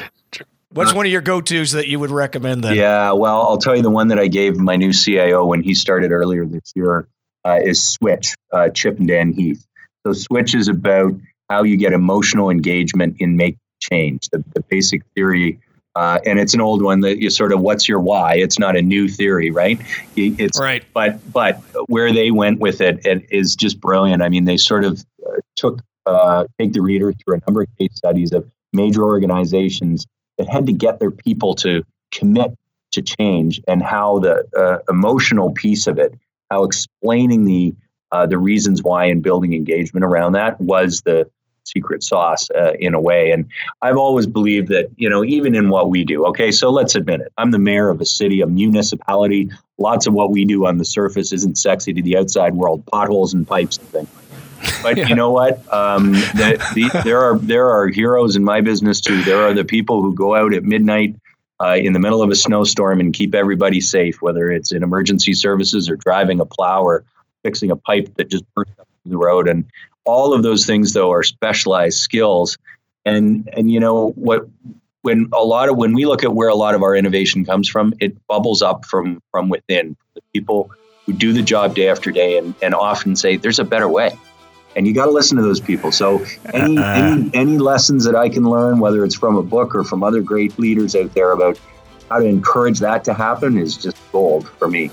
What's 0.73 0.95
one 0.95 1.05
of 1.05 1.11
your 1.11 1.21
go-tos 1.21 1.73
that 1.73 1.89
you 1.89 1.99
would 1.99 2.13
recommend 2.13 2.63
then? 2.63 2.77
Yeah, 2.77 3.11
well, 3.13 3.43
I'll 3.43 3.59
tell 3.59 3.75
you 3.75 3.83
the 3.83 3.91
one 3.91 4.07
that 4.09 4.21
I 4.21 4.29
gave 4.29 4.57
my 4.57 4.77
new 4.77 4.93
CIO 4.93 5.45
when 5.45 5.63
he 5.63 5.75
started 5.75 6.13
earlier 6.13 6.45
this 6.45 6.73
year 6.77 7.09
uh, 7.45 7.59
is 7.61 7.83
Switch, 7.83 8.37
uh, 8.53 8.69
Chip 8.69 8.99
and 8.99 9.09
Dan 9.09 9.33
Heath. 9.33 9.67
So 10.07 10.13
Switch 10.13 10.55
is 10.55 10.69
about 10.69 11.13
how 11.49 11.65
you 11.65 11.77
get 11.77 11.93
emotional 11.93 12.51
engagement 12.51 13.17
in 13.19 13.37
make 13.37 13.57
change. 13.81 14.29
The, 14.31 14.45
the 14.55 14.61
basic 14.61 15.03
theory 15.17 15.59
uh, 16.01 16.19
and 16.25 16.39
it's 16.41 16.55
an 16.55 16.63
old 16.63 16.81
one 16.81 17.01
that 17.01 17.19
you 17.19 17.29
sort 17.29 17.53
of 17.53 17.61
what's 17.61 17.87
your 17.87 18.01
why? 18.01 18.35
It's 18.35 18.59
not 18.59 18.75
a 18.75 18.81
new 18.81 19.07
theory 19.07 19.51
right? 19.51 19.79
It's 20.17 20.59
right. 20.59 20.83
but 20.95 21.21
but 21.31 21.61
where 21.89 22.11
they 22.11 22.31
went 22.31 22.59
with 22.59 22.81
it, 22.81 23.05
it 23.05 23.27
is 23.31 23.55
just 23.55 23.79
brilliant. 23.81 24.23
I 24.23 24.31
mean 24.31 24.47
they 24.47 24.57
sort 24.57 24.87
of 24.87 25.05
uh, 25.27 25.41
took 25.57 25.83
uh, 26.07 26.47
take 26.59 26.73
the 26.73 26.81
reader 26.81 27.13
through 27.13 27.37
a 27.37 27.41
number 27.47 27.61
of 27.61 27.69
case 27.79 27.91
studies 27.95 28.33
of 28.33 28.51
major 28.73 29.05
organizations 29.05 30.07
that 30.39 30.49
had 30.49 30.65
to 30.67 30.73
get 30.73 31.01
their 31.01 31.11
people 31.11 31.55
to 31.57 31.85
commit 32.13 32.57
to 32.93 33.03
change 33.03 33.61
and 33.69 33.83
how 33.83 34.21
the 34.21 34.43
uh, 34.57 34.79
emotional 34.91 35.53
piece 35.53 35.87
of 35.87 35.99
it 35.99 36.15
how 36.51 36.65
explaining 36.65 37.45
the 37.45 37.75
uh, 38.11 38.25
the 38.25 38.39
reasons 38.39 38.83
why 38.83 39.05
and 39.05 39.23
building 39.23 39.53
engagement 39.53 40.03
around 40.03 40.33
that 40.33 40.59
was 40.63 41.03
the 41.03 41.31
secret 41.75 42.03
sauce 42.03 42.49
uh, 42.51 42.73
in 42.79 42.95
a 42.95 43.01
way. 43.01 43.31
And 43.31 43.47
I've 43.83 43.97
always 43.97 44.27
believed 44.27 44.69
that, 44.69 44.89
you 44.97 45.09
know, 45.09 45.25
even 45.25 45.55
in 45.55 45.71
what 45.71 45.91
we 45.91 46.05
do, 46.05 46.27
okay, 46.27 46.51
so 46.51 46.71
let's 46.71 46.95
admit 46.95 47.21
it. 47.21 47.33
I'm 47.39 47.51
the 47.51 47.59
mayor 47.59 47.89
of 47.89 48.01
a 48.01 48.07
city, 48.07 48.41
a 48.41 48.47
municipality. 48.47 49.51
Lots 49.79 50.07
of 50.07 50.15
what 50.15 50.31
we 50.31 50.45
do 50.45 50.67
on 50.67 50.79
the 50.79 50.85
surface 50.85 51.33
isn't 51.33 51.57
sexy 51.57 51.93
to 51.93 52.03
the 52.03 52.17
outside 52.17 52.55
world, 52.55 52.85
potholes 52.87 53.33
and 53.35 53.47
pipes 53.47 53.79
and 53.79 53.89
things. 53.89 54.09
But 54.83 54.97
yeah. 54.97 55.09
you 55.09 55.15
know 55.15 55.31
what? 55.31 55.61
Um, 55.73 56.13
the, 56.13 56.59
the, 56.75 57.03
there 57.03 57.23
are 57.23 57.39
there 57.39 57.71
are 57.71 57.89
heroes 57.89 58.37
in 58.37 58.45
my 58.45 58.61
business 58.61 59.01
too. 59.01 59.23
There 59.23 59.41
are 59.41 59.55
the 59.55 59.65
people 59.65 60.03
who 60.03 60.15
go 60.15 60.35
out 60.35 60.53
at 60.53 60.65
midnight 60.65 61.17
uh, 61.61 61.77
in 61.77 61.95
the 61.95 61.99
middle 61.99 62.23
of 62.23 62.31
a 62.31 62.35
snowstorm 62.35 63.01
and 63.01 63.15
keep 63.15 63.35
everybody 63.35 63.81
safe, 63.81 64.21
whether 64.21 64.51
it's 64.51 64.71
in 64.73 64.83
emergency 64.83 65.33
services 65.33 65.89
or 65.89 65.97
driving 65.97 66.41
a 66.41 66.45
plow 66.45 66.83
or 66.83 67.05
fixing 67.43 67.71
a 67.71 67.77
pipe 67.77 68.15
that 68.17 68.29
just 68.29 68.45
burst 68.55 68.73
up 68.79 68.89
the 69.07 69.17
road. 69.17 69.49
And 69.49 69.65
all 70.05 70.33
of 70.33 70.43
those 70.43 70.67
things 70.67 70.93
though 70.93 71.13
are 71.13 71.23
specialized 71.23 71.99
skills. 71.99 72.59
And 73.05 73.49
and 73.57 73.71
you 73.71 73.81
know 73.81 74.11
what 74.11 74.47
when 75.03 75.29
a 75.33 75.43
lot 75.43 75.69
of 75.69 75.77
when 75.77 75.95
we 75.95 76.07
look 76.07 76.23
at 76.23 76.35
where 76.35 76.49
a 76.49 76.55
lot 76.55 76.75
of 76.75 76.83
our 76.83 76.95
innovation 76.95 77.45
comes 77.45 77.69
from 77.69 77.95
it 78.01 78.15
bubbles 78.27 78.63
up 78.63 78.85
from 78.85 79.23
from 79.31 79.49
within. 79.49 79.97
The 80.15 80.23
people 80.33 80.71
who 81.07 81.13
do 81.13 81.33
the 81.33 81.43
job 81.43 81.75
day 81.75 81.89
after 81.89 82.11
day 82.11 82.37
and, 82.39 82.55
and 82.63 82.75
often 82.75 83.17
say 83.17 83.37
there's 83.37 83.59
a 83.59 83.65
better 83.65 83.89
way. 83.89 84.17
And 84.77 84.87
you 84.87 84.95
got 84.95 85.07
to 85.07 85.11
listen 85.11 85.37
to 85.37 85.43
those 85.43 85.61
people. 85.61 85.91
So 85.91 86.25
any, 86.53 86.79
uh, 86.79 86.85
any 86.85 87.31
any 87.35 87.59
lessons 87.59 88.05
that 88.05 88.15
i 88.15 88.29
can 88.29 88.45
learn 88.45 88.79
whether 88.79 89.05
it's 89.05 89.17
from 89.17 89.37
a 89.37 89.43
book 89.43 89.75
or 89.75 89.85
from 89.85 90.03
other 90.03 90.21
great 90.21 90.59
leaders 90.59 90.95
out 90.95 91.13
there 91.15 91.33
about 91.33 91.59
how 92.11 92.19
to 92.19 92.27
encourage 92.27 92.81
that 92.81 93.05
to 93.05 93.15
happen 93.15 93.57
is 93.57 93.77
just 93.77 93.97
gold 94.13 94.49
for 94.49 94.69
me. 94.69 94.91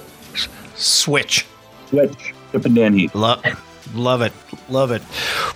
Switch. 0.76 1.46
Switch. 1.88 2.34
Chip 2.52 2.66
and 2.66 2.76
Dan 2.76 2.94
Heath. 2.94 3.14
Love, 3.16 3.44
Love 3.94 4.22
it. 4.22 4.34
Love 4.70 4.92
it. 4.92 5.02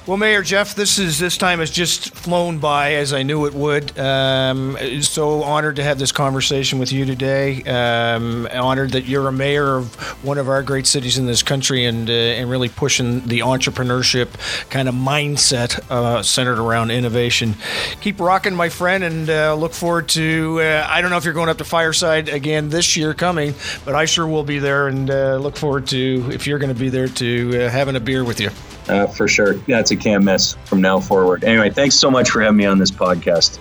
Well, 0.07 0.17
Mayor 0.17 0.41
Jeff, 0.41 0.73
this 0.73 0.97
is 0.97 1.19
this 1.19 1.37
time 1.37 1.59
has 1.59 1.69
just 1.69 2.15
flown 2.15 2.59
by 2.59 2.93
as 2.95 3.13
I 3.13 3.23
knew 3.23 3.45
it 3.45 3.53
would. 3.53 3.97
Um, 3.99 4.77
so 5.01 5.43
honored 5.43 5.75
to 5.75 5.83
have 5.83 5.99
this 5.99 6.11
conversation 6.11 6.79
with 6.79 6.91
you 6.91 7.05
today. 7.05 7.61
Um, 7.63 8.47
honored 8.51 8.91
that 8.91 9.05
you're 9.05 9.27
a 9.27 9.31
mayor 9.31 9.77
of 9.77 9.95
one 10.23 10.37
of 10.37 10.49
our 10.49 10.63
great 10.63 10.87
cities 10.87 11.17
in 11.17 11.25
this 11.25 11.43
country 11.43 11.85
and 11.85 12.09
uh, 12.09 12.13
and 12.13 12.49
really 12.49 12.69
pushing 12.69 13.27
the 13.27 13.39
entrepreneurship 13.39 14.29
kind 14.69 14.87
of 14.87 14.95
mindset 14.95 15.79
uh, 15.91 16.23
centered 16.23 16.59
around 16.59 16.91
innovation. 16.91 17.55
Keep 17.99 18.19
rocking, 18.19 18.55
my 18.55 18.69
friend, 18.69 19.03
and 19.03 19.29
uh, 19.29 19.55
look 19.55 19.73
forward 19.73 20.09
to. 20.09 20.59
Uh, 20.61 20.87
I 20.89 21.01
don't 21.01 21.11
know 21.11 21.17
if 21.17 21.25
you're 21.25 21.33
going 21.33 21.49
up 21.49 21.57
to 21.57 21.65
Fireside 21.65 22.29
again 22.29 22.69
this 22.69 22.95
year 22.95 23.13
coming, 23.13 23.53
but 23.85 23.93
I 23.93 24.05
sure 24.05 24.25
will 24.25 24.43
be 24.43 24.59
there 24.59 24.87
and 24.87 25.09
uh, 25.09 25.35
look 25.37 25.57
forward 25.57 25.87
to 25.87 26.29
if 26.31 26.47
you're 26.47 26.59
going 26.59 26.73
to 26.73 26.79
be 26.79 26.89
there 26.89 27.07
to 27.07 27.65
uh, 27.65 27.69
having 27.69 27.95
a 27.95 27.99
beer 27.99 28.20
with 28.23 28.39
you. 28.39 28.49
Uh, 28.87 29.07
for 29.07 29.27
sure. 29.27 29.53
That's 29.53 29.91
a 29.91 29.95
can't 29.95 30.23
miss 30.23 30.55
from 30.65 30.81
now 30.81 30.99
forward. 30.99 31.43
Anyway, 31.43 31.69
thanks 31.69 31.95
so 31.95 32.09
much 32.09 32.29
for 32.29 32.41
having 32.41 32.57
me 32.57 32.65
on 32.65 32.77
this 32.77 32.91
podcast. 32.91 33.59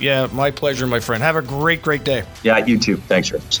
Yeah, 0.00 0.28
my 0.32 0.50
pleasure, 0.50 0.86
my 0.86 1.00
friend. 1.00 1.22
Have 1.22 1.36
a 1.36 1.42
great, 1.42 1.82
great 1.82 2.04
day. 2.04 2.24
Yeah, 2.42 2.58
you 2.58 2.78
too. 2.78 2.96
Thanks, 2.96 3.30
Rich. 3.30 3.60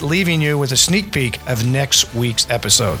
leaving 0.03 0.41
you 0.41 0.57
with 0.57 0.71
a 0.71 0.77
sneak 0.77 1.11
peek 1.11 1.39
of 1.47 1.65
next 1.65 2.13
week's 2.13 2.49
episode. 2.49 2.99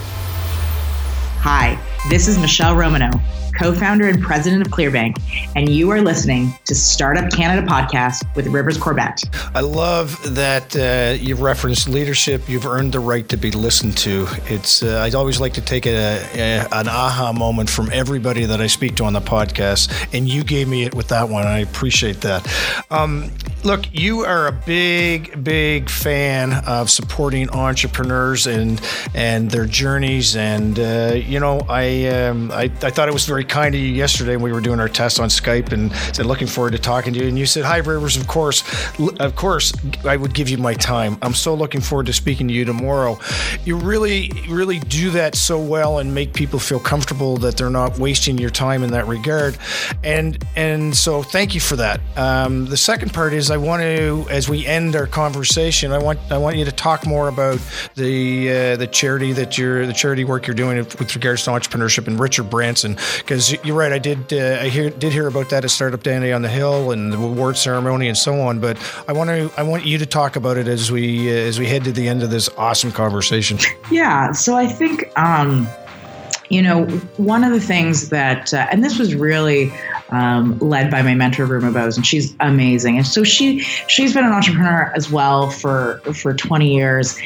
Hi, 1.43 1.79
this 2.09 2.27
is 2.27 2.37
Michelle 2.37 2.75
Romanow 2.75 3.11
co 3.57 3.73
founder 3.73 4.07
and 4.07 4.21
president 4.21 4.65
of 4.65 4.71
Clearbanc, 4.71 5.21
and 5.55 5.69
you 5.69 5.89
are 5.91 6.01
listening 6.01 6.53
to 6.65 6.75
Startup 6.75 7.31
Canada 7.31 7.65
podcast 7.65 8.23
with 8.35 8.47
Rivers 8.47 8.77
Corbett. 8.77 9.23
I 9.53 9.61
love 9.61 10.17
that 10.35 10.75
uh, 10.75 11.21
you've 11.21 11.41
referenced 11.41 11.87
leadership. 11.87 12.47
You've 12.47 12.65
earned 12.65 12.93
the 12.93 12.99
right 12.99 13.27
to 13.29 13.37
be 13.37 13.51
listened 13.51 13.97
to. 13.99 14.27
It's 14.45 14.83
uh, 14.83 14.99
I 15.05 15.15
always 15.15 15.39
like 15.39 15.53
to 15.53 15.61
take 15.61 15.85
a, 15.85 16.25
a, 16.33 16.67
an 16.71 16.87
aha 16.87 17.33
moment 17.33 17.69
from 17.69 17.89
everybody 17.91 18.45
that 18.45 18.61
I 18.61 18.67
speak 18.67 18.95
to 18.97 19.05
on 19.05 19.13
the 19.13 19.21
podcast, 19.21 19.91
and 20.13 20.27
you 20.27 20.43
gave 20.43 20.67
me 20.67 20.83
it 20.83 20.95
with 20.95 21.09
that 21.09 21.29
one. 21.29 21.45
I 21.45 21.59
appreciate 21.59 22.21
that. 22.21 22.47
Um, 22.89 23.31
look, 23.63 23.85
you 23.91 24.21
are 24.21 24.47
a 24.47 24.51
big, 24.51 25.43
big 25.43 25.89
fan 25.89 26.53
of 26.65 26.89
supporting 26.89 27.49
entrepreneurs 27.49 28.47
and 28.47 28.81
and 29.13 29.49
their 29.51 29.65
journeys, 29.65 30.35
and 30.35 30.79
uh, 30.79 31.13
you 31.15 31.39
know, 31.39 31.59
I, 31.69 32.07
um, 32.07 32.51
I 32.51 32.63
I 32.63 32.89
thought 32.89 33.07
it 33.07 33.13
was 33.13 33.25
very 33.25 33.45
kind 33.51 33.75
of 33.75 33.81
you 33.81 33.89
yesterday 33.89 34.37
when 34.37 34.43
we 34.43 34.53
were 34.53 34.61
doing 34.61 34.79
our 34.79 34.87
test 34.87 35.19
on 35.19 35.27
Skype, 35.27 35.73
and 35.73 35.91
said 36.15 36.25
looking 36.25 36.47
forward 36.47 36.71
to 36.71 36.79
talking 36.79 37.13
to 37.13 37.19
you, 37.19 37.27
and 37.27 37.37
you 37.37 37.45
said, 37.45 37.65
"Hi, 37.65 37.77
Rivers. 37.77 38.15
Of 38.15 38.27
course, 38.27 38.63
of 39.19 39.35
course, 39.35 39.73
I 40.05 40.15
would 40.15 40.33
give 40.33 40.47
you 40.49 40.57
my 40.57 40.73
time. 40.73 41.17
I'm 41.21 41.33
so 41.33 41.53
looking 41.53 41.81
forward 41.81 42.05
to 42.07 42.13
speaking 42.13 42.47
to 42.47 42.53
you 42.53 42.63
tomorrow." 42.63 43.19
You 43.65 43.75
really, 43.75 44.31
really 44.49 44.79
do 44.79 45.11
that 45.11 45.35
so 45.35 45.59
well 45.59 45.99
and 45.99 46.15
make 46.15 46.33
people 46.33 46.59
feel 46.59 46.79
comfortable 46.79 47.37
that 47.37 47.57
they're 47.57 47.69
not 47.69 47.99
wasting 47.99 48.37
your 48.37 48.49
time 48.49 48.83
in 48.83 48.91
that 48.91 49.05
regard, 49.05 49.57
and 50.03 50.43
and 50.55 50.95
so 50.95 51.21
thank 51.21 51.53
you 51.53 51.59
for 51.59 51.75
that. 51.75 51.99
Um, 52.15 52.67
the 52.67 52.77
second 52.77 53.13
part 53.13 53.33
is 53.33 53.51
I 53.51 53.57
want 53.57 53.81
to, 53.81 54.25
as 54.29 54.47
we 54.47 54.65
end 54.65 54.95
our 54.95 55.07
conversation, 55.07 55.91
I 55.91 55.97
want 55.97 56.19
I 56.31 56.37
want 56.37 56.55
you 56.55 56.63
to 56.63 56.71
talk 56.71 57.05
more 57.05 57.27
about 57.27 57.59
the 57.95 58.49
uh, 58.49 58.75
the 58.77 58.87
charity 58.87 59.33
that 59.33 59.57
you're 59.57 59.85
the 59.85 59.93
charity 59.93 60.23
work 60.23 60.47
you're 60.47 60.55
doing 60.55 60.77
with 60.77 61.13
regards 61.15 61.43
to 61.43 61.51
entrepreneurship 61.51 62.07
and 62.07 62.17
Richard 62.17 62.49
Branson 62.49 62.95
because 63.31 63.53
you're 63.63 63.77
right. 63.77 63.93
I 63.93 63.97
did 63.97 64.33
uh, 64.33 64.59
I 64.61 64.67
hear 64.67 64.89
did 64.89 65.13
hear 65.13 65.25
about 65.25 65.49
that 65.51 65.63
at 65.63 65.71
Startup 65.71 66.03
Dandy 66.03 66.33
on 66.33 66.41
the 66.41 66.49
Hill 66.49 66.91
and 66.91 67.13
the 67.13 67.17
award 67.17 67.55
ceremony 67.55 68.09
and 68.09 68.17
so 68.17 68.41
on. 68.41 68.59
But 68.59 68.77
I 69.07 69.13
want 69.13 69.29
to 69.29 69.49
I 69.55 69.63
want 69.63 69.85
you 69.85 69.97
to 69.99 70.05
talk 70.05 70.35
about 70.35 70.57
it 70.57 70.67
as 70.67 70.91
we 70.91 71.29
uh, 71.29 71.33
as 71.33 71.57
we 71.57 71.65
head 71.65 71.85
to 71.85 71.93
the 71.93 72.09
end 72.09 72.23
of 72.23 72.29
this 72.29 72.49
awesome 72.57 72.91
conversation. 72.91 73.57
Yeah. 73.89 74.33
So 74.33 74.55
I 74.55 74.67
think. 74.67 75.17
Um, 75.17 75.67
you 76.49 76.61
know, 76.61 76.85
one 77.15 77.45
of 77.45 77.53
the 77.53 77.61
things 77.61 78.09
that, 78.09 78.53
uh, 78.53 78.67
and 78.69 78.83
this 78.83 78.99
was 78.99 79.15
really 79.15 79.71
um, 80.11 80.57
led 80.59 80.91
by 80.91 81.01
my 81.01 81.15
mentor 81.15 81.47
Ruma 81.47 81.73
Bose, 81.73 81.97
and 81.97 82.05
she's 82.05 82.35
amazing. 82.39 82.97
And 82.97 83.07
so 83.07 83.23
she 83.23 83.59
she's 83.87 84.13
been 84.13 84.25
an 84.25 84.31
entrepreneur 84.31 84.91
as 84.95 85.09
well 85.09 85.49
for 85.49 86.01
for 86.13 86.33
20 86.33 86.73
years, 86.73 87.17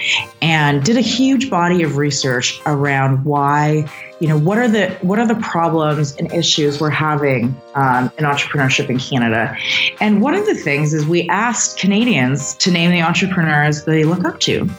and 0.41 0.83
did 0.83 0.97
a 0.97 1.01
huge 1.01 1.49
body 1.49 1.83
of 1.83 1.97
research 1.97 2.59
around 2.65 3.25
why 3.25 3.89
you 4.19 4.27
know 4.27 4.37
what 4.37 4.57
are 4.57 4.67
the 4.67 4.89
what 5.01 5.19
are 5.19 5.27
the 5.27 5.35
problems 5.35 6.15
and 6.17 6.31
issues 6.31 6.79
we're 6.79 6.89
having 6.89 7.55
um, 7.73 8.11
in 8.17 8.25
entrepreneurship 8.25 8.89
in 8.89 8.99
Canada. 8.99 9.55
And 9.99 10.21
one 10.21 10.35
of 10.35 10.45
the 10.45 10.55
things 10.55 10.93
is 10.93 11.05
we 11.05 11.27
asked 11.29 11.79
Canadians 11.79 12.55
to 12.57 12.71
name 12.71 12.91
the 12.91 13.01
entrepreneurs 13.01 13.85
they 13.85 14.03
look 14.03 14.23
up 14.23 14.39
to. 14.41 14.69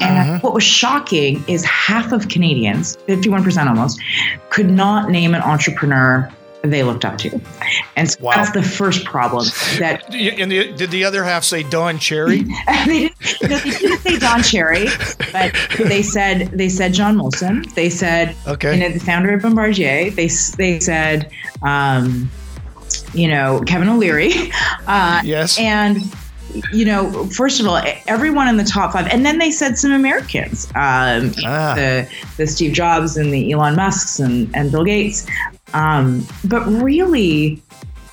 And 0.00 0.16
uh-huh. 0.16 0.38
what 0.42 0.54
was 0.54 0.62
shocking 0.62 1.42
is 1.48 1.64
half 1.64 2.12
of 2.12 2.28
Canadians, 2.28 2.96
51% 3.08 3.66
almost, 3.66 4.00
could 4.50 4.70
not 4.70 5.10
name 5.10 5.34
an 5.34 5.42
entrepreneur 5.42 6.30
they 6.62 6.82
looked 6.82 7.04
up 7.04 7.18
to. 7.18 7.40
And 7.96 8.10
so 8.10 8.22
wow. 8.22 8.34
that's 8.34 8.50
the 8.52 8.62
first 8.62 9.04
problem. 9.04 9.46
That 9.78 10.12
and 10.14 10.50
the, 10.50 10.72
did 10.72 10.90
the 10.90 11.04
other 11.04 11.24
half 11.24 11.44
say 11.44 11.62
Don 11.62 11.98
Cherry? 11.98 12.42
they, 12.86 13.10
didn't, 13.40 13.40
they 13.40 13.70
didn't 13.70 13.98
say 13.98 14.18
Don 14.18 14.42
Cherry, 14.42 14.86
but 15.32 15.54
they 15.78 16.02
said 16.02 16.48
they 16.52 16.68
said 16.68 16.92
John 16.92 17.16
Molson. 17.16 17.72
They 17.74 17.90
said 17.90 18.36
okay, 18.46 18.74
you 18.74 18.80
know, 18.80 18.92
the 18.92 19.00
founder 19.00 19.34
of 19.34 19.42
Bombardier. 19.42 20.10
They 20.10 20.28
they 20.56 20.80
said 20.80 21.30
um, 21.62 22.30
you 23.14 23.28
know 23.28 23.62
Kevin 23.66 23.88
O'Leary. 23.88 24.32
Uh, 24.86 25.20
yes, 25.24 25.58
and 25.58 26.02
you 26.72 26.84
know, 26.84 27.26
first 27.26 27.60
of 27.60 27.66
all, 27.66 27.80
everyone 28.06 28.48
in 28.48 28.56
the 28.56 28.64
top 28.64 28.92
five, 28.92 29.06
and 29.08 29.24
then 29.24 29.38
they 29.38 29.50
said 29.50 29.76
some 29.76 29.92
Americans, 29.92 30.66
um, 30.74 31.32
ah. 31.44 31.74
the 31.76 32.08
the 32.36 32.46
Steve 32.46 32.72
Jobs 32.72 33.16
and 33.16 33.32
the 33.32 33.52
Elon 33.52 33.76
Musk's 33.76 34.18
and, 34.18 34.54
and 34.54 34.70
Bill 34.70 34.84
Gates. 34.84 35.26
Um, 35.74 36.26
but 36.44 36.66
really, 36.66 37.62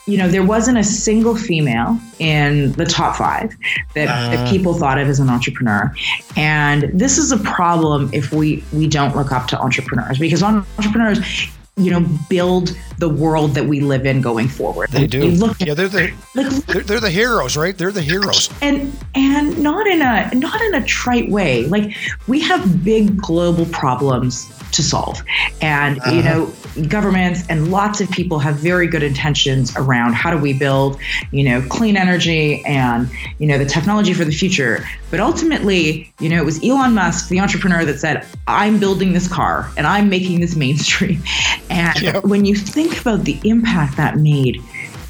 you 0.08 0.18
know, 0.18 0.28
there 0.28 0.44
wasn't 0.44 0.78
a 0.78 0.84
single 0.84 1.36
female 1.36 2.00
in 2.20 2.72
the 2.74 2.86
top 2.86 3.16
five 3.16 3.56
that, 3.96 4.08
uh. 4.08 4.36
that, 4.36 4.50
people 4.50 4.74
thought 4.74 5.00
of 5.00 5.08
as 5.08 5.20
an 5.20 5.30
entrepreneur. 5.30 5.94
And 6.36 6.84
this 6.94 7.18
is 7.18 7.32
a 7.32 7.38
problem 7.38 8.10
if 8.14 8.32
we 8.32 8.64
we 8.72 8.88
don't 8.88 9.16
look 9.16 9.32
up 9.32 9.48
to 9.48 9.60
entrepreneurs 9.60 10.20
because 10.20 10.44
entrepreneurs, 10.44 11.48
you 11.78 11.92
know, 11.92 12.08
build 12.30 12.78
the 13.00 13.10
world 13.10 13.56
that 13.56 13.66
we 13.66 13.80
live 13.80 14.06
in 14.06 14.22
going 14.22 14.48
forward. 14.48 14.92
They 14.92 15.08
do. 15.08 15.26
Look 15.26 15.60
yeah, 15.60 15.74
they're 15.74 15.88
the 15.88 16.14
like, 16.36 16.50
they're, 16.68 16.82
they're, 16.84 17.00
the 17.00 17.10
heroes, 17.10 17.58
right? 17.58 17.78
They're 17.78 17.92
the 17.92 18.02
heroes. 18.02 18.50
And 18.62 18.96
and 19.16 19.58
not 19.58 19.88
in 19.88 20.02
a 20.02 20.30
not 20.36 20.62
in 20.62 20.76
a 20.76 20.86
trite 20.86 21.30
way. 21.32 21.66
Like 21.66 21.96
we 22.28 22.40
have 22.42 22.84
big 22.84 23.18
global 23.18 23.66
problems 23.68 24.55
to 24.76 24.84
solve. 24.84 25.24
And, 25.62 26.00
uh-huh. 26.00 26.12
you 26.12 26.24
know, 26.24 26.54
governments 26.88 27.44
and 27.50 27.72
lots 27.72 28.02
of 28.02 28.10
people 28.12 28.40
have 28.40 28.56
very 28.56 28.88
good 28.88 29.04
intentions 29.04 29.76
around 29.76 30.14
how 30.14 30.32
do 30.32 30.38
we 30.38 30.54
build, 30.54 31.00
you 31.32 31.44
know, 31.44 31.62
clean 31.70 31.98
energy 31.98 32.64
and, 32.66 33.10
you 33.40 33.48
know, 33.48 33.58
the 33.58 33.66
technology 33.66 34.14
for 34.14 34.26
the 34.26 34.32
future. 34.32 34.86
But 35.12 35.20
ultimately, 35.20 36.14
you 36.20 36.30
know, 36.30 36.38
it 36.38 36.46
was 36.46 36.64
Elon 36.64 36.94
Musk, 36.94 37.30
the 37.30 37.40
entrepreneur, 37.40 37.86
that 37.86 38.00
said, 38.00 38.26
I'm 38.48 38.80
building 38.80 39.14
this 39.14 39.28
car 39.28 39.72
and 39.78 39.88
I'm 39.88 40.10
making 40.10 40.42
this 40.42 40.56
mainstream. 40.56 41.22
And 41.68 42.00
yep. 42.00 42.24
when 42.24 42.46
you 42.46 42.56
think 42.56 43.02
about 43.02 43.24
the 43.24 43.40
impact 43.44 43.98
that 43.98 44.18
made, 44.18 44.62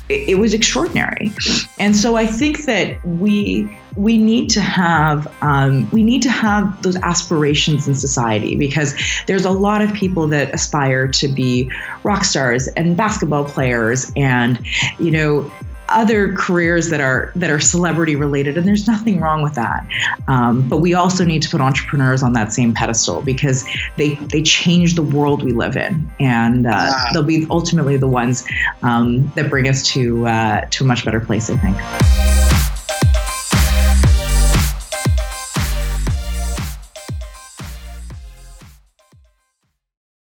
it, 0.09 0.39
was 0.39 0.53
extraordinary. 0.53 1.31
And 1.79 1.95
so 1.95 2.15
I 2.15 2.25
think 2.25 2.65
that 2.65 3.05
we 3.05 3.77
we 3.95 4.17
need 4.17 4.49
to 4.49 4.61
have 4.61 5.33
um, 5.41 5.89
we 5.91 6.03
need 6.03 6.21
to 6.21 6.29
have 6.29 6.81
those 6.81 6.97
aspirations 6.97 7.87
in 7.87 7.95
society 7.95 8.55
because 8.55 8.93
there's 9.27 9.45
a 9.45 9.51
lot 9.51 9.81
of 9.81 9.93
people 9.93 10.27
that 10.27 10.53
aspire 10.53 11.07
to 11.07 11.27
be 11.27 11.71
rock 12.03 12.23
stars 12.23 12.67
and 12.69 12.97
basketball 12.97 13.45
players 13.45 14.11
and 14.15 14.59
you 14.99 15.11
know 15.11 15.49
other 15.89 16.33
careers 16.33 16.89
that 16.89 16.99
are 16.99 17.31
that 17.35 17.49
are 17.49 17.59
celebrity 17.59 18.15
related 18.15 18.57
and 18.57 18.67
there's 18.67 18.87
nothing 18.87 19.19
wrong 19.19 19.41
with 19.41 19.53
that. 19.53 19.85
Um, 20.27 20.67
but 20.67 20.77
we 20.77 20.93
also 20.93 21.23
need 21.23 21.41
to 21.43 21.49
put 21.49 21.61
entrepreneurs 21.61 22.23
on 22.23 22.33
that 22.33 22.51
same 22.51 22.73
pedestal 22.73 23.21
because 23.21 23.65
they 23.95 24.15
they 24.15 24.41
change 24.41 24.95
the 24.95 25.03
world 25.03 25.43
we 25.43 25.53
live 25.53 25.77
in. 25.77 26.09
And 26.19 26.65
uh, 26.65 26.71
wow. 26.71 27.05
they'll 27.13 27.23
be 27.23 27.45
ultimately 27.49 27.97
the 27.97 28.07
ones 28.07 28.45
um, 28.81 29.31
that 29.35 29.49
bring 29.49 29.67
us 29.67 29.83
to 29.93 30.27
uh, 30.27 30.65
to 30.71 30.83
a 30.83 30.87
much 30.87 31.05
better 31.05 31.19
place 31.19 31.49
i 31.49 31.57
think 31.57 32.24